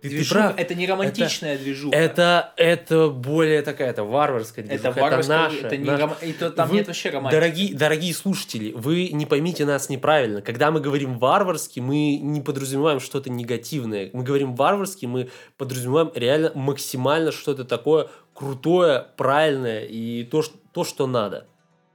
Ты, 0.02 0.10
ты 0.10 0.16
Движуха- 0.18 0.34
прав. 0.34 0.54
Это 0.60 0.76
не 0.76 0.86
романтичная 0.86 1.58
движуха. 1.58 1.96
Это, 1.96 2.54
это 2.58 3.10
более 3.10 3.62
такая, 3.64 3.90
это 3.90 4.04
варварская 4.04 4.64
движуха. 4.64 4.90
это 4.90 5.02
варварская, 5.02 5.38
наша, 5.38 5.58
это 5.68 5.78
не 5.78 5.86
наша. 5.86 6.04
рома- 6.04 6.18
это 6.22 6.52
там 6.52 6.70
Вы- 6.70 6.76
нет 6.76 6.88
вообще 6.88 7.10
романтики. 7.10 7.36
Дорогие, 7.40 7.76
дорогие 7.76 8.14
слушатели, 8.14 8.72
вы 8.74 9.10
не 9.10 9.26
поймите 9.26 9.66
нас 9.66 9.90
неправильно. 9.90 10.42
Когда 10.42 10.70
мы 10.70 10.80
говорим 10.80 11.18
варварски, 11.18 11.80
мы 11.80 12.18
не 12.18 12.42
подразумеваем 12.42 13.00
что-то 13.00 13.30
негативное. 13.32 14.10
Мы 14.14 14.24
говорим 14.24 14.54
варварски, 14.56 15.06
мы 15.08 15.30
подразумеваем 15.58 16.12
реально 16.14 16.52
максимально 16.54 17.32
что-то 17.32 17.66
такое 17.66 18.08
крутое, 18.36 19.08
правильное 19.18 19.86
и 19.86 20.24
то, 20.24 20.42
что, 20.44 20.56
то, 20.72 20.84
что 20.84 21.08
надо. 21.08 21.48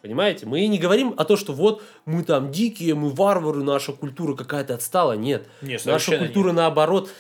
Понимаете? 0.02 0.46
Мы 0.46 0.66
не 0.66 0.78
говорим 0.78 1.12
о 1.18 1.24
том, 1.26 1.36
что 1.36 1.52
вот 1.52 1.82
мы 2.06 2.24
там 2.24 2.50
дикие, 2.50 2.94
мы 2.94 3.10
варвары, 3.10 3.62
наша 3.62 3.92
культура 3.92 4.34
какая-то 4.34 4.72
отстала. 4.72 5.12
Нет. 5.12 5.46
Не, 5.60 5.78
Наша 5.84 6.16
культура, 6.16 6.46
нет. 6.48 6.56
наоборот, 6.56 7.10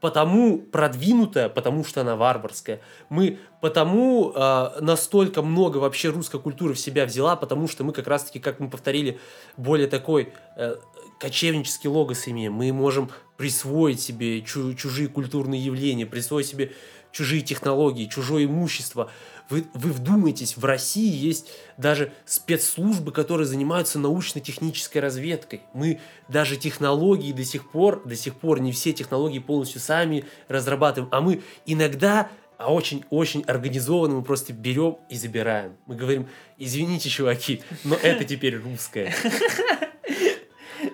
потому 0.00 0.58
продвинутая, 0.58 1.48
потому 1.48 1.84
что 1.84 2.00
она 2.00 2.16
варварская. 2.16 2.80
Мы 3.08 3.38
потому 3.60 4.32
э, 4.34 4.80
настолько 4.80 5.42
много 5.42 5.78
вообще 5.78 6.10
русской 6.10 6.40
культуры 6.40 6.74
в 6.74 6.78
себя 6.78 7.06
взяла, 7.06 7.36
потому 7.36 7.68
что 7.68 7.84
мы 7.84 7.92
как 7.92 8.06
раз-таки, 8.06 8.40
как 8.40 8.60
мы 8.60 8.68
повторили, 8.68 9.18
более 9.56 9.86
такой 9.86 10.32
э, 10.56 10.76
кочевнический 11.18 11.88
логос 11.88 12.26
имеем. 12.26 12.54
Мы 12.54 12.72
можем 12.72 13.10
присвоить 13.36 14.00
себе 14.00 14.40
чу- 14.42 14.74
чужие 14.74 15.08
культурные 15.08 15.64
явления, 15.64 16.06
присвоить 16.06 16.46
себе 16.46 16.72
чужие 17.12 17.42
технологии, 17.42 18.06
чужое 18.06 18.46
имущество. 18.46 19.10
Вы, 19.48 19.66
вы 19.74 19.92
вдумайтесь, 19.92 20.56
в 20.56 20.64
России 20.64 21.14
есть 21.14 21.50
даже 21.76 22.12
спецслужбы, 22.24 23.12
которые 23.12 23.46
занимаются 23.46 23.98
научно-технической 23.98 25.00
разведкой. 25.00 25.60
Мы 25.74 26.00
даже 26.28 26.56
технологии 26.56 27.32
до 27.32 27.44
сих 27.44 27.70
пор, 27.70 28.02
до 28.04 28.16
сих 28.16 28.34
пор 28.34 28.60
не 28.60 28.72
все 28.72 28.92
технологии 28.92 29.38
полностью 29.38 29.80
сами 29.80 30.24
разрабатываем, 30.48 31.10
а 31.12 31.20
мы 31.20 31.42
иногда 31.66 32.30
а 32.58 32.72
очень-очень 32.72 33.42
организованно 33.42 34.14
мы 34.14 34.22
просто 34.22 34.52
берем 34.52 34.98
и 35.08 35.16
забираем. 35.16 35.76
Мы 35.86 35.96
говорим, 35.96 36.28
извините, 36.58 37.08
чуваки, 37.08 37.62
но 37.82 37.96
это 37.96 38.24
теперь 38.24 38.56
русское. 38.56 39.12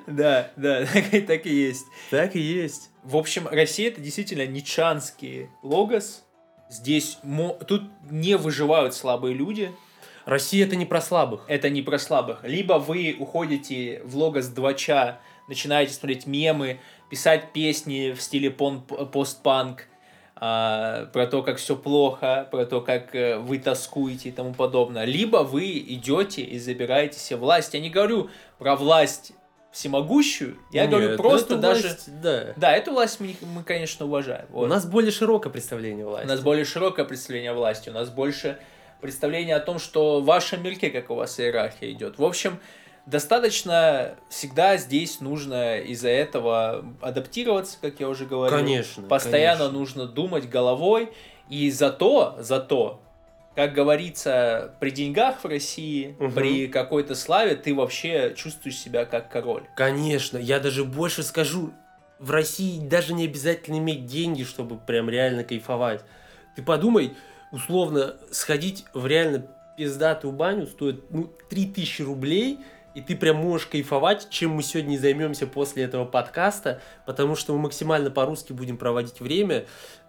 Да, 0.08 0.50
да, 0.56 0.86
так 1.26 1.46
и 1.46 1.54
есть. 1.54 1.86
Так 2.10 2.34
и 2.34 2.40
есть. 2.40 2.90
В 3.02 3.16
общем, 3.16 3.46
Россия 3.46 3.88
это 3.88 4.00
действительно 4.00 4.46
ничанский 4.46 5.48
логос. 5.62 6.24
Здесь 6.70 7.18
тут 7.66 7.82
не 8.10 8.36
выживают 8.36 8.94
слабые 8.94 9.34
люди. 9.34 9.70
Россия 10.24 10.66
это 10.66 10.76
не 10.76 10.86
про 10.86 11.00
слабых. 11.00 11.44
Это 11.48 11.70
не 11.70 11.82
про 11.82 11.98
слабых. 11.98 12.40
Либо 12.42 12.74
вы 12.74 13.16
уходите 13.18 14.02
в 14.04 14.16
логос 14.16 14.46
2 14.48 14.74
начинаете 15.48 15.92
смотреть 15.92 16.26
мемы, 16.26 16.80
писать 17.10 17.52
песни 17.52 18.12
в 18.12 18.20
стиле 18.20 18.50
пон- 18.50 19.06
постпанк, 19.06 19.88
а, 20.36 21.06
про 21.06 21.26
то, 21.26 21.42
как 21.42 21.56
все 21.56 21.74
плохо, 21.74 22.46
про 22.50 22.64
то, 22.64 22.80
как 22.80 23.14
э, 23.14 23.38
вы 23.38 23.58
тоскуете 23.58 24.28
и 24.28 24.32
тому 24.32 24.54
подобное. 24.54 25.04
Либо 25.04 25.38
вы 25.38 25.78
идете 25.78 26.42
и 26.42 26.58
забираете 26.58 27.18
себе 27.18 27.38
власть. 27.38 27.74
Я 27.74 27.80
не 27.80 27.90
говорю 27.90 28.30
про 28.58 28.76
власть 28.76 29.32
всемогущую, 29.78 30.58
я 30.72 30.88
говорю 30.88 31.10
Нет, 31.10 31.16
просто 31.16 31.56
даже... 31.56 31.82
власть, 31.82 32.20
да. 32.20 32.52
Да, 32.56 32.72
эту 32.72 32.90
власть 32.90 33.20
мы, 33.20 33.36
мы, 33.42 33.62
конечно, 33.62 34.06
уважаем. 34.06 34.46
У 34.50 34.60
Вот. 34.60 34.68
нас 34.68 34.84
более 34.84 35.12
широкое 35.12 35.52
представление 35.52 36.04
У 36.04 36.08
власти. 36.08 36.26
нас 36.26 36.40
более 36.40 36.64
широкое 36.64 37.04
представление 37.04 37.52
власти, 37.52 37.88
у 37.88 37.92
нас 37.92 38.10
больше 38.10 38.58
представление 39.00 39.54
о 39.54 39.60
том, 39.60 39.78
что 39.78 40.20
в 40.20 40.24
вашем 40.24 40.64
мирке, 40.64 40.90
как 40.90 41.10
у 41.10 41.14
вас 41.14 41.38
иерархия 41.38 41.92
идет. 41.92 42.18
В 42.18 42.24
общем, 42.24 42.58
достаточно 43.06 44.16
всегда 44.28 44.78
здесь 44.78 45.20
нужно 45.20 45.78
из-за 45.78 46.08
этого 46.08 46.84
адаптироваться, 47.00 47.78
как 47.80 48.00
я 48.00 48.08
уже 48.08 48.26
говорил. 48.26 48.58
Конечно. 48.58 49.04
Постоянно 49.04 49.66
конечно. 49.66 49.78
нужно 49.78 50.06
думать 50.06 50.48
головой, 50.48 51.12
и 51.48 51.70
зато, 51.70 52.34
зато, 52.40 53.00
как 53.58 53.72
говорится, 53.72 54.72
при 54.78 54.90
деньгах 54.90 55.42
в 55.42 55.44
России, 55.44 56.14
Мгм. 56.20 56.32
при 56.32 56.68
какой-то 56.68 57.16
славе, 57.16 57.56
ты 57.56 57.74
вообще 57.74 58.32
чувствуешь 58.36 58.76
себя 58.76 59.04
как 59.04 59.32
король. 59.32 59.64
Конечно, 59.74 60.38
я 60.38 60.60
даже 60.60 60.84
больше 60.84 61.24
скажу, 61.24 61.72
в 62.20 62.30
России 62.30 62.78
даже 62.78 63.14
не 63.14 63.24
обязательно 63.24 63.78
иметь 63.78 64.06
деньги, 64.06 64.44
чтобы 64.44 64.76
прям 64.78 65.10
реально 65.10 65.42
кайфовать. 65.42 66.04
Ты 66.54 66.62
подумай, 66.62 67.16
условно, 67.50 68.14
сходить 68.30 68.84
в 68.94 69.08
реально 69.08 69.48
пиздатую 69.76 70.30
баню 70.34 70.68
стоит 70.68 71.10
ну, 71.10 71.28
3000 71.50 72.02
рублей, 72.02 72.60
и 72.94 73.00
ты 73.00 73.16
прям 73.16 73.36
можешь 73.36 73.66
кайфовать, 73.66 74.28
чем 74.30 74.52
мы 74.52 74.62
сегодня 74.62 74.96
займемся 74.98 75.48
после 75.48 75.82
этого 75.84 76.04
подкаста, 76.04 76.80
потому 77.06 77.34
что 77.34 77.54
мы 77.54 77.60
максимально 77.60 78.10
по-русски 78.10 78.52
будем 78.52 78.76
проводить 78.76 79.20
время. 79.20 79.66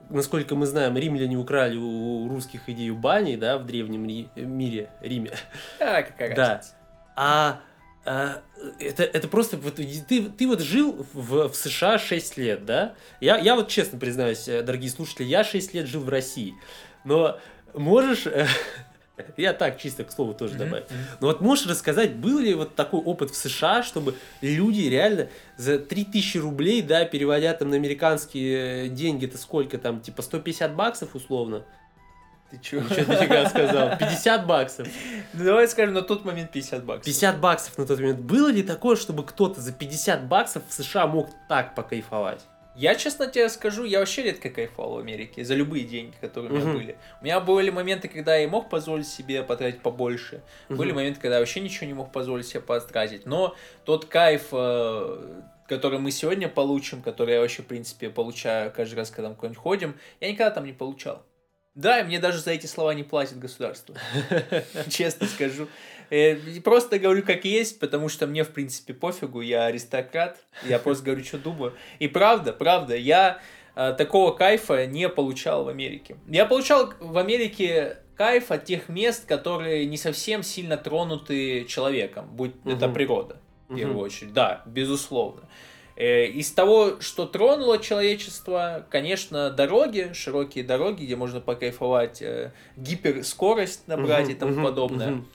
Насколько 0.10 0.55
мы 0.55 0.66
знаем, 0.66 0.97
римляне 0.97 1.38
украли 1.38 1.78
у 1.78 2.28
русских 2.28 2.68
идею 2.68 2.95
бани, 2.95 3.36
да, 3.36 3.57
в 3.60 3.66
древнем 3.66 4.07
Ри- 4.07 4.30
мире, 4.36 4.89
Риме. 5.01 5.32
А, 5.80 6.01
какая 6.01 6.36
Да. 6.36 6.47
разница. 6.55 6.76
А, 7.16 7.60
а, 8.05 8.41
это, 8.80 9.03
это 9.03 9.28
просто... 9.28 9.57
Вот, 9.57 9.76
ты, 9.76 10.24
ты 10.30 10.47
вот 10.47 10.62
жил 10.62 11.05
в, 11.14 11.49
в 11.49 11.53
США 11.55 11.99
6 11.99 12.38
лет, 12.38 12.66
да? 12.66 12.95
Я, 13.22 13.38
я 13.38 13.55
вот 13.55 13.68
честно 13.68 13.99
признаюсь, 13.99 14.47
э, 14.47 14.64
дорогие 14.64 14.89
слушатели, 14.89 15.26
я 15.28 15.43
6 15.43 15.74
лет 15.76 15.86
жил 15.86 16.01
в 16.01 16.10
России. 16.10 16.55
Но 17.03 17.39
можешь... 17.76 18.26
Я 19.38 19.53
так, 19.53 19.80
чисто 19.80 20.03
к 20.03 20.11
слову 20.11 20.34
тоже 20.34 20.55
добавлю. 20.55 20.86
мгм. 20.89 20.97
Но 21.22 21.28
вот 21.28 21.41
можешь 21.41 21.67
рассказать, 21.67 22.15
был 22.15 22.39
ли 22.39 22.53
вот 22.53 22.76
такой 22.76 22.99
опыт 22.99 23.32
в 23.32 23.36
США, 23.36 23.84
чтобы 23.84 24.15
люди 24.41 24.82
реально 24.82 25.28
за 25.57 25.80
3000 25.80 26.38
рублей, 26.38 26.82
да, 26.82 27.05
переводя 27.05 27.53
там 27.53 27.70
на 27.70 27.76
американские 27.76 28.86
э, 28.86 28.89
деньги, 28.89 29.26
это 29.26 29.38
сколько 29.38 29.78
там, 29.78 30.01
типа 30.01 30.22
150 30.22 30.76
баксов 30.76 31.15
условно? 31.15 31.63
Ты 32.51 32.57
чё? 32.57 32.84
Что 32.84 33.05
дофига 33.05 33.47
сказал? 33.47 33.97
50 33.99 34.47
баксов. 34.47 34.88
Ну, 35.34 35.45
давай 35.45 35.67
скажем, 35.67 35.93
на 35.93 36.01
тот 36.01 36.26
момент 36.26 36.51
50 36.51 36.84
баксов. 36.84 37.05
50 37.05 37.39
баксов 37.39 37.78
на 37.78 37.86
тот 37.86 37.99
момент. 37.99 38.20
Было 38.20 38.49
ли 38.49 38.63
такое, 38.63 38.95
чтобы 38.95 39.24
кто-то 39.24 39.61
за 39.61 39.72
50 39.72 40.28
баксов 40.28 40.63
в 40.67 40.74
США 40.74 41.05
мог 41.05 41.30
так 41.47 41.76
покайфовать? 41.76 42.41
Я, 42.76 42.95
честно 42.95 43.28
тебе 43.28 43.49
скажу, 43.49 43.84
я 43.84 43.99
вообще 43.99 44.24
редко 44.24 44.49
кайфовал 44.49 44.93
в 44.93 44.97
Америке 44.99 45.43
за 45.43 45.55
любые 45.55 45.84
деньги, 45.86 46.15
которые 46.22 46.51
у 46.51 46.55
меня 46.55 46.74
были. 46.74 46.97
У 47.20 47.26
меня 47.26 47.39
были 47.39 47.70
моменты, 47.72 48.07
когда 48.07 48.36
я 48.38 48.47
мог 48.47 48.70
позволить 48.70 49.07
себе 49.07 49.43
потратить 49.43 49.82
побольше. 49.82 50.41
Были 50.70 50.91
Мгм. 50.91 50.95
моменты, 50.95 51.20
когда 51.20 51.36
я 51.36 51.39
вообще 51.41 51.59
ничего 51.59 51.88
не 51.88 51.93
мог 51.93 52.11
позволить 52.11 52.47
себе 52.47 52.61
потратить. 52.61 53.26
Но 53.26 53.55
тот 53.86 54.05
кайф, 54.05 54.47
э, 54.51 55.41
который 55.67 55.99
мы 55.99 56.11
сегодня 56.11 56.47
получим, 56.47 57.01
который 57.01 57.36
я 57.36 57.41
вообще, 57.41 57.63
в 57.63 57.67
принципе, 57.67 58.09
получаю 58.09 58.72
каждый 58.72 58.95
раз, 58.95 59.09
когда 59.09 59.30
мы 59.30 59.36
куда-нибудь 59.36 59.61
ходим, 59.61 59.97
я 60.22 60.32
никогда 60.32 60.51
там 60.51 60.65
не 60.65 60.74
получал. 60.74 61.24
Да, 61.76 61.99
и 61.99 62.03
мне 62.03 62.20
даже 62.20 62.39
за 62.39 62.51
эти 62.51 62.65
слова 62.65 62.93
не 62.93 63.03
платит 63.03 63.39
государство. 63.39 63.95
Честно 64.89 65.28
скажу. 65.28 65.67
Э, 66.10 66.36
Просто 66.64 66.99
говорю 66.99 67.24
как 67.24 67.45
есть, 67.45 67.80
потому 67.80 68.10
что 68.10 68.28
мне, 68.28 68.43
в 68.43 68.49
принципе, 68.49 68.93
пофигу, 68.93 69.41
я 69.41 69.66
аристократ, 69.66 70.38
я 70.64 70.80
просто 70.80 71.05
говорю, 71.05 71.24
что 71.24 71.38
думаю. 71.38 71.74
И 71.99 72.07
правда, 72.07 72.53
правда, 72.53 72.95
я 72.95 73.39
э, 73.76 73.93
такого 73.97 74.32
кайфа 74.32 74.86
не 74.86 75.07
получал 75.10 75.66
в 75.66 75.70
Америке. 75.70 76.18
Я 76.28 76.45
получал 76.45 76.93
в 76.99 77.18
Америке 77.18 77.97
кайф 78.16 78.51
от 78.51 78.66
тех 78.66 78.89
мест, 78.89 79.26
которые 79.26 79.86
не 79.86 79.97
совсем 79.97 80.43
сильно 80.43 80.78
тронуты 80.78 81.66
человеком, 81.66 82.28
будь 82.32 82.53
это 82.66 82.88
Мгм. 82.88 82.93
природа, 82.93 83.41
в 83.70 83.76
первую 83.76 83.95
Мгм. 83.97 84.05
очередь. 84.05 84.34
Да, 84.34 84.64
безусловно. 84.66 85.43
Э, 85.95 86.26
Из 86.26 86.51
того, 86.51 87.01
что 87.01 87.26
тронуло 87.26 87.78
человечество, 87.78 88.86
конечно, 88.89 89.49
дороги, 89.51 90.12
широкие 90.14 90.64
дороги, 90.64 91.03
где 91.03 91.16
можно 91.16 91.39
покайфовать, 91.41 92.24
гиперскорость 92.78 93.88
набрать 93.88 94.30
и 94.30 94.32
Мгм, 94.32 94.39
тому 94.39 94.51
мгм, 94.53 94.64
подобное. 94.64 95.12
мгм. 95.12 95.28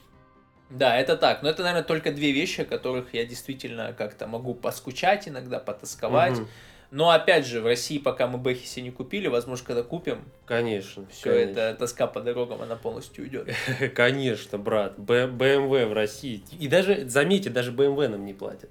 Да, 0.74 0.96
это 0.98 1.16
так. 1.16 1.42
Но 1.42 1.48
это, 1.48 1.62
наверное, 1.62 1.84
только 1.84 2.10
две 2.12 2.32
вещи, 2.32 2.62
о 2.62 2.64
которых 2.64 3.14
я 3.14 3.24
действительно 3.24 3.94
как-то 3.96 4.26
могу 4.26 4.54
поскучать 4.54 5.28
иногда, 5.28 5.60
потасковать. 5.60 6.38
Мгм. 6.38 6.48
Но 6.90 7.10
опять 7.10 7.46
же, 7.46 7.60
в 7.60 7.66
России, 7.66 7.98
пока 7.98 8.26
мы 8.28 8.38
Бэхи 8.38 8.66
себе 8.66 8.84
не 8.84 8.90
купили, 8.92 9.26
возможно, 9.26 9.66
когда 9.66 9.82
купим, 9.82 10.24
Конечно. 10.46 11.06
все 11.10 11.30
конечно. 11.30 11.60
это 11.60 11.78
тоска 11.78 12.06
по 12.06 12.20
дорогам, 12.20 12.62
она 12.62 12.76
полностью 12.76 13.24
уйдет. 13.24 13.48
Конечно, 13.96 14.58
брат. 14.58 14.96
Б- 14.98 15.26
BMW 15.26 15.86
в 15.86 15.92
России. 15.92 16.44
И 16.58 16.68
даже, 16.68 17.08
заметьте, 17.08 17.50
даже 17.50 17.72
BMW 17.72 18.08
нам 18.08 18.24
не 18.24 18.32
платят. 18.32 18.70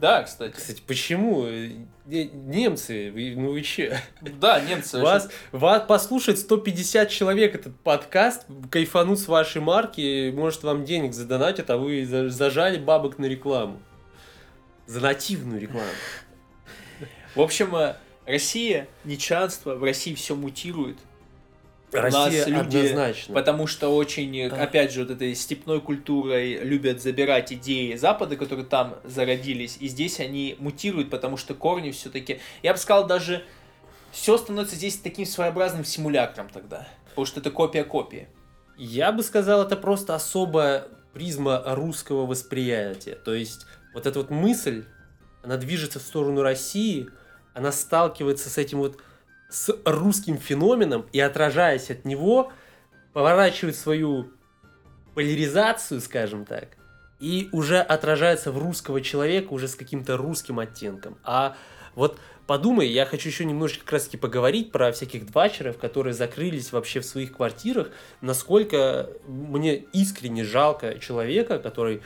Да, 0.00 0.22
кстати. 0.22 0.52
Кстати, 0.52 0.82
почему? 0.86 1.44
Э, 1.46 1.68
немцы, 2.06 3.12
ну 3.36 3.50
вы 3.50 3.60
че? 3.60 4.00
Да, 4.22 4.58
немцы. 4.58 4.98
Вас, 4.98 5.28
вас 5.52 5.86
послушает 5.86 6.38
150 6.38 7.10
человек 7.10 7.54
этот 7.54 7.78
подкаст, 7.80 8.46
кайфанут 8.70 9.18
с 9.18 9.28
вашей 9.28 9.60
марки, 9.60 10.30
может 10.30 10.62
вам 10.62 10.86
денег 10.86 11.12
задонатят, 11.12 11.68
а 11.68 11.76
вы 11.76 12.06
зажали 12.06 12.78
бабок 12.78 13.18
на 13.18 13.26
рекламу. 13.26 13.82
За 14.86 15.00
нативную 15.00 15.60
рекламу. 15.60 15.90
В 17.34 17.42
общем, 17.42 17.76
э, 17.76 17.96
Россия, 18.26 18.88
не 19.04 19.18
чанство, 19.18 19.74
в 19.74 19.84
России 19.84 20.14
все 20.14 20.34
мутирует. 20.34 20.96
Россия 21.92 22.46
люди, 22.46 22.76
однозначно. 22.76 23.34
Потому 23.34 23.66
что 23.66 23.88
очень, 23.88 24.44
опять 24.44 24.92
же, 24.92 25.00
вот 25.00 25.10
этой 25.10 25.34
степной 25.34 25.80
культурой 25.80 26.62
любят 26.62 27.02
забирать 27.02 27.52
идеи 27.52 27.94
Запада, 27.94 28.36
которые 28.36 28.66
там 28.66 28.96
зародились, 29.04 29.76
и 29.80 29.88
здесь 29.88 30.20
они 30.20 30.56
мутируют, 30.58 31.10
потому 31.10 31.36
что 31.36 31.54
корни 31.54 31.90
все-таки, 31.90 32.40
я 32.62 32.72
бы 32.72 32.78
сказал, 32.78 33.06
даже 33.06 33.44
все 34.12 34.36
становится 34.38 34.76
здесь 34.76 34.96
таким 34.98 35.26
своеобразным 35.26 35.84
симулякром 35.84 36.48
тогда, 36.48 36.88
потому 37.10 37.26
что 37.26 37.40
это 37.40 37.50
копия 37.50 37.84
копии. 37.84 38.28
Я 38.76 39.12
бы 39.12 39.22
сказал, 39.22 39.62
это 39.62 39.76
просто 39.76 40.14
особая 40.14 40.86
призма 41.12 41.62
русского 41.66 42.26
восприятия. 42.26 43.14
То 43.14 43.34
есть 43.34 43.66
вот 43.94 44.06
эта 44.06 44.18
вот 44.18 44.30
мысль, 44.30 44.84
она 45.42 45.56
движется 45.56 45.98
в 45.98 46.02
сторону 46.02 46.42
России, 46.42 47.08
она 47.52 47.72
сталкивается 47.72 48.48
с 48.48 48.58
этим 48.58 48.78
вот 48.78 48.98
с 49.50 49.76
русским 49.84 50.38
феноменом 50.38 51.06
и, 51.12 51.20
отражаясь 51.20 51.90
от 51.90 52.04
него, 52.04 52.52
поворачивает 53.12 53.76
свою 53.76 54.30
поляризацию, 55.14 56.00
скажем 56.00 56.44
так, 56.44 56.76
и 57.18 57.48
уже 57.52 57.80
отражается 57.80 58.52
в 58.52 58.58
русского 58.58 59.00
человека 59.00 59.52
уже 59.52 59.68
с 59.68 59.74
каким-то 59.74 60.16
русским 60.16 60.58
оттенком. 60.58 61.18
А 61.24 61.56
вот 61.94 62.18
подумай, 62.46 62.88
я 62.88 63.04
хочу 63.04 63.28
еще 63.28 63.44
немножечко 63.44 63.98
таки 63.98 64.16
поговорить 64.16 64.72
про 64.72 64.92
всяких 64.92 65.26
двачеров, 65.26 65.78
которые 65.78 66.14
закрылись 66.14 66.72
вообще 66.72 67.00
в 67.00 67.04
своих 67.04 67.36
квартирах, 67.36 67.90
насколько 68.20 69.10
мне 69.26 69.76
искренне 69.92 70.44
жалко 70.44 70.98
человека, 70.98 71.58
который 71.58 72.02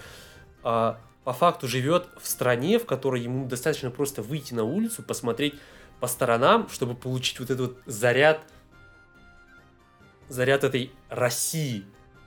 а, 0.62 0.98
по 1.24 1.32
факту 1.32 1.68
живет 1.68 2.08
в 2.20 2.26
стране, 2.26 2.78
в 2.78 2.86
которой 2.86 3.22
ему 3.22 3.46
достаточно 3.46 3.90
просто 3.90 4.22
выйти 4.22 4.54
на 4.54 4.64
улицу, 4.64 5.02
посмотреть 5.02 5.54
по 6.00 6.06
сторонам, 6.06 6.68
чтобы 6.70 6.94
получить 6.94 7.40
вот 7.40 7.50
этот 7.50 7.60
вот 7.60 7.78
заряд, 7.86 8.40
заряд 10.28 10.64
этой 10.64 10.90
России. 11.08 11.84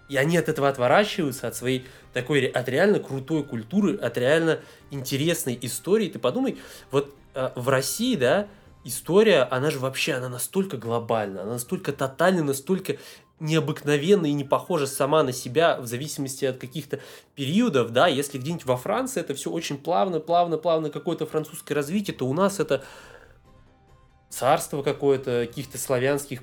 И 0.09 0.15
они 0.15 0.37
от 0.37 0.47
этого 0.47 0.69
отворачиваются, 0.69 1.47
от 1.47 1.55
своей 1.55 1.85
такой, 2.13 2.45
от 2.45 2.69
реально 2.69 2.99
крутой 2.99 3.43
культуры, 3.43 3.97
от 3.97 4.17
реально 4.17 4.59
интересной 4.89 5.57
истории. 5.61 6.07
Ты 6.07 6.17
подумай, 6.17 6.57
вот 6.91 7.13
э, 7.33 7.51
в 7.55 7.67
России, 7.67 8.15
да, 8.15 8.47
история, 8.85 9.43
она 9.43 9.69
же 9.69 9.79
вообще, 9.79 10.13
она 10.13 10.29
настолько 10.29 10.77
глобальна, 10.77 11.41
она 11.41 11.53
настолько 11.53 11.91
тотальна, 11.91 12.43
настолько 12.43 12.97
необыкновенна 13.39 14.25
и 14.27 14.33
не 14.33 14.43
похожа 14.43 14.87
сама 14.87 15.23
на 15.23 15.31
себя 15.31 15.77
в 15.79 15.85
зависимости 15.85 16.45
от 16.45 16.57
каких-то 16.57 16.99
периодов, 17.35 17.91
да, 17.91 18.07
если 18.07 18.37
где-нибудь 18.37 18.65
во 18.65 18.77
Франции 18.77 19.19
это 19.19 19.35
все 19.35 19.51
очень 19.51 19.77
плавно, 19.77 20.19
плавно, 20.19 20.57
плавно 20.57 20.89
какое-то 20.89 21.25
французское 21.25 21.75
развитие, 21.75 22.15
то 22.15 22.25
у 22.25 22.33
нас 22.33 22.59
это 22.59 22.83
царство 24.29 24.83
какое-то 24.83 25.45
каких-то 25.47 25.77
славянских 25.77 26.41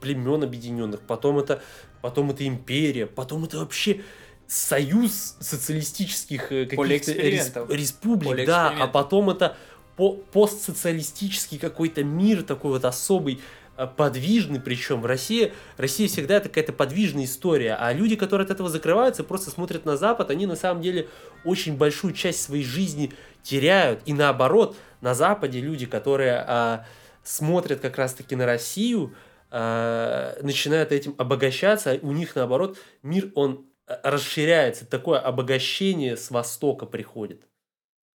племен 0.00 0.42
объединенных, 0.42 1.00
потом 1.00 1.38
это, 1.38 1.62
потом 2.02 2.30
это 2.30 2.46
империя, 2.46 3.06
потом 3.06 3.44
это 3.44 3.58
вообще 3.58 4.02
союз 4.46 5.36
социалистических 5.38 6.50
э, 6.50 6.66
каких-то 6.66 7.12
республик, 7.68 8.46
да, 8.46 8.70
а 8.70 8.88
потом 8.88 9.30
это 9.30 9.56
по 9.96 10.12
постсоциалистический 10.12 11.58
какой-то 11.58 12.02
мир 12.02 12.42
такой 12.42 12.72
вот 12.72 12.84
особый, 12.84 13.40
э, 13.76 13.86
подвижный, 13.86 14.58
причем 14.58 15.02
в 15.02 15.06
России, 15.06 15.52
Россия 15.76 16.08
всегда 16.08 16.36
это 16.36 16.48
какая-то 16.48 16.72
подвижная 16.72 17.26
история, 17.26 17.74
а 17.74 17.92
люди, 17.92 18.16
которые 18.16 18.44
от 18.44 18.50
этого 18.50 18.68
закрываются, 18.68 19.22
просто 19.22 19.50
смотрят 19.50 19.84
на 19.84 19.96
Запад, 19.96 20.30
они 20.30 20.46
на 20.46 20.56
самом 20.56 20.82
деле 20.82 21.08
очень 21.44 21.76
большую 21.76 22.12
часть 22.12 22.42
своей 22.42 22.64
жизни 22.64 23.12
теряют, 23.44 24.00
и 24.04 24.12
наоборот, 24.12 24.76
на 25.00 25.14
Западе 25.14 25.60
люди, 25.60 25.86
которые 25.86 26.44
а, 26.46 26.86
смотрят 27.22 27.80
как 27.80 27.96
раз-таки 27.98 28.36
на 28.36 28.46
Россию, 28.46 29.14
э, 29.50 30.38
начинают 30.42 30.92
этим 30.92 31.14
обогащаться, 31.18 31.92
а 31.92 31.98
у 32.02 32.12
них 32.12 32.36
наоборот 32.36 32.78
мир, 33.02 33.30
он 33.34 33.66
э, 33.86 33.96
расширяется, 34.02 34.86
такое 34.86 35.18
обогащение 35.18 36.16
с 36.16 36.30
Востока 36.30 36.86
приходит. 36.86 37.49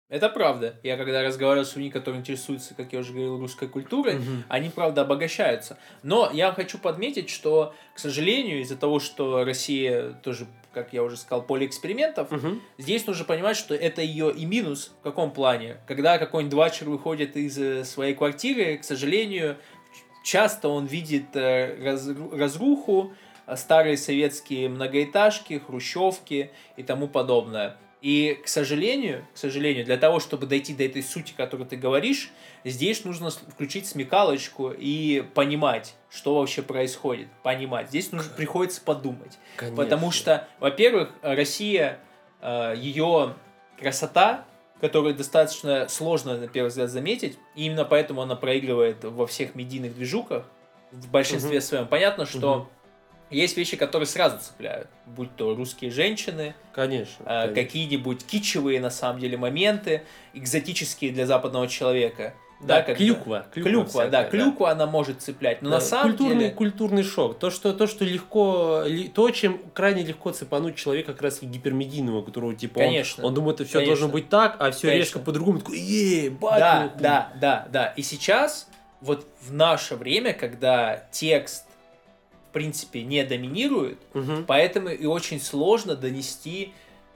Это 0.08 0.28
правда. 0.28 0.76
Я 0.84 0.96
когда 0.96 1.22
разговаривал 1.22 1.66
с 1.66 1.74
людьми, 1.74 1.90
которые 1.90 2.20
интересуются, 2.20 2.74
как 2.74 2.92
я 2.92 3.00
уже 3.00 3.12
говорил, 3.12 3.40
русской 3.40 3.66
культурой, 3.66 4.16
угу. 4.16 4.44
они, 4.48 4.68
правда, 4.68 5.02
обогащаются. 5.02 5.78
Но 6.04 6.30
я 6.32 6.52
хочу 6.52 6.78
подметить, 6.78 7.28
что, 7.28 7.74
к 7.92 7.98
сожалению, 7.98 8.60
из-за 8.60 8.76
того, 8.76 9.00
что 9.00 9.44
Россия 9.44 10.12
тоже, 10.22 10.46
как 10.72 10.92
я 10.92 11.02
уже 11.02 11.16
сказал, 11.16 11.42
поле 11.42 11.66
экспериментов, 11.66 12.30
угу. 12.30 12.60
здесь 12.78 13.04
нужно 13.08 13.24
понимать, 13.24 13.56
что 13.56 13.74
это 13.74 14.00
ее 14.00 14.32
и 14.32 14.46
минус. 14.46 14.94
В 15.00 15.02
каком 15.02 15.32
плане? 15.32 15.78
Когда 15.88 16.18
какой-нибудь 16.18 16.52
двачер 16.52 16.88
выходит 16.88 17.36
из 17.36 17.58
э, 17.58 17.84
своей 17.84 18.14
квартиры, 18.14 18.78
к 18.78 18.84
сожалению, 18.84 19.56
часто 20.22 20.68
он 20.68 20.86
видит 20.86 21.34
э, 21.34 21.82
раз, 21.82 22.08
разруху, 22.30 23.12
э, 23.48 23.56
старые 23.56 23.96
советские 23.96 24.68
многоэтажки, 24.68 25.58
хрущевки 25.66 26.52
и 26.76 26.84
тому 26.84 27.08
подобное. 27.08 27.76
И, 28.02 28.38
к 28.44 28.48
сожалению, 28.48 29.26
к 29.34 29.38
сожалению, 29.38 29.84
для 29.84 29.96
того, 29.96 30.20
чтобы 30.20 30.46
дойти 30.46 30.74
до 30.74 30.84
этой 30.84 31.02
сути, 31.02 31.32
которую 31.36 31.66
ты 31.66 31.76
говоришь, 31.76 32.30
здесь 32.64 33.04
нужно 33.04 33.30
включить 33.30 33.86
смекалочку 33.86 34.70
и 34.70 35.24
понимать, 35.34 35.94
что 36.10 36.38
вообще 36.38 36.62
происходит. 36.62 37.28
Понимать. 37.42 37.88
Здесь 37.88 38.12
нужно, 38.12 38.30
приходится 38.34 38.80
подумать. 38.82 39.38
Конечно. 39.56 39.82
Потому 39.82 40.10
что, 40.10 40.46
во-первых, 40.60 41.10
Россия, 41.22 41.98
э, 42.42 42.74
ее 42.76 43.34
красота, 43.78 44.44
которую 44.80 45.14
достаточно 45.14 45.88
сложно, 45.88 46.36
на 46.36 46.48
первый 46.48 46.68
взгляд, 46.68 46.90
заметить, 46.90 47.38
и 47.54 47.64
именно 47.64 47.86
поэтому 47.86 48.20
она 48.20 48.36
проигрывает 48.36 49.02
во 49.04 49.26
всех 49.26 49.54
медийных 49.54 49.94
движухах, 49.94 50.44
в 50.92 51.10
большинстве 51.10 51.58
угу. 51.58 51.64
своем. 51.64 51.86
Понятно, 51.88 52.26
что 52.26 52.52
угу 52.52 52.68
есть 53.30 53.56
вещи, 53.56 53.76
которые 53.76 54.06
сразу 54.06 54.38
цепляют, 54.38 54.88
будь 55.06 55.34
то 55.36 55.54
русские 55.54 55.90
женщины, 55.90 56.54
конечно, 56.72 57.24
э, 57.24 57.26
конечно. 57.26 57.54
какие-нибудь 57.54 58.24
кичевые 58.24 58.80
на 58.80 58.90
самом 58.90 59.20
деле 59.20 59.36
моменты, 59.36 60.02
экзотические 60.34 61.12
для 61.12 61.26
западного 61.26 61.68
человека. 61.68 62.34
Да, 62.60 62.80
да 62.80 62.94
клюква, 62.94 63.46
клюква, 63.52 63.70
клюква 63.70 63.88
всякая, 63.90 64.10
да, 64.10 64.24
клюква 64.24 64.66
да. 64.68 64.72
она 64.72 64.86
может 64.86 65.20
цеплять, 65.20 65.60
но 65.60 65.68
да, 65.68 65.76
на 65.76 65.80
самом 65.82 66.12
культурный, 66.12 66.38
деле 66.38 66.50
культурный 66.52 67.02
шок, 67.02 67.38
то 67.38 67.50
что 67.50 67.74
то 67.74 67.86
что 67.86 68.02
легко, 68.06 68.84
то 69.12 69.30
чем 69.30 69.60
крайне 69.74 70.04
легко 70.04 70.30
цепануть 70.30 70.74
человека 70.76 71.12
как 71.12 71.20
раз 71.20 71.42
гипермедийного, 71.42 72.22
которого 72.22 72.54
типа 72.54 72.80
конечно, 72.80 73.24
он, 73.24 73.28
он 73.28 73.34
думает, 73.34 73.56
это 73.56 73.68
все 73.68 73.80
конечно. 73.80 73.94
должно 73.94 74.08
быть 74.08 74.30
так, 74.30 74.56
а 74.58 74.70
все 74.70 74.86
конечно. 74.86 75.04
резко 75.04 75.18
по-другому, 75.18 75.58
такой, 75.58 75.78
е, 75.78 76.30
да, 76.30 76.90
да, 76.98 77.32
да, 77.38 77.68
да, 77.70 77.86
и 77.88 78.00
сейчас 78.00 78.70
вот 79.02 79.26
в 79.42 79.52
наше 79.52 79.96
время, 79.96 80.32
когда 80.32 81.04
текст 81.10 81.65
принципе 82.56 83.02
не 83.02 83.22
доминирует, 83.22 83.98
угу. 84.14 84.44
поэтому 84.46 84.88
и 84.88 85.04
очень 85.04 85.42
сложно 85.42 85.94
донести 85.94 86.72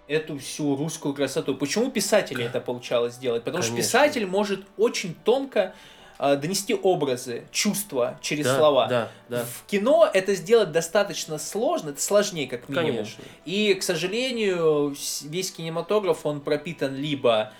эту 0.06 0.38
всю 0.38 0.76
русскую 0.76 1.14
красоту. 1.14 1.54
Почему 1.54 1.90
писателю 1.90 2.44
это 2.44 2.60
получалось 2.60 3.14
сделать? 3.14 3.42
Потому 3.42 3.62
Конечно. 3.62 3.82
что 3.82 3.88
писатель 3.88 4.26
может 4.26 4.66
очень 4.76 5.14
тонко 5.24 5.74
э, 6.18 6.36
донести 6.36 6.74
образы, 6.74 7.44
чувства 7.52 8.18
через 8.20 8.44
да, 8.44 8.58
слова. 8.58 8.86
Да, 8.86 9.08
да. 9.30 9.44
В 9.46 9.64
кино 9.66 10.06
это 10.12 10.34
сделать 10.34 10.72
достаточно 10.72 11.38
сложно, 11.38 11.90
это 11.90 12.02
сложнее 12.02 12.46
как 12.46 12.68
минимум. 12.68 12.96
Конечно. 12.96 13.24
И, 13.46 13.72
к 13.72 13.82
сожалению, 13.82 14.94
весь 15.22 15.52
кинематограф, 15.52 16.26
он 16.26 16.42
пропитан 16.42 16.94
либо 16.94 17.50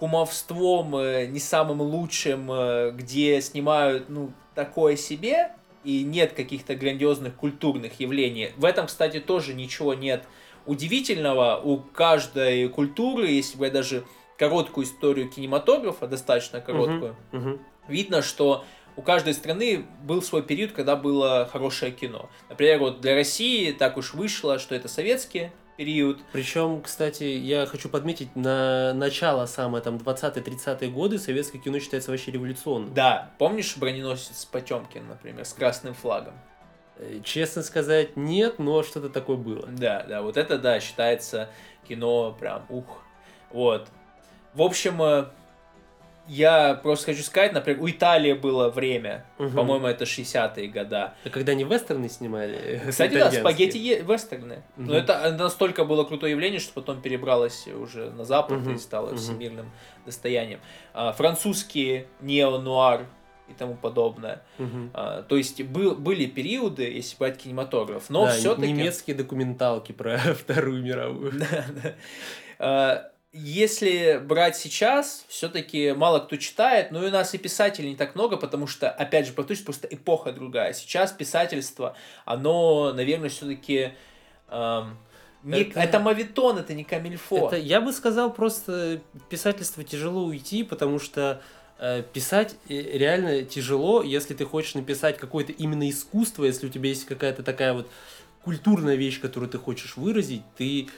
кумовством 0.00 0.96
э, 0.96 1.26
не 1.26 1.38
самым 1.38 1.82
лучшим, 1.82 2.50
э, 2.50 2.90
где 2.96 3.40
снимают, 3.40 4.08
ну, 4.08 4.32
такое 4.56 4.96
себе, 4.96 5.52
и 5.88 6.04
нет 6.04 6.34
каких-то 6.34 6.74
грандиозных 6.74 7.34
культурных 7.34 7.98
явлений. 7.98 8.50
В 8.58 8.66
этом, 8.66 8.88
кстати, 8.88 9.20
тоже 9.20 9.54
ничего 9.54 9.94
нет 9.94 10.22
удивительного. 10.66 11.58
У 11.64 11.78
каждой 11.78 12.68
культуры, 12.68 13.28
если 13.28 13.56
брать 13.56 13.72
даже 13.72 14.04
короткую 14.36 14.84
историю 14.84 15.30
кинематографа, 15.30 16.06
достаточно 16.06 16.60
короткую, 16.60 17.16
uh-huh, 17.32 17.42
uh-huh. 17.42 17.60
видно, 17.88 18.20
что 18.20 18.66
у 18.96 19.02
каждой 19.02 19.32
страны 19.32 19.86
был 20.02 20.20
свой 20.20 20.42
период, 20.42 20.72
когда 20.72 20.94
было 20.94 21.48
хорошее 21.50 21.90
кино. 21.90 22.28
Например, 22.50 22.80
вот 22.80 23.00
для 23.00 23.14
России 23.14 23.72
так 23.72 23.96
уж 23.96 24.12
вышло, 24.12 24.58
что 24.58 24.74
это 24.74 24.88
советские 24.88 25.52
период. 25.78 26.18
Причем, 26.32 26.82
кстати, 26.82 27.22
я 27.22 27.64
хочу 27.64 27.88
подметить, 27.88 28.34
на 28.34 28.92
начало 28.92 29.46
самое 29.46 29.82
там 29.82 29.96
20-30-е 29.96 30.90
годы 30.90 31.18
советское 31.20 31.58
кино 31.58 31.78
считается 31.78 32.10
вообще 32.10 32.32
революционным. 32.32 32.92
Да, 32.92 33.30
помнишь 33.38 33.76
броненосец 33.76 34.44
Потемкин, 34.44 35.06
например, 35.06 35.44
с 35.44 35.52
красным 35.52 35.94
флагом? 35.94 36.34
Э, 36.96 37.20
честно 37.22 37.62
сказать, 37.62 38.16
нет, 38.16 38.58
но 38.58 38.82
что-то 38.82 39.08
такое 39.08 39.36
было. 39.36 39.66
Да, 39.68 40.04
да, 40.08 40.20
вот 40.20 40.36
это, 40.36 40.58
да, 40.58 40.80
считается 40.80 41.48
кино 41.88 42.36
прям, 42.38 42.66
ух, 42.68 43.04
вот. 43.50 43.88
В 44.54 44.62
общем, 44.62 45.00
э, 45.00 45.26
я 46.28 46.74
просто 46.74 47.06
хочу 47.12 47.22
сказать, 47.22 47.52
например, 47.52 47.82
у 47.82 47.88
Италии 47.88 48.34
было 48.34 48.68
время, 48.70 49.24
Мгм. 49.38 49.56
по-моему, 49.56 49.86
это 49.86 50.04
60-е 50.04 50.68
года. 50.68 51.14
А 51.24 51.30
когда 51.30 51.52
они 51.52 51.64
вестерны 51.64 52.08
снимали? 52.08 52.54
э, 52.56 52.90
Кстати, 52.90 53.14
да, 53.14 53.30
спагетти 53.32 53.78
вестерны. 54.02 54.62
Мгм. 54.76 54.88
Но 54.90 54.94
это 54.96 55.32
настолько 55.38 55.84
было 55.84 56.04
крутое 56.04 56.32
явление, 56.32 56.60
что 56.60 56.72
потом 56.74 57.00
перебралось 57.00 57.66
уже 57.68 58.10
на 58.10 58.24
Запад 58.24 58.58
Мгм. 58.60 58.74
и 58.74 58.78
стало 58.78 59.08
Мгм. 59.08 59.16
всемирным 59.16 59.70
достоянием. 60.06 60.60
А, 60.94 61.12
французские 61.12 62.06
нео-нуар 62.20 63.06
и 63.48 63.54
тому 63.54 63.74
подобное. 63.76 64.42
Мгм. 64.58 64.90
А, 64.92 65.22
то 65.22 65.36
есть 65.36 65.62
был, 65.62 65.94
были 65.94 66.26
периоды, 66.26 66.82
если 66.84 67.16
брать 67.16 67.38
кинематограф, 67.38 68.10
но 68.10 68.26
Да, 68.26 68.32
все-таки... 68.32 68.70
немецкие 68.70 69.16
документалки 69.16 69.92
про 69.92 70.18
Вторую 70.34 70.82
мировую. 70.82 71.32
Да, 71.38 71.64
да. 72.58 73.12
Если 73.32 74.18
брать 74.24 74.56
сейчас, 74.56 75.26
все-таки 75.28 75.92
мало 75.92 76.20
кто 76.20 76.36
читает, 76.36 76.90
но 76.90 77.04
и 77.04 77.08
у 77.08 77.10
нас 77.10 77.34
и 77.34 77.38
писателей 77.38 77.90
не 77.90 77.96
так 77.96 78.14
много, 78.14 78.38
потому 78.38 78.66
что, 78.66 78.90
опять 78.90 79.26
же, 79.26 79.34
повторюсь, 79.34 79.62
просто 79.62 79.86
эпоха 79.86 80.32
другая. 80.32 80.72
Сейчас 80.72 81.12
писательство, 81.12 81.94
оно, 82.24 82.92
наверное, 82.94 83.28
все-таки... 83.28 83.92
не, 84.50 85.60
Это- 85.60 85.80
это... 85.80 86.00
мавитон, 86.00 86.56
это 86.56 86.72
не 86.72 86.84
камильфо. 86.84 87.48
Это, 87.48 87.56
я 87.56 87.82
бы 87.82 87.92
сказал, 87.92 88.32
просто 88.32 89.02
писательство 89.28 89.84
тяжело 89.84 90.24
уйти, 90.24 90.64
потому 90.64 90.98
что 90.98 91.42
э, 91.78 92.02
писать 92.14 92.56
э, 92.70 92.74
реально 92.80 93.42
тяжело, 93.42 94.02
если 94.02 94.32
ты 94.32 94.46
хочешь 94.46 94.74
написать 94.74 95.18
какое-то 95.18 95.52
именно 95.52 95.88
искусство, 95.90 96.44
если 96.44 96.66
у 96.66 96.70
тебя 96.70 96.88
есть 96.88 97.04
какая-то 97.04 97.42
такая 97.42 97.74
вот 97.74 97.90
культурная 98.42 98.94
вещь, 98.94 99.20
которую 99.20 99.50
ты 99.50 99.58
хочешь 99.58 99.98
выразить, 99.98 100.42
ты 100.56 100.88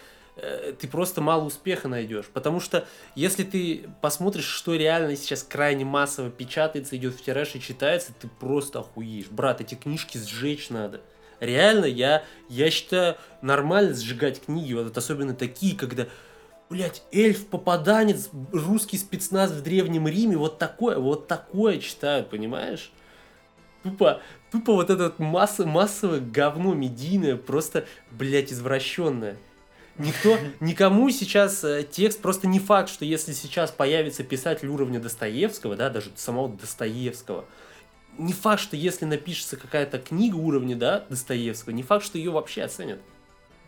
ты 0.78 0.88
просто 0.88 1.20
мало 1.20 1.44
успеха 1.44 1.88
найдешь. 1.88 2.26
Потому 2.32 2.60
что 2.60 2.86
если 3.14 3.44
ты 3.44 3.88
посмотришь, 4.00 4.44
что 4.44 4.74
реально 4.74 5.16
сейчас 5.16 5.42
крайне 5.42 5.84
массово 5.84 6.30
печатается, 6.30 6.96
идет 6.96 7.14
в 7.14 7.22
тираж 7.22 7.54
и 7.54 7.60
читается, 7.60 8.12
ты 8.18 8.28
просто 8.28 8.80
охуеешь. 8.80 9.28
Брат, 9.28 9.60
эти 9.60 9.74
книжки 9.74 10.18
сжечь 10.18 10.70
надо. 10.70 11.00
Реально, 11.40 11.86
я, 11.86 12.24
я 12.48 12.70
считаю 12.70 13.16
нормально 13.40 13.94
сжигать 13.94 14.42
книги, 14.44 14.74
вот 14.74 14.96
особенно 14.96 15.34
такие, 15.34 15.74
когда, 15.74 16.06
блядь, 16.68 17.02
эльф-попаданец, 17.12 18.28
русский 18.52 18.98
спецназ 18.98 19.50
в 19.50 19.62
Древнем 19.62 20.06
Риме, 20.06 20.36
вот 20.36 20.58
такое, 20.58 20.98
вот 20.98 21.28
такое 21.28 21.78
читают, 21.78 22.28
понимаешь? 22.28 22.92
Тупо, 23.82 24.20
тупо 24.52 24.74
вот 24.74 24.90
это 24.90 25.04
вот 25.04 25.18
масса, 25.18 25.64
массовое 25.64 26.20
говно 26.20 26.74
медийное, 26.74 27.36
просто, 27.36 27.86
блядь, 28.10 28.52
извращенное. 28.52 29.38
Никто, 30.00 30.38
никому 30.60 31.10
сейчас 31.10 31.62
э, 31.64 31.84
текст, 31.90 32.20
просто 32.20 32.46
не 32.46 32.58
факт, 32.58 32.88
что 32.88 33.04
если 33.04 33.32
сейчас 33.32 33.70
появится 33.70 34.22
писатель 34.24 34.68
уровня 34.68 34.98
Достоевского, 35.00 35.76
да, 35.76 35.90
даже 35.90 36.10
самого 36.16 36.48
Достоевского, 36.48 37.44
не 38.18 38.32
факт, 38.32 38.60
что 38.60 38.76
если 38.76 39.04
напишется 39.04 39.56
какая-то 39.56 39.98
книга 39.98 40.36
уровня, 40.36 40.74
да, 40.76 41.04
Достоевского, 41.08 41.72
не 41.72 41.82
факт, 41.82 42.04
что 42.04 42.18
ее 42.18 42.30
вообще 42.30 42.62
оценят. 42.62 42.98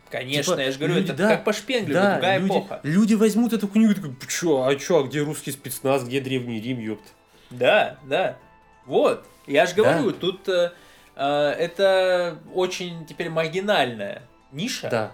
Конечно, 0.09 0.53
типа, 0.53 0.61
я 0.61 0.71
же 0.71 0.77
говорю, 0.77 0.93
люди- 0.95 1.05
это 1.11 1.13
да, 1.17 1.27
как 1.29 1.43
по 1.43 1.53
Шпенглю, 1.53 1.93
Да, 1.93 2.11
другая 2.13 2.37
люди, 2.39 2.51
эпоха. 2.51 2.79
люди 2.83 3.13
возьмут 3.15 3.53
эту 3.53 3.67
книгу 3.67 3.91
и 3.93 3.95
такой, 3.95 4.15
чё, 4.27 4.63
а 4.63 4.75
чё, 4.75 4.99
а 4.99 5.03
где 5.07 5.21
русский 5.21 5.51
спецназ, 5.51 6.03
где 6.03 6.21
Древний 6.21 6.61
Рим, 6.61 6.79
ёпт. 6.79 7.03
Да, 7.49 7.97
да. 8.07 8.37
Вот. 8.85 9.25
Я 9.47 9.65
же 9.65 9.73
Да. 9.75 9.81
говорю, 9.83 10.11
тут 10.11 10.47
э, 10.49 10.71
э, 11.15 11.49
это 11.57 12.37
очень 12.53 13.05
теперь 13.07 13.29
маргинальная 13.29 14.21
ниша. 14.51 14.89
Да. 14.89 15.11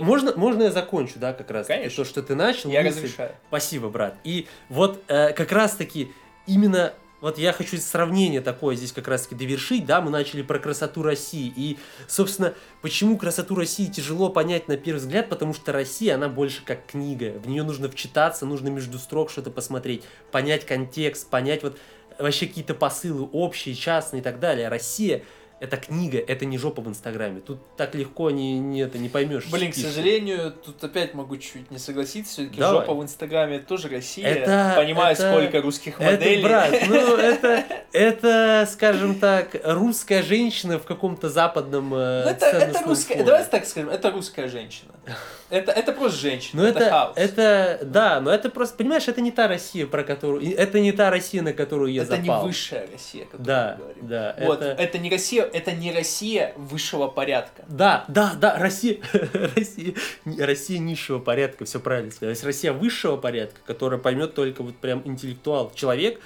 Можно, 0.00 0.34
можно 0.36 0.64
я 0.64 0.70
закончу, 0.70 1.18
да, 1.18 1.32
как 1.32 1.50
раз? 1.50 1.66
Конечно. 1.66 2.04
То, 2.04 2.08
что 2.08 2.22
ты 2.22 2.34
начал. 2.34 2.70
Я 2.70 2.82
мысль. 2.82 2.98
разрешаю. 2.98 3.32
Спасибо, 3.48 3.88
брат. 3.88 4.16
И 4.24 4.46
вот 4.68 5.02
э, 5.08 5.32
как 5.32 5.52
раз-таки 5.52 6.12
именно 6.46 6.94
вот 7.24 7.38
я 7.38 7.54
хочу 7.54 7.78
сравнение 7.78 8.42
такое 8.42 8.76
здесь 8.76 8.92
как 8.92 9.08
раз-таки 9.08 9.34
довершить, 9.34 9.86
да, 9.86 10.02
мы 10.02 10.10
начали 10.10 10.42
про 10.42 10.58
красоту 10.58 11.02
России, 11.02 11.50
и, 11.56 11.78
собственно, 12.06 12.52
почему 12.82 13.16
красоту 13.16 13.54
России 13.54 13.86
тяжело 13.86 14.28
понять 14.28 14.68
на 14.68 14.76
первый 14.76 14.98
взгляд, 14.98 15.30
потому 15.30 15.54
что 15.54 15.72
Россия, 15.72 16.16
она 16.16 16.28
больше 16.28 16.62
как 16.66 16.84
книга, 16.84 17.38
в 17.38 17.48
нее 17.48 17.62
нужно 17.62 17.88
вчитаться, 17.88 18.44
нужно 18.44 18.68
между 18.68 18.98
строк 18.98 19.30
что-то 19.30 19.50
посмотреть, 19.50 20.02
понять 20.32 20.66
контекст, 20.66 21.30
понять 21.30 21.62
вот 21.62 21.78
вообще 22.18 22.46
какие-то 22.46 22.74
посылы 22.74 23.26
общие, 23.32 23.74
частные 23.74 24.20
и 24.20 24.22
так 24.22 24.38
далее. 24.38 24.68
Россия 24.68 25.22
это 25.60 25.76
книга, 25.76 26.18
это 26.18 26.44
не 26.44 26.58
жопа 26.58 26.82
в 26.82 26.88
Инстаграме. 26.88 27.40
Тут 27.40 27.58
так 27.76 27.94
легко 27.94 28.30
не, 28.30 28.58
не, 28.58 28.80
это, 28.80 28.98
не 28.98 29.08
поймешь. 29.08 29.46
Блин, 29.50 29.72
к 29.72 29.74
сожалению, 29.74 30.52
тут 30.52 30.82
опять 30.84 31.14
могу 31.14 31.36
чуть 31.36 31.70
не 31.70 31.78
согласиться. 31.78 32.32
Все-таки 32.42 32.60
жопа 32.60 32.92
в 32.94 33.02
Инстаграме 33.02 33.56
это 33.56 33.66
тоже 33.66 33.88
Россия. 33.88 34.26
Это- 34.26 34.74
Понимаю, 34.76 35.14
это- 35.14 35.30
сколько 35.30 35.60
русских 35.62 35.98
моделей. 36.00 36.40
Это, 36.40 36.48
брат, 36.48 36.74
ну 36.88 37.16
это, 37.16 37.64
это, 37.94 38.68
скажем 38.70 39.14
так, 39.20 39.56
русская 39.64 40.22
женщина 40.22 40.78
в 40.78 40.84
каком-то 40.84 41.28
западном 41.28 41.94
э, 41.94 42.24
Ну, 42.24 42.30
это, 42.30 42.46
это 42.46 42.82
русская, 42.84 43.14
фоне. 43.14 43.24
давайте 43.26 43.50
так 43.50 43.64
скажем, 43.66 43.90
это 43.90 44.10
русская 44.10 44.48
женщина. 44.48 44.90
Это, 45.50 45.70
это 45.70 45.92
просто 45.92 46.18
женщина, 46.18 46.62
Ну 46.62 46.68
это, 46.68 46.80
это, 46.80 46.90
хаос. 46.90 47.12
это, 47.16 47.78
да, 47.84 48.20
но 48.20 48.32
это 48.32 48.48
просто, 48.50 48.76
понимаешь, 48.76 49.06
это 49.06 49.20
не 49.20 49.30
та 49.30 49.46
Россия, 49.46 49.86
про 49.86 50.02
которую, 50.02 50.42
это 50.56 50.80
не 50.80 50.90
та 50.90 51.10
Россия, 51.10 51.42
на 51.42 51.52
которую 51.52 51.92
я 51.92 52.02
Это 52.02 52.16
не 52.18 52.26
запал. 52.26 52.46
высшая 52.46 52.88
Россия, 52.90 53.26
о 53.32 53.36
Да, 53.38 53.76
мы 53.78 53.84
говорим. 53.84 54.06
да, 54.08 54.36
Вот, 54.40 54.62
это- 54.62 54.82
это... 54.82 54.98
не 54.98 55.10
Россия, 55.10 55.44
это 55.44 55.70
не 55.72 55.92
Россия 55.92 56.52
высшего 56.56 57.06
порядка. 57.06 57.62
Да, 57.68 58.04
да, 58.08 58.32
да, 58.40 58.56
Россия, 58.58 58.98
Россия, 59.54 59.94
не- 60.24 60.40
Россия 60.42 60.78
низшего 60.80 61.20
порядка, 61.20 61.64
все 61.64 61.78
правильно 61.78 62.10
сказать. 62.10 62.42
Россия 62.42 62.72
высшего 62.72 63.16
порядка, 63.16 63.60
которая 63.66 64.00
поймет 64.00 64.34
только 64.34 64.62
вот 64.62 64.74
прям 64.76 65.02
интеллектуал. 65.04 65.70
Человек, 65.74 66.20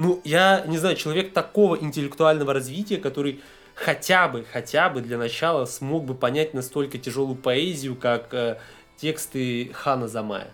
ну, 0.00 0.18
я 0.24 0.64
не 0.66 0.78
знаю, 0.78 0.96
человек 0.96 1.34
такого 1.34 1.76
интеллектуального 1.76 2.54
развития, 2.54 2.96
который 2.96 3.42
хотя 3.74 4.28
бы, 4.28 4.46
хотя 4.50 4.88
бы 4.88 5.02
для 5.02 5.18
начала 5.18 5.66
смог 5.66 6.06
бы 6.06 6.14
понять 6.14 6.54
настолько 6.54 6.96
тяжелую 6.96 7.36
поэзию, 7.36 7.96
как 7.96 8.32
э, 8.32 8.58
тексты 8.96 9.70
Хана 9.74 10.08
Замая. 10.08 10.50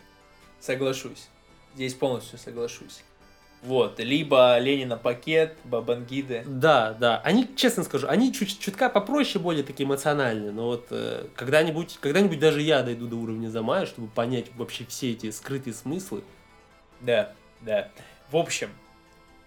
Соглашусь. 0.58 1.28
Здесь 1.76 1.94
полностью 1.94 2.40
соглашусь. 2.40 3.04
Вот, 3.62 4.00
либо 4.00 4.58
Ленина 4.58 4.96
пакет, 4.96 5.54
Бабангиды. 5.62 6.42
Да, 6.44 6.96
да. 6.98 7.20
Они, 7.20 7.48
честно 7.54 7.84
скажу, 7.84 8.08
они 8.08 8.32
чуть 8.32 8.58
чутка 8.58 8.90
попроще, 8.90 9.40
более 9.40 9.62
такие 9.62 9.86
эмоциональные. 9.86 10.50
Но 10.50 10.66
вот 10.66 10.88
э, 10.90 11.28
когда-нибудь, 11.36 11.98
когда-нибудь 12.00 12.40
даже 12.40 12.62
я 12.62 12.82
дойду 12.82 13.06
до 13.06 13.14
уровня 13.14 13.48
Замая, 13.48 13.86
чтобы 13.86 14.08
понять 14.08 14.46
вообще 14.56 14.84
все 14.86 15.12
эти 15.12 15.30
скрытые 15.30 15.72
смыслы. 15.72 16.24
Да, 17.00 17.32
да. 17.60 17.90
В 18.32 18.36
общем, 18.36 18.70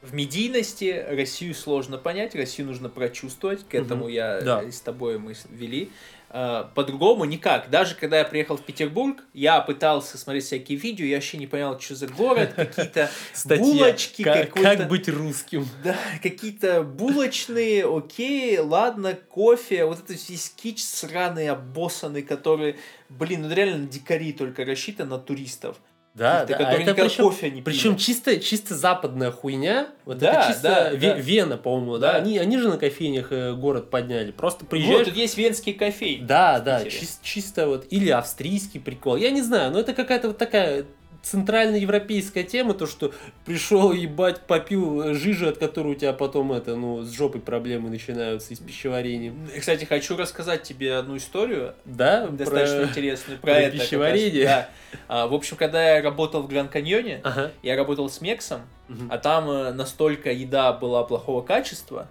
в 0.02 0.14
медийности 0.14 1.06
Россию 1.10 1.54
сложно 1.54 1.98
понять, 1.98 2.36
Россию 2.36 2.68
нужно 2.68 2.90
прочувствовать. 2.90 3.68
К 3.68 3.76
этому 3.76 4.08
я 4.08 4.42
Да. 4.42 4.64
с 4.72 4.80
тобой 4.80 5.20
мы 5.20 5.36
вели. 5.50 5.92
А, 6.32 6.72
По-другому 6.76 7.26
никак. 7.26 7.72
Даже 7.72 7.96
когда 7.96 8.20
я 8.20 8.24
приехал 8.26 8.56
в 8.56 8.62
Петербург, 8.62 9.24
я 9.34 9.60
пытался 9.62 10.18
смотреть 10.18 10.46
всякие 10.46 10.78
видео, 10.78 11.06
я 11.06 11.16
вообще 11.16 11.38
не 11.38 11.48
понял, 11.48 11.80
что 11.80 11.96
за 11.96 12.08
город, 12.08 12.54
какие-то 12.56 13.10
булочки, 13.58 14.24
как, 14.24 14.54
как 14.54 14.88
быть 14.88 15.10
русским. 15.10 15.68
Да, 15.84 15.98
какие-то 16.22 16.84
булочные, 16.84 17.84
окей, 17.86 18.60
ладно, 18.60 19.18
кофе, 19.30 19.86
вот 19.86 20.04
этот 20.04 20.30
весь 20.30 20.50
кич 20.56 20.84
сраный, 20.84 21.50
обоссанный, 21.50 22.22
который, 22.22 22.76
блин, 23.10 23.42
ну 23.42 23.54
реально 23.54 23.80
на 23.80 23.88
дикари 23.88 24.32
только 24.32 24.64
рассчитан 24.66 25.10
на 25.10 25.18
туристов. 25.18 25.78
Да, 26.16 26.44
да. 26.46 26.56
А 26.58 26.74
это 26.74 26.94
причем, 26.96 27.24
кофе 27.24 27.50
не 27.52 27.62
причем 27.62 27.92
пили. 27.96 28.00
чисто, 28.04 28.40
чисто 28.40 28.76
западная 28.76 29.32
хуйня. 29.32 29.88
Вот 30.06 30.18
Да, 30.18 30.32
это 30.44 30.48
чисто 30.52 30.64
да, 30.64 30.92
Ве- 30.94 31.00
да. 31.14 31.20
Вена, 31.20 31.58
по-моему, 31.58 31.98
да. 31.98 32.14
Да. 32.14 32.18
Они, 32.18 32.38
они 32.38 32.58
же 32.58 32.68
на 32.68 32.78
кофейнях 32.78 33.32
э, 33.32 33.54
город 33.54 33.90
подняли. 33.90 34.32
Просто 34.32 34.62
Вот, 34.66 34.70
приезжаешь. 34.70 35.08
тут 35.08 35.16
есть 35.16 35.38
венский 35.38 35.74
кофей. 35.74 36.20
Да, 36.22 36.60
да, 36.60 36.84
чис- 36.84 37.20
чисто 37.22 37.68
вот. 37.68 37.86
Или 37.90 38.10
австрийский 38.10 38.80
прикол. 38.82 39.16
Я 39.16 39.30
не 39.32 39.42
знаю, 39.42 39.72
но 39.72 39.80
это 39.80 39.94
какая-то 39.94 40.28
вот 40.30 40.38
такая 40.38 40.86
центральноевропейская 41.22 42.44
тема, 42.44 42.74
то, 42.74 42.86
что 42.88 43.12
пришел, 43.46 43.92
ебать, 43.92 44.42
попил 44.42 45.14
жижи, 45.14 45.48
от 45.50 45.58
которой 45.58 45.94
у 45.94 45.96
тебя 45.96 46.14
потом 46.14 46.52
это, 46.54 46.76
ну, 46.76 47.02
с 47.04 47.12
жопой 47.12 47.42
проблемы 47.42 47.90
начинаются 47.90 48.54
и 48.54 48.56
с 48.56 48.60
пищеварением. 48.60 49.48
Кстати, 49.60 49.86
хочу 49.86 50.16
рассказать 50.18 50.64
тебе 50.64 50.96
одну 50.96 51.18
историю, 51.18 51.74
Да? 51.86 52.28
достаточно 52.28 52.78
Про- 52.78 52.86
интересную, 52.86 53.40
про, 53.40 53.52
про 53.52 53.60
это. 53.60 53.78
пищеварение? 53.78 54.44
Да. 54.46 54.70
А, 55.08 55.28
в 55.28 55.34
общем, 55.34 55.58
когда 55.58 55.96
я 55.98 56.02
работал 56.02 56.42
в 56.44 56.48
Гранд-Каньоне, 56.48 57.22
Ага. 57.24 57.52
я 57.64 57.76
работал 57.76 58.10
с 58.10 58.22
Мексом, 58.22 58.62
Мгм. 58.88 59.08
а 59.12 59.18
там 59.18 59.50
э, 59.50 59.72
настолько 59.74 60.32
еда 60.32 60.74
была 60.74 61.04
плохого 61.04 61.42
качества, 61.42 62.08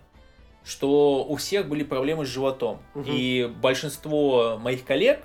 что 0.64 1.24
у 1.24 1.36
всех 1.36 1.66
были 1.68 1.82
проблемы 1.82 2.26
с 2.26 2.28
животом. 2.28 2.80
Мгм. 2.94 3.04
И 3.10 3.50
большинство 3.60 4.58
моих 4.62 4.84
коллег, 4.84 5.20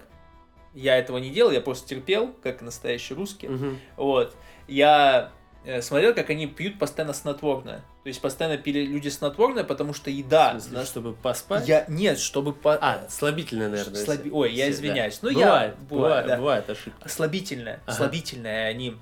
я 0.74 0.98
этого 0.98 1.18
не 1.18 1.30
делал, 1.30 1.52
я 1.52 1.62
просто 1.62 1.88
терпел, 1.88 2.34
как 2.42 2.62
настоящий 2.62 3.14
русский. 3.14 3.48
Мгм. 3.48 3.80
Вот. 3.98 4.36
Я 4.68 5.32
э, 5.66 5.82
смотрел, 5.82 6.14
как 6.14 6.30
они 6.30 6.48
пьют 6.48 6.80
постоянно 6.80 7.14
снотворное. 7.14 7.84
То 8.04 8.08
есть 8.08 8.20
постоянно 8.22 8.58
пили 8.58 8.86
люди 8.86 9.10
снотворное, 9.10 9.64
потому 9.64 9.94
что 9.94 10.10
еда... 10.10 10.52
Смысле, 10.52 10.78
на- 10.80 10.86
чтобы 10.86 11.14
поспать? 11.14 11.68
Я... 11.68 11.86
Нет, 11.88 12.20
чтобы... 12.20 12.54
По... 12.54 12.74
А, 12.76 13.08
слабительное, 13.10 13.70
наверное. 13.70 14.04
Слаби- 14.04 14.32
Ой, 14.32 14.54
я 14.54 14.70
извиняюсь. 14.70 15.20
да. 15.20 15.30
Ну, 15.30 15.34
бывает, 15.34 15.76
я... 15.80 15.86
бывает, 15.88 16.28
да. 16.28 16.38
бывает 16.38 16.70
ошибка. 16.70 17.08
Слабительное. 17.08 17.80
Ага. 17.86 17.96
Слабительное 17.96 18.68
они 18.68 18.98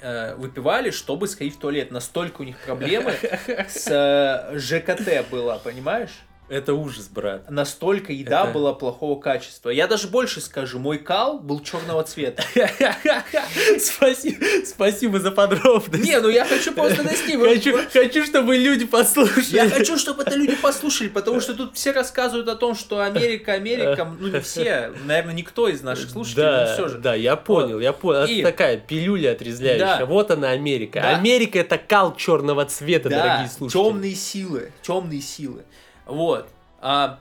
э, 0.00 0.34
выпивали, 0.36 0.90
чтобы 0.90 1.26
сходить 1.26 1.56
в 1.56 1.58
туалет. 1.58 1.90
Настолько 1.90 2.42
у 2.42 2.44
них 2.44 2.56
проблемы 2.58 3.14
с 3.68 3.88
э, 3.90 4.58
ЖКТ 4.58 5.28
была, 5.30 5.58
понимаешь? 5.58 6.12
Это 6.48 6.74
ужас, 6.74 7.08
брат. 7.08 7.50
Настолько 7.50 8.12
еда 8.12 8.42
Это- 8.44 8.52
была 8.52 8.74
плохого 8.74 9.18
качества. 9.18 9.70
Я 9.70 9.86
даже 9.86 10.08
больше 10.08 10.40
скажу, 10.42 10.78
мой 10.78 10.98
кал 10.98 11.38
был 11.38 11.60
черного 11.60 12.02
цвета. 12.04 12.42
Спасибо, 13.78 14.44
спасибо 14.66 15.20
за 15.20 15.30
подробность. 15.30 16.04
Не, 16.04 16.20
ну 16.20 16.28
я 16.28 16.44
хочу 16.44 16.72
просто 16.72 17.02
донести. 17.02 17.36
Хочу, 17.36 17.78
хочу, 17.92 18.24
чтобы 18.24 18.56
люди 18.56 18.84
послушали. 18.84 19.44
Я 19.56 19.68
хочу, 19.68 19.96
чтобы 19.98 20.22
это 20.22 20.36
люди 20.36 20.54
послушали, 20.56 21.08
потому 21.08 21.40
что 21.40 21.54
тут 21.54 21.74
все 21.76 21.92
рассказывают 21.92 22.48
о 22.48 22.56
том, 22.56 22.74
что 22.74 23.00
Америка, 23.00 23.52
Америка, 23.52 24.04
ну 24.20 24.28
не 24.28 24.40
все, 24.40 24.92
наверное, 25.04 25.34
никто 25.34 25.68
из 25.68 25.82
наших 25.82 26.10
слушателей, 26.10 26.66
но 26.66 26.74
все 26.74 26.88
же. 26.88 26.98
да, 26.98 27.14
я 27.14 27.36
понял, 27.36 27.80
я 27.80 27.92
понял. 27.92 28.24
И- 28.26 28.40
Это 28.40 28.50
такая 28.50 28.76
пилюля 28.76 29.32
отрезвляющая. 29.32 29.98
Да. 30.00 30.06
Вот 30.06 30.30
она 30.30 30.50
Америка. 30.50 31.00
Да. 31.00 31.16
Америка 31.16 31.58
это 31.58 31.78
кал 31.78 32.14
черного 32.16 32.64
цвета, 32.66 33.08
Да, 33.08 33.22
дорогие 33.22 33.48
слушатели. 33.50 33.82
темные 33.82 34.14
силы, 34.14 34.72
темные 34.82 35.20
силы. 35.20 35.64
Вот. 36.06 36.48
А, 36.80 37.20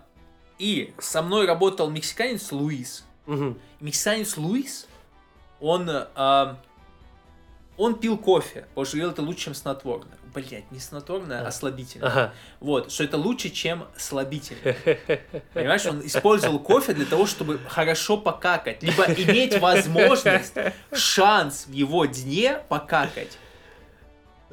и 0.59 0.93
со 0.99 1.21
мной 1.21 1.45
работал 1.45 1.89
мексиканец 1.89 2.51
Луис. 2.51 3.05
Мгм. 3.25 3.59
Мексиканец 3.79 4.38
Луис, 4.38 4.88
он, 5.59 5.89
а, 5.89 6.57
он 7.77 7.95
пил 7.95 8.17
кофе, 8.17 8.65
потому 8.69 8.86
что 8.86 8.97
говорил, 8.97 9.11
это 9.11 9.21
лучше, 9.21 9.45
чем 9.45 9.53
снотворное. 9.53 10.17
Блять, 10.34 10.71
не 10.71 10.79
снотворное, 10.79 11.43
а 11.43 11.47
А. 11.47 11.51
слабительное. 11.51 12.09
Ага. 12.09 12.34
Вот, 12.59 12.91
что 12.91 13.03
это 13.03 13.17
лучше, 13.17 13.49
чем 13.49 13.86
слабительное. 13.95 14.75
Понимаешь, 15.53 15.86
он 15.86 16.05
использовал 16.05 16.59
кофе 16.59 16.93
для 16.93 17.05
того, 17.05 17.27
чтобы 17.27 17.59
хорошо 17.67 18.17
покакать, 18.17 18.81
либо 18.81 19.03
иметь 19.05 19.59
возможность, 19.59 20.55
шанс 20.91 21.67
в 21.67 21.71
его 21.71 22.05
дне 22.05 22.59
покакать. 22.67 23.38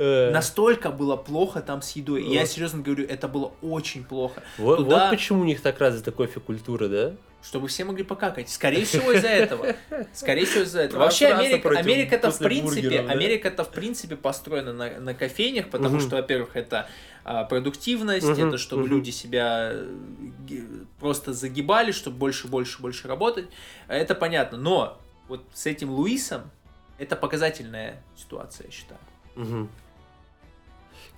Э, 0.03 0.30
Настолько 0.30 0.90
было 0.90 1.14
плохо 1.16 1.61
там 1.61 1.82
с 1.82 1.90
едой. 1.90 2.24
Я 2.26 2.46
серьезно 2.46 2.82
говорю, 2.82 3.05
это 3.07 3.28
было 3.28 3.53
очень 3.61 4.03
плохо. 4.03 4.42
Вот, 4.57 4.78
туда- 4.78 5.05
вот 5.05 5.11
почему 5.11 5.42
у 5.42 5.44
них 5.44 5.61
так 5.61 5.78
развита 5.78 6.11
кофе-культура, 6.11 6.88
да? 6.88 7.12
Чтобы 7.42 7.68
все 7.68 7.84
могли 7.84 8.03
покакать. 8.03 8.48
Скорее 8.48 8.84
всего 8.86 9.12
из-за 9.12 9.28
этого. 9.28 9.74
Скорее 10.14 10.46
всего 10.46 10.62
из-за 10.62 10.80
этого. 10.80 11.01
Вообще 11.01 11.26
Америка, 11.28 11.68
против- 11.68 11.80
Америка-то 11.86 12.30
в 12.30 12.38
принципе, 12.38 13.03
да? 13.03 13.12
Америка-то 13.12 13.64
в 13.64 13.70
принципе 13.70 14.16
построена 14.16 14.72
на, 14.72 15.01
на 15.01 15.12
кофейнях, 15.14 15.68
потому 15.68 16.01
что, 16.01 16.16
во-первых, 16.16 16.57
это 16.57 16.88
а, 17.22 17.44
продуктивность, 17.44 18.26
это 18.26 18.57
чтобы 18.57 18.88
люди 18.88 19.11
себя 19.11 19.72
э, 19.74 20.61
просто 20.98 21.34
загибали, 21.34 21.92
чтобы 21.92 22.16
больше, 22.16 22.48
больше, 22.48 22.80
больше 22.80 23.07
работать. 23.07 23.46
Это 23.88 24.14
понятно. 24.14 24.57
Но 24.57 24.98
вот 25.28 25.44
с 25.53 25.66
этим 25.66 25.90
Луисом 25.90 26.51
это 26.98 27.16
показательная 27.16 28.03
ситуация, 28.16 28.66
я 28.66 28.70
считаю. 28.72 29.01
Мгм. 29.36 29.68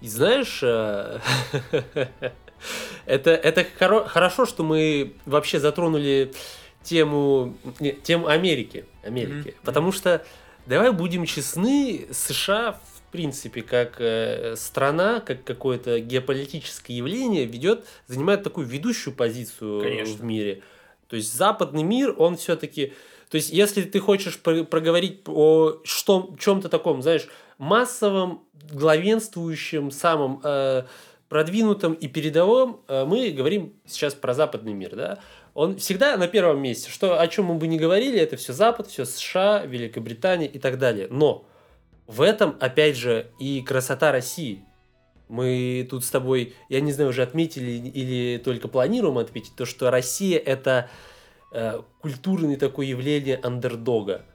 И 0.03 0.09
знаешь, 0.09 0.61
э, 0.62 1.20
это, 3.07 3.30
это 3.30 3.66
хоро- 3.78 4.07
хорошо, 4.07 4.46
что 4.46 4.64
мы 4.64 5.14
вообще 5.26 5.61
затронули 5.61 6.32
тему, 6.82 7.57
не, 7.80 7.92
тему 7.92 8.26
Америки. 8.26 8.84
Америки. 9.05 9.48
Мгм. 9.50 9.55
Потому 9.64 9.92
что, 9.92 10.24
давай 10.66 10.90
будем 10.92 11.24
честны, 11.24 12.07
США, 12.11 12.72
в 12.72 13.12
принципе, 13.12 13.62
как 13.62 13.96
э, 14.00 14.57
страна, 14.57 15.20
как 15.20 15.44
какое-то 15.44 16.00
геополитическое 16.00 16.96
явление, 16.96 17.44
ведет, 17.44 17.84
занимает 18.09 18.42
такую 18.42 18.66
ведущую 18.66 19.14
позицию 19.14 19.82
Конечно. 19.82 20.14
в 20.16 20.24
мире. 20.24 20.62
То 21.09 21.16
есть 21.16 21.32
западный 21.32 21.82
мир, 21.82 22.14
он 22.18 22.36
все-таки... 22.36 22.92
То 23.28 23.36
есть, 23.36 23.50
если 23.50 23.82
ты 23.82 23.98
хочешь 24.00 24.38
про- 24.38 24.64
проговорить 24.64 25.20
о 25.26 25.80
что, 25.84 26.34
чем-то 26.38 26.68
таком, 26.68 27.03
знаешь, 27.03 27.28
массовом, 27.59 28.44
главенствующем, 28.72 29.90
самом 29.90 30.40
э, 30.42 30.84
продвинутом 31.28 31.94
и 31.94 32.09
передовом, 32.09 32.82
э, 32.88 33.05
мы 33.05 33.30
говорим 33.30 33.74
сейчас 33.86 34.14
про 34.14 34.34
западный 34.34 34.74
мир, 34.74 34.94
да? 34.94 35.18
Он 35.55 35.76
всегда 35.76 36.16
на 36.16 36.28
первом 36.28 36.61
месте. 36.61 36.90
Что, 36.90 37.20
о 37.20 37.28
чем 37.28 37.46
мы 37.46 37.55
бы 37.55 37.66
ни 37.66 37.78
говорили, 37.78 38.18
это 38.18 38.36
все 38.36 38.53
Запад, 38.53 38.86
все 38.88 39.05
США, 39.05 39.64
Великобритания 39.64 40.46
и 40.46 40.59
так 40.59 40.78
далее. 40.78 41.09
Но 41.11 41.46
в 42.07 42.22
этом, 42.22 42.57
опять 42.61 42.96
же, 42.96 43.30
и 43.38 43.62
красота 43.62 44.12
России. 44.12 44.64
Мы 45.28 45.86
тут 45.88 46.05
с 46.05 46.11
тобой, 46.11 46.55
я 46.68 46.80
не 46.80 46.92
знаю, 46.92 47.11
уже 47.11 47.22
отметили 47.22 47.70
или 47.70 48.38
только 48.38 48.68
планируем 48.68 49.18
отметить, 49.18 49.57
то, 49.57 49.64
что 49.64 49.90
Россия 49.90 50.38
это 50.38 50.90
э, 51.53 51.80
культурное 52.00 52.59
такое 52.59 52.86
явление 52.86 53.40
андердога. 53.42 54.26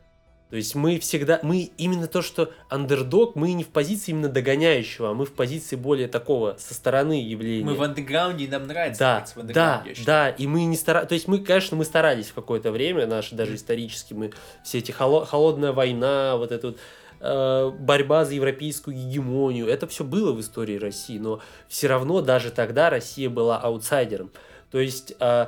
То 0.49 0.55
есть 0.55 0.75
мы 0.75 0.97
всегда, 0.99 1.41
мы 1.43 1.71
именно 1.77 2.07
то, 2.07 2.21
что 2.21 2.51
андердог, 2.69 3.35
мы 3.35 3.51
не 3.51 3.65
в 3.65 3.67
позиции 3.67 4.11
именно 4.11 4.29
догоняющего, 4.29 5.09
а 5.09 5.13
мы 5.13 5.25
в 5.25 5.33
позиции 5.33 5.75
более 5.75 6.07
такого, 6.07 6.55
со 6.57 6.73
стороны 6.73 7.21
явления. 7.21 7.65
Мы 7.65 7.73
в 7.75 7.81
андеграунде, 7.81 8.45
и 8.45 8.47
нам 8.47 8.65
нравится 8.65 8.99
Да, 8.99 9.25
в 9.35 9.45
да, 9.47 9.79
андеграунде, 9.79 10.03
да, 10.05 10.29
и 10.29 10.47
мы 10.47 10.63
не 10.63 10.77
старались, 10.77 11.09
то 11.09 11.13
есть 11.15 11.27
мы, 11.27 11.39
конечно, 11.39 11.75
мы 11.75 11.83
старались 11.83 12.27
в 12.27 12.33
какое-то 12.33 12.71
время, 12.71 13.07
наши 13.07 13.35
даже 13.35 13.55
исторически, 13.55 14.13
мы 14.13 14.31
все 14.63 14.77
эти 14.77 14.91
холо- 14.91 15.25
холодная 15.25 15.73
война, 15.73 16.37
вот 16.37 16.53
эта 16.53 16.67
вот 16.67 16.77
э, 17.19 17.71
борьба 17.79 18.23
за 18.23 18.35
европейскую 18.35 18.95
гегемонию, 18.95 19.67
это 19.67 19.85
все 19.85 20.05
было 20.05 20.31
в 20.31 20.39
истории 20.39 20.77
России, 20.77 21.17
но 21.17 21.41
все 21.67 21.87
равно 21.87 22.21
даже 22.21 22.51
тогда 22.51 22.89
Россия 22.89 23.29
была 23.29 23.57
аутсайдером. 23.57 24.31
То 24.71 24.79
есть 24.79 25.13
э, 25.19 25.47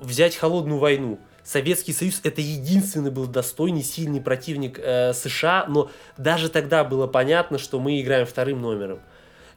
взять 0.00 0.36
холодную 0.36 0.78
войну, 0.78 1.18
Советский 1.46 1.92
Союз 1.92 2.20
это 2.24 2.40
единственный 2.40 3.12
был 3.12 3.28
достойный, 3.28 3.84
сильный 3.84 4.20
противник 4.20 4.80
э, 4.82 5.12
США, 5.12 5.66
но 5.68 5.90
даже 6.18 6.48
тогда 6.48 6.82
было 6.82 7.06
понятно, 7.06 7.56
что 7.58 7.78
мы 7.78 8.00
играем 8.00 8.26
вторым 8.26 8.60
номером. 8.60 8.98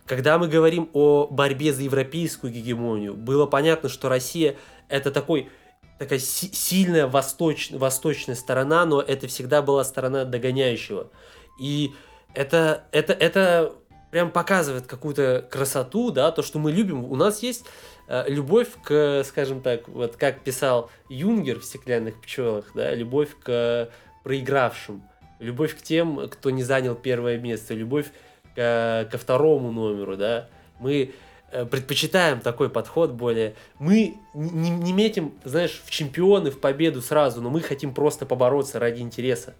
Когда 0.05 0.37
мы 0.37 0.47
говорим 0.47 0.89
о 0.93 1.25
борьбе 1.25 1.73
за 1.73 1.81
европейскую 1.81 2.53
гегемонию, 2.53 3.15
было 3.15 3.47
понятно, 3.47 3.89
что 3.89 4.07
Россия 4.07 4.55
это 4.87 5.09
такой 5.09 5.49
такая 5.97 6.19
си- 6.19 6.51
сильная 6.53 7.07
восточ- 7.07 7.75
восточная 7.75 8.35
сторона, 8.35 8.85
но 8.85 9.01
это 9.01 9.27
всегда 9.27 9.63
была 9.63 9.83
сторона 9.83 10.25
догоняющего. 10.25 11.09
И 11.59 11.91
это, 12.35 12.83
это, 12.91 13.13
это 13.13 13.73
прям 14.11 14.29
показывает 14.31 14.85
какую-то 14.85 15.47
красоту, 15.49 16.11
да, 16.11 16.31
то, 16.31 16.43
что 16.43 16.59
мы 16.59 16.71
любим. 16.71 17.03
У 17.05 17.15
нас 17.15 17.41
есть 17.41 17.65
любовь 18.28 18.70
к, 18.84 19.24
скажем 19.24 19.62
так, 19.62 19.88
вот 19.88 20.16
как 20.16 20.41
писал 20.41 20.89
Юнгер 21.10 21.60
в 21.60 21.66
«Стеклянных 21.66 22.20
пчелах», 22.22 22.72
да, 22.74 22.93
любовь 22.95 23.30
к 23.43 23.89
проигравшим, 24.24 25.03
любовь 25.39 25.78
к 25.78 25.82
тем, 25.82 26.28
кто 26.30 26.49
не 26.49 26.64
занял 26.64 26.95
первое 26.95 27.38
место, 27.38 27.74
любовь 27.74 28.07
ко, 28.55 29.07
ко 29.12 29.18
второму 29.18 29.72
номеру, 29.72 30.18
да. 30.18 30.49
Мы 30.80 31.14
э, 31.51 31.66
предпочитаем 31.66 32.41
такой 32.41 32.70
подход 32.70 33.12
более... 33.12 33.55
Мы 33.78 34.18
не, 34.34 34.70
не 34.70 34.93
метим, 34.93 35.34
знаешь, 35.43 35.82
в 35.86 35.91
чемпионы, 35.91 36.51
в 36.51 36.60
победу 36.60 37.01
сразу, 37.01 37.41
но 37.41 37.49
мы 37.49 37.62
хотим 37.62 37.93
просто 37.93 38.26
побороться 38.26 38.80
ради 38.80 39.01
интереса. 39.01 39.53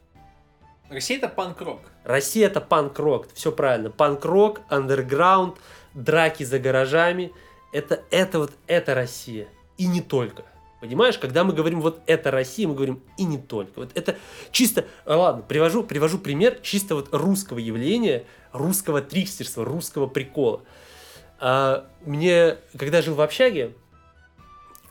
Россия 0.89 1.18
это 1.18 1.30
панк-рок. 1.30 1.82
Россия 2.04 2.47
это 2.47 2.62
панк-рок, 2.62 3.28
все 3.34 3.52
правильно. 3.52 3.91
Панк-рок, 3.91 4.62
андерграунд, 4.70 5.56
драки 5.93 6.43
за 6.43 6.58
гаражами. 6.58 7.32
Это, 7.72 8.03
это 8.11 8.39
вот, 8.39 8.51
это 8.67 8.95
Россия. 8.95 9.47
И 9.78 9.88
не 9.88 10.01
только. 10.01 10.43
Понимаешь, 10.82 11.17
когда 11.17 11.43
мы 11.43 11.53
говорим 11.53 11.82
вот 11.82 12.01
это 12.05 12.32
Россия, 12.32 12.67
мы 12.67 12.74
говорим 12.74 13.01
и 13.17 13.26
не 13.26 13.38
только. 13.38 13.80
Вот 13.80 13.91
это 13.95 14.17
чисто, 14.51 14.86
а, 15.05 15.17
ладно, 15.17 15.43
привожу, 15.43 15.84
привожу 15.84 16.20
пример 16.20 16.59
чисто 16.61 16.95
вот 16.95 17.09
русского 17.11 17.59
явления, 17.59 18.26
русского 18.53 19.01
трикстерства, 19.01 19.65
русского 19.65 20.07
прикола. 20.07 20.61
А, 21.39 21.86
мне, 22.05 22.57
когда 22.78 23.01
жил 23.01 23.15
в 23.15 23.22
общаге, 23.22 23.74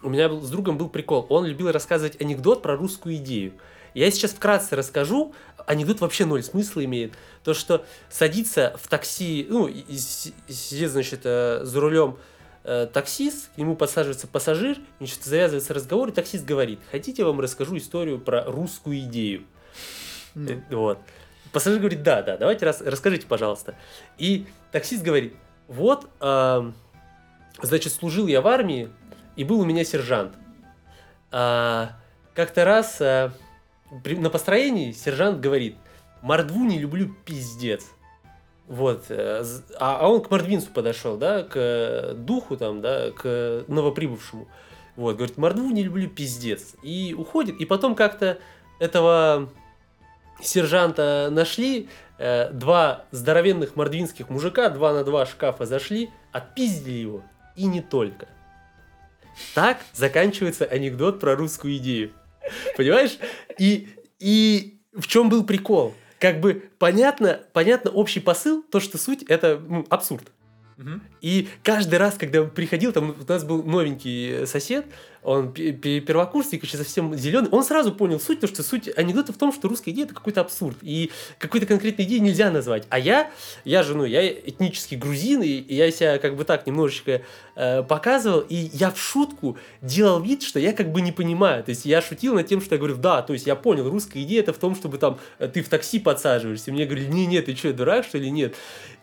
у 0.02 0.10
меня 0.10 0.28
был, 0.28 0.42
с 0.42 0.50
другом 0.50 0.76
был 0.78 0.88
прикол. 0.90 1.26
Он 1.30 1.46
любил 1.46 1.72
рассказывать 1.72 2.20
анекдот 2.20 2.62
про 2.62 2.76
русскую 2.76 3.16
идею. 3.16 3.54
Я 3.94 4.10
сейчас 4.10 4.32
вкратце 4.32 4.76
расскажу. 4.76 5.34
Анекдот 5.66 6.00
вообще 6.00 6.24
ноль 6.24 6.42
смысла 6.42 6.84
имеет. 6.84 7.14
То, 7.42 7.54
что 7.54 7.84
садится 8.10 8.76
в 8.80 8.86
такси, 8.88 9.46
ну, 9.48 9.66
и- 9.66 9.80
и 9.80 9.98
си- 9.98 10.34
сидит, 10.48 10.90
значит, 10.90 11.20
э, 11.24 11.60
за 11.64 11.80
рулем 11.80 12.18
э, 12.64 12.86
таксист, 12.92 13.50
к 13.54 13.58
нему 13.58 13.76
подсаживается 13.76 14.26
пассажир, 14.26 14.78
значит, 14.98 15.22
завязывается 15.24 15.74
разговор, 15.74 16.08
и 16.08 16.12
таксист 16.12 16.44
говорит, 16.44 16.80
хотите, 16.90 17.22
я 17.22 17.26
вам 17.28 17.40
расскажу 17.40 17.76
историю 17.76 18.18
про 18.20 18.44
русскую 18.44 18.98
идею? 19.00 19.44
Э, 20.34 20.60
Вот. 20.70 20.98
Пассажир 21.52 21.78
говорит, 21.80 22.02
да, 22.02 22.22
да, 22.22 22.36
давайте 22.36 22.66
рас- 22.66 22.82
расскажите, 22.82 23.26
пожалуйста. 23.26 23.74
И 24.18 24.46
таксист 24.70 25.02
говорит, 25.02 25.34
вот, 25.66 26.06
эм, 26.20 26.74
значит, 27.62 27.92
служил 27.92 28.26
я 28.26 28.42
в 28.42 28.46
армии, 28.48 28.90
и 29.36 29.44
был 29.44 29.60
у 29.60 29.64
меня 29.64 29.82
сержант. 29.84 30.34
А, 31.30 31.92
как-то 32.34 32.64
раз 32.64 32.98
а, 33.00 33.32
при- 34.04 34.16
на 34.16 34.28
построении 34.30 34.92
сержант 34.92 35.40
говорит, 35.40 35.76
мордву 36.20 36.64
не 36.64 36.78
люблю, 36.78 37.14
пиздец. 37.24 37.86
Вот, 38.68 39.06
э, 39.08 39.42
а, 39.80 39.98
а 40.00 40.08
он 40.08 40.20
к 40.20 40.30
мордвинцу 40.30 40.70
подошел, 40.70 41.16
да, 41.16 41.42
к 41.42 41.56
э, 41.56 42.14
духу 42.14 42.58
там, 42.58 42.82
да, 42.82 43.10
к 43.12 43.64
новоприбывшему. 43.66 44.46
Вот, 44.94 45.16
говорит, 45.16 45.38
мордву 45.38 45.70
не 45.70 45.82
люблю, 45.82 46.08
пиздец. 46.10 46.74
И 46.82 47.14
уходит, 47.16 47.58
и 47.60 47.64
потом 47.64 47.94
как-то 47.94 48.38
этого 48.78 49.48
сержанта 50.42 51.28
нашли, 51.30 51.88
э, 52.18 52.50
два 52.52 53.06
здоровенных 53.10 53.74
мордвинских 53.74 54.28
мужика, 54.28 54.68
два 54.68 54.92
на 54.92 55.02
два 55.02 55.24
шкафа 55.24 55.64
зашли, 55.64 56.10
отпиздили 56.32 56.96
его. 56.96 57.22
И 57.56 57.64
не 57.64 57.80
только. 57.80 58.28
Так 59.54 59.78
заканчивается 59.94 60.66
анекдот 60.66 61.20
про 61.20 61.36
русскую 61.36 61.74
идею. 61.78 62.12
Понимаешь? 62.76 63.18
И, 63.58 63.88
и 64.18 64.78
в 64.92 65.06
чем 65.06 65.30
был 65.30 65.44
прикол? 65.44 65.94
Как 66.18 66.40
бы 66.40 66.70
понятно, 66.78 67.40
понятно 67.52 67.90
общий 67.90 68.20
посыл, 68.20 68.62
то, 68.62 68.80
что 68.80 68.98
суть, 68.98 69.22
это 69.24 69.58
ну, 69.58 69.86
абсурд. 69.88 70.30
Мгм. 70.78 71.02
И 71.20 71.48
каждый 71.64 71.98
раз, 71.98 72.14
когда 72.14 72.44
приходил, 72.44 72.92
там 72.92 73.10
у 73.10 73.32
нас 73.32 73.42
был 73.42 73.64
новенький 73.64 74.46
сосед, 74.46 74.86
он 75.24 75.52
пе- 75.52 75.72
пе- 75.72 75.98
первокурсник, 75.98 76.62
еще 76.62 76.76
совсем 76.76 77.16
зеленый, 77.16 77.50
он 77.50 77.64
сразу 77.64 77.92
понял 77.92 78.20
суть, 78.20 78.38
то, 78.38 78.46
что 78.46 78.62
суть 78.62 78.88
анекдота 78.96 79.32
в 79.32 79.36
том, 79.36 79.52
что 79.52 79.66
русская 79.68 79.90
идея 79.90 80.04
это 80.04 80.14
какой-то 80.14 80.40
абсурд, 80.40 80.76
и 80.82 81.10
какой-то 81.38 81.66
конкретной 81.66 82.04
идеи 82.04 82.18
нельзя 82.18 82.52
назвать. 82.52 82.86
А 82.90 82.98
я, 83.00 83.28
я 83.64 83.82
же, 83.82 83.96
ну, 83.96 84.04
я 84.04 84.26
этнический 84.28 84.96
грузин, 84.96 85.42
и, 85.42 85.48
и 85.48 85.74
я 85.74 85.90
себя 85.90 86.18
как 86.18 86.36
бы 86.36 86.44
так 86.44 86.64
немножечко 86.68 87.22
э, 87.56 87.82
показывал, 87.82 88.40
и 88.40 88.54
я 88.72 88.92
в 88.92 89.00
шутку 89.00 89.58
делал 89.82 90.22
вид, 90.22 90.44
что 90.44 90.60
я 90.60 90.72
как 90.72 90.92
бы 90.92 91.00
не 91.00 91.10
понимаю. 91.10 91.64
То 91.64 91.70
есть 91.70 91.86
я 91.86 92.00
шутил 92.00 92.34
над 92.34 92.46
тем, 92.46 92.60
что 92.60 92.76
я 92.76 92.78
говорю, 92.78 92.94
да, 92.96 93.22
то 93.22 93.32
есть 93.32 93.48
я 93.48 93.56
понял, 93.56 93.90
русская 93.90 94.22
идея 94.22 94.42
это 94.42 94.52
в 94.52 94.58
том, 94.58 94.76
чтобы 94.76 94.98
там 94.98 95.18
э, 95.40 95.48
ты 95.48 95.64
в 95.64 95.68
такси 95.68 95.98
подсаживаешься. 95.98 96.70
Мне 96.70 96.84
говорили, 96.86 97.10
не, 97.10 97.26
нет, 97.26 97.46
ты 97.46 97.56
что, 97.56 97.72
дурак, 97.72 98.04
что 98.04 98.18
ли, 98.18 98.30
нет? 98.30 98.54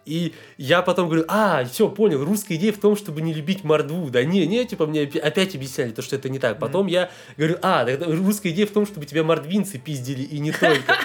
И 0.06 0.34
я 0.58 0.82
потом 0.82 1.08
говорю, 1.08 1.26
а, 1.28 1.66
все, 1.66 1.90
понял, 1.90 2.24
русская 2.24 2.56
идея 2.56 2.72
в 2.72 2.78
том, 2.78 2.96
чтобы 2.96 3.22
не 3.22 3.34
любить 3.34 3.64
мордву. 3.64 4.10
Да 4.10 4.24
не, 4.24 4.46
не, 4.46 4.66
типа, 4.66 4.86
мне 4.86 5.04
опять 5.04 5.56
объясняли, 5.56 5.92
то, 5.92 6.02
что 6.02 6.16
это 6.16 6.30
не 6.30 6.40
так. 6.40 6.60
Потом 6.60 6.88
я 6.88 7.10
говорю, 7.38 7.58
а, 7.62 7.86
русская 8.08 8.52
идея 8.52 8.68
в 8.68 8.72
том, 8.72 8.86
чтобы 8.86 9.06
тебя 9.06 9.24
мордвинцы 9.24 9.78
пиздили, 9.80 10.22
и 10.22 10.40
не 10.40 10.52
только. 10.52 10.96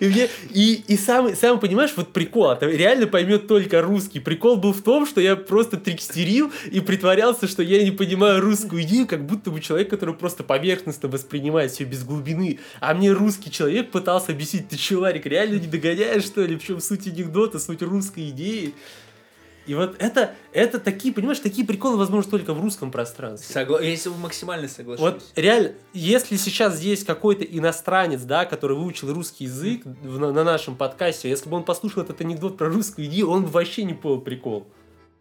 И, 0.50 0.96
самый, 0.96 1.34
самый, 1.36 1.60
понимаешь, 1.60 1.92
вот 1.96 2.12
прикол, 2.12 2.50
это 2.50 2.66
реально 2.66 3.06
поймет 3.06 3.46
только 3.46 3.82
русский. 3.82 4.20
Прикол 4.20 4.56
был 4.56 4.72
в 4.72 4.82
том, 4.82 5.06
что 5.06 5.20
я 5.20 5.36
просто 5.36 5.76
трикстерил 5.76 6.52
и 6.70 6.80
притворялся, 6.80 7.46
что 7.48 7.62
я 7.62 7.82
не 7.82 7.90
понимаю 7.90 8.40
русскую 8.40 8.82
идею, 8.82 9.06
как 9.06 9.26
будто 9.26 9.50
бы 9.50 9.60
человек, 9.60 9.90
который 9.90 10.14
просто 10.14 10.42
поверхностно 10.44 11.08
воспринимает 11.08 11.72
все 11.72 11.84
без 11.84 12.04
глубины. 12.04 12.60
А 12.80 12.94
мне 12.94 13.12
русский 13.12 13.50
человек 13.50 13.90
пытался 13.90 14.32
объяснить, 14.32 14.68
ты 14.68 14.76
че, 14.76 14.96
Ларик, 14.96 15.26
реально 15.26 15.58
не 15.58 15.66
догоняешь, 15.66 16.24
что 16.24 16.42
ли? 16.44 16.56
В 16.56 16.64
чем 16.64 16.80
суть 16.80 17.06
анекдота, 17.06 17.58
суть 17.58 17.82
русской 17.96 18.30
идеи? 18.30 18.74
И 19.66 19.74
вот 19.74 19.96
это, 19.98 20.32
это 20.52 20.78
такие, 20.78 21.12
понимаешь, 21.12 21.40
такие 21.40 21.66
приколы, 21.66 21.96
возможно, 21.96 22.30
только 22.30 22.54
в 22.54 22.60
русском 22.60 22.92
пространстве. 22.92 23.52
Согла- 23.52 23.84
Я 23.84 23.96
тобой 24.04 24.20
максимально 24.20 24.68
соглашусь. 24.68 25.00
Вот 25.00 25.24
реально, 25.34 25.72
если 25.92 26.36
сейчас 26.36 26.76
здесь 26.76 27.02
какой-то 27.02 27.42
иностранец, 27.42 28.20
да, 28.20 28.44
который 28.44 28.76
выучил 28.76 29.12
русский 29.12 29.44
язык 29.44 29.82
на, 29.84 30.30
на 30.32 30.44
нашем 30.44 30.76
подкасте, 30.76 31.28
если 31.28 31.48
бы 31.48 31.56
он 31.56 31.64
послушал 31.64 32.02
этот 32.04 32.20
анекдот 32.20 32.56
про 32.56 32.68
русскую 32.68 33.08
идею, 33.08 33.28
он 33.28 33.42
бы 33.42 33.48
вообще 33.48 33.82
не 33.82 33.94
понял 33.94 34.20
прикол. 34.20 34.68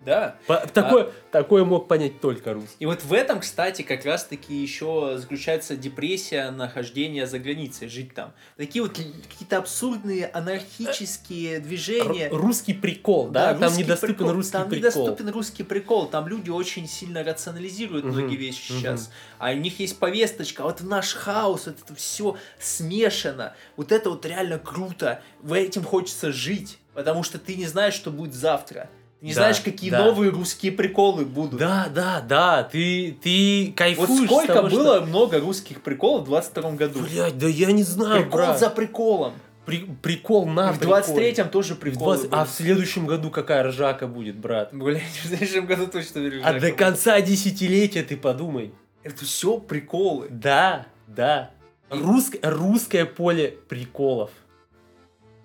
Да. 0.06 0.36
По- 0.48 0.66
такое, 0.68 1.12
такое 1.32 1.66
мог 1.66 1.88
понять 1.88 2.22
только 2.22 2.54
русский. 2.54 2.76
И 2.80 2.86
вот 2.86 3.04
в 3.04 3.12
этом, 3.14 3.40
кстати, 3.40 3.82
как 3.82 4.06
раз-таки 4.06 4.54
еще 4.56 5.18
заключается 5.18 5.76
депрессия 5.76 6.52
нахождения 6.52 7.26
за 7.28 7.40
границей, 7.40 7.88
жить 7.90 8.14
там. 8.14 8.34
Такие 8.58 8.84
вот 8.84 8.92
какие-то 8.94 9.58
абсурдные 9.58 10.28
анархические 10.28 11.60
движения. 11.60 12.28
Р- 12.28 12.36
русский 12.36 12.74
прикол, 12.74 13.30
да, 13.30 13.54
там 13.54 13.64
русский 13.64 13.84
недоступен 13.84 14.16
прикол. 14.16 14.32
русский 14.34 14.52
там 14.52 14.70
прикол. 14.70 14.78
недоступен 14.78 15.30
русский 15.30 15.64
прикол. 15.64 16.06
Там 16.08 16.28
люди 16.28 16.50
очень 16.50 16.88
сильно 16.88 17.24
рационализируют 17.24 18.06
Мгм, 18.06 18.14
многие 18.20 18.36
вещи 18.36 18.72
мгм. 18.72 18.80
сейчас. 18.82 19.12
А 19.40 19.52
у 19.52 19.56
них 19.56 19.80
есть 19.80 19.98
повесточка, 20.00 20.64
вот 20.64 20.82
наш 20.82 21.14
хаос, 21.14 21.66
вот 21.66 21.78
это 21.84 21.96
все 21.96 22.38
смешано. 22.60 23.54
Вот 23.76 23.92
это 23.92 24.10
вот 24.10 24.26
реально 24.26 24.60
круто. 24.60 25.22
В 25.42 25.54
этим 25.54 25.84
хочется 25.84 26.32
жить, 26.32 26.78
потому 26.94 27.24
что 27.24 27.40
ты 27.40 27.56
не 27.56 27.66
знаешь, 27.66 27.94
что 27.94 28.12
будет 28.12 28.34
завтра. 28.34 28.90
Не 29.26 29.34
Да, 29.34 29.42
знаешь, 29.42 29.60
какие 29.60 29.90
да. 29.90 30.06
новые 30.06 30.30
русские 30.30 30.72
приколы 30.72 31.26
будут. 31.26 31.60
Да, 31.60 31.88
да, 31.94 32.22
да, 32.22 32.62
ты, 32.62 33.18
ты 33.24 33.70
Вот 33.70 33.76
кайфуешь 33.76 34.20
с 34.22 34.26
сколько 34.26 34.54
того, 34.54 34.70
что- 34.70 34.78
было 34.78 35.02
много 35.02 35.40
русских 35.40 35.82
приколов 35.82 36.22
в 36.22 36.26
22 36.26 36.72
году. 36.74 37.00
Блядь, 37.00 37.36
да 37.36 37.48
я 37.48 37.72
не 37.72 37.82
знаю, 37.82 38.22
Прикол 38.26 38.38
брат. 38.40 38.60
за 38.60 38.70
приколом. 38.70 39.34
При- 39.66 39.88
прикол 40.04 40.46
на 40.46 40.72
в 40.72 40.80
23-м 40.80 41.50
тоже 41.50 41.74
приколы 41.74 42.18
20 42.18 42.30
А 42.32 42.46
в 42.46 42.52
следующем 42.52 43.08
году 43.08 43.32
какая 43.32 43.64
ржака 43.64 44.06
будет, 44.06 44.36
брат? 44.36 44.70
Блять, 44.72 45.02
в 45.24 45.28
следующем 45.28 45.66
году 45.66 45.88
точно 45.88 46.20
верю. 46.20 46.42
А 46.46 46.60
до 46.60 46.72
конца 46.72 47.20
десятилетия 47.20 48.04
ты 48.04 48.16
подумай. 48.18 48.74
Это 49.02 49.26
все 49.26 49.58
приколы. 49.58 50.28
Да, 50.30 50.86
да. 51.08 51.50
Русское, 51.90 52.40
русское 52.44 53.06
поле 53.06 53.58
приколов. 53.68 54.30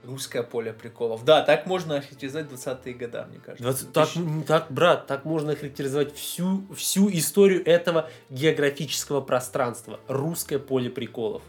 Русское 0.05 0.42
поле 0.42 0.72
приколов. 0.72 1.24
Да, 1.24 1.42
так 1.42 1.66
можно 1.66 1.96
охарактеризовать 1.98 2.48
20-е 2.51 2.94
года, 2.94 3.26
мне 3.28 3.38
кажется. 3.38 3.62
20 3.62 3.92
так, 3.92 4.09
так, 4.46 4.66
брат, 4.72 5.07
так 5.07 5.24
можно 5.26 5.55
характеризовать 5.55 6.14
всю, 6.14 6.64
всю 6.74 7.11
историю 7.11 7.66
этого 7.66 8.09
географического 8.30 9.20
пространства. 9.20 10.01
Русское 10.09 10.59
поле 10.59 10.88
приколов. 10.88 11.42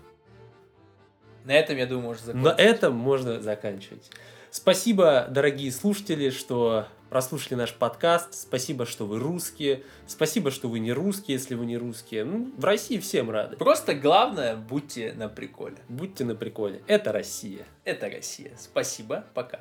На 1.46 1.54
этом, 1.54 1.78
я 1.78 1.86
думаю, 1.86 2.08
можно 2.08 2.34
На 2.34 2.44
закончить. 2.44 2.60
этом 2.66 2.94
можно 2.94 3.42
заканчивать. 3.42 4.12
Спасибо, 4.52 5.28
дорогие 5.30 5.72
слушатели, 5.72 6.30
что 6.30 6.88
прослушали 7.12 7.56
наш 7.56 7.74
подкаст. 7.74 8.34
Спасибо, 8.34 8.86
что 8.86 9.06
вы 9.06 9.20
русские. 9.20 9.84
Спасибо, 10.08 10.50
что 10.50 10.70
вы 10.70 10.80
не 10.80 10.94
русские, 10.94 11.36
если 11.36 11.56
вы 11.56 11.66
не 11.66 11.78
русские. 11.78 12.24
Ну, 12.24 12.54
в 12.58 12.64
России 12.64 13.00
всем 13.00 13.30
рады. 13.30 13.58
Просто 13.58 13.94
главное, 13.94 14.56
будьте 14.56 15.12
на 15.12 15.28
приколе. 15.28 15.76
Будьте 15.90 16.24
на 16.24 16.36
приколе. 16.36 16.82
Это 16.88 17.12
Россия. 17.12 17.66
Это 17.84 18.10
Россия. 18.10 18.54
Спасибо, 18.58 19.26
пока. 19.34 19.60